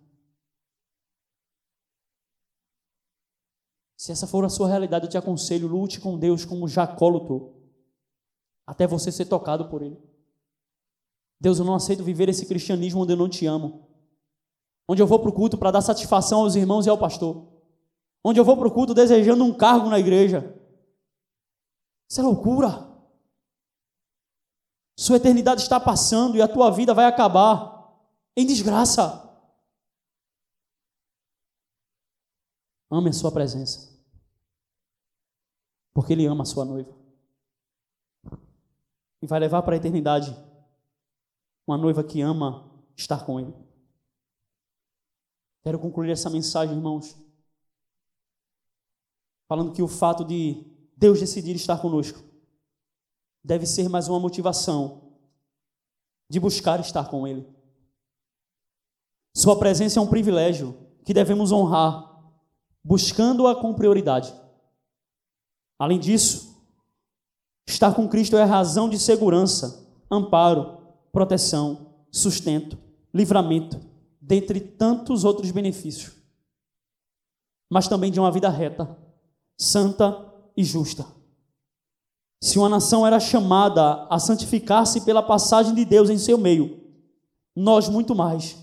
Se 3.97 4.13
essa 4.13 4.27
for 4.27 4.45
a 4.45 4.49
sua 4.49 4.69
realidade, 4.69 5.07
eu 5.07 5.11
te 5.11 5.19
aconselho, 5.19 5.67
lute 5.67 6.01
com 6.01 6.19
Deus 6.19 6.45
como 6.45 6.69
Jacó 6.69 7.09
lutou, 7.09 7.54
até 8.67 8.87
você 8.87 9.13
ser 9.13 9.27
tocado 9.27 9.69
por 9.69 9.83
Ele. 9.83 9.99
Deus, 11.41 11.59
eu 11.59 11.65
não 11.65 11.75
aceito 11.75 12.03
viver 12.03 12.29
esse 12.29 12.47
cristianismo 12.47 13.03
onde 13.03 13.13
eu 13.13 13.17
não 13.17 13.29
te 13.29 13.47
amo, 13.47 13.89
onde 14.89 15.03
eu 15.03 15.07
vou 15.07 15.19
para 15.19 15.29
o 15.29 15.33
culto 15.33 15.59
para 15.59 15.71
dar 15.71 15.83
satisfação 15.83 16.41
aos 16.41 16.55
irmãos 16.55 16.87
e 16.87 16.91
ao 16.91 16.99
pastor, 16.99 17.47
onde 18.25 18.41
eu 18.41 18.45
vou 18.45 18.57
para 18.57 18.69
o 18.69 18.73
culto 18.73 18.95
desejando 18.95 19.45
um 19.45 19.53
cargo 19.53 19.89
na 19.89 19.99
igreja, 19.99 20.59
isso 22.09 22.21
é 22.21 22.25
loucura. 22.25 22.93
Sua 24.97 25.17
eternidade 25.17 25.63
está 25.63 25.81
passando 25.81 26.37
e 26.37 26.43
a 26.43 26.49
tua 26.49 26.71
vida 26.71 26.95
vai 26.95 27.07
acabar 27.07 27.93
em 28.37 28.47
desgraça. 28.47 29.21
Ame 32.91 33.11
a 33.11 33.13
sua 33.13 33.33
presença. 33.33 33.93
Porque 35.93 36.13
Ele 36.13 36.27
ama 36.27 36.43
a 36.43 36.47
sua 36.47 36.65
noiva. 36.65 37.04
E 39.25 39.27
vai 39.27 39.41
levar 39.41 39.63
para 39.63 39.75
a 39.75 39.79
eternidade 39.79 40.37
uma 41.67 41.79
noiva 41.79 42.05
que 42.05 42.21
ama 42.21 42.71
estar 42.95 43.25
com 43.25 43.41
Ele. 43.41 43.55
Quero 45.63 45.79
concluir 45.79 46.11
essa 46.11 46.29
mensagem, 46.29 46.77
irmãos, 46.77 47.17
falando 49.49 49.73
que 49.73 49.81
o 49.81 49.89
fato 49.89 50.27
de 50.27 50.63
Deus 50.95 51.21
decidir 51.21 51.57
estar 51.57 51.81
conosco, 51.81 52.23
deve 53.43 53.65
ser 53.65 53.89
mais 53.89 54.11
uma 54.11 54.21
motivação 54.21 55.17
de 56.29 56.39
buscar 56.39 56.79
estar 56.81 57.09
com 57.09 57.27
Ele. 57.27 57.49
Sua 59.35 59.59
presença 59.59 59.99
é 59.99 60.03
um 60.03 60.07
privilégio 60.07 60.77
que 61.03 61.15
devemos 61.15 61.51
honrar, 61.51 62.31
buscando-a 62.85 63.57
com 63.57 63.73
prioridade. 63.73 64.35
Além 65.79 65.99
disso, 65.99 66.44
estar 67.67 67.95
com 67.95 68.09
Cristo 68.09 68.37
é 68.37 68.45
razão 68.45 68.89
de 68.89 68.99
segurança, 68.99 69.89
amparo, 70.11 70.79
proteção, 71.13 71.95
sustento, 72.11 72.79
livramento, 73.13 73.81
dentre 74.21 74.61
tantos 74.61 75.25
outros 75.25 75.51
benefícios, 75.51 76.13
mas 77.71 77.89
também 77.89 78.11
de 78.11 78.21
uma 78.21 78.31
vida 78.31 78.49
reta, 78.49 78.99
santa 79.59 80.33
e 80.57 80.65
justa. 80.65 81.07
Se 82.43 82.59
uma 82.59 82.69
nação 82.69 83.07
era 83.07 83.19
chamada 83.19 84.07
a 84.11 84.19
santificar-se 84.19 85.01
pela 85.03 85.23
passagem 85.23 85.75
de 85.75 85.85
Deus 85.85 86.11
em 86.11 86.19
seu 86.19 86.37
meio, 86.37 86.83
nós 87.57 87.89
muito 87.89 88.15
mais, 88.15 88.57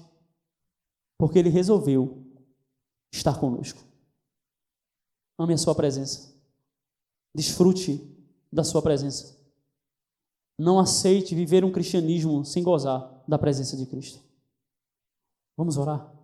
porque 1.17 1.39
Ele 1.39 1.49
resolveu 1.49 2.25
estar 3.11 3.39
conosco. 3.39 3.81
Ame 5.39 5.53
a 5.53 5.57
Sua 5.57 5.73
presença, 5.73 6.35
desfrute 7.33 8.20
da 8.51 8.63
Sua 8.63 8.81
presença. 8.81 9.39
Não 10.57 10.79
aceite 10.79 11.33
viver 11.33 11.63
um 11.63 11.71
cristianismo 11.71 12.45
sem 12.45 12.61
gozar 12.61 13.23
da 13.27 13.37
presença 13.39 13.75
de 13.75 13.85
Cristo. 13.85 14.21
Vamos 15.57 15.77
orar? 15.77 16.20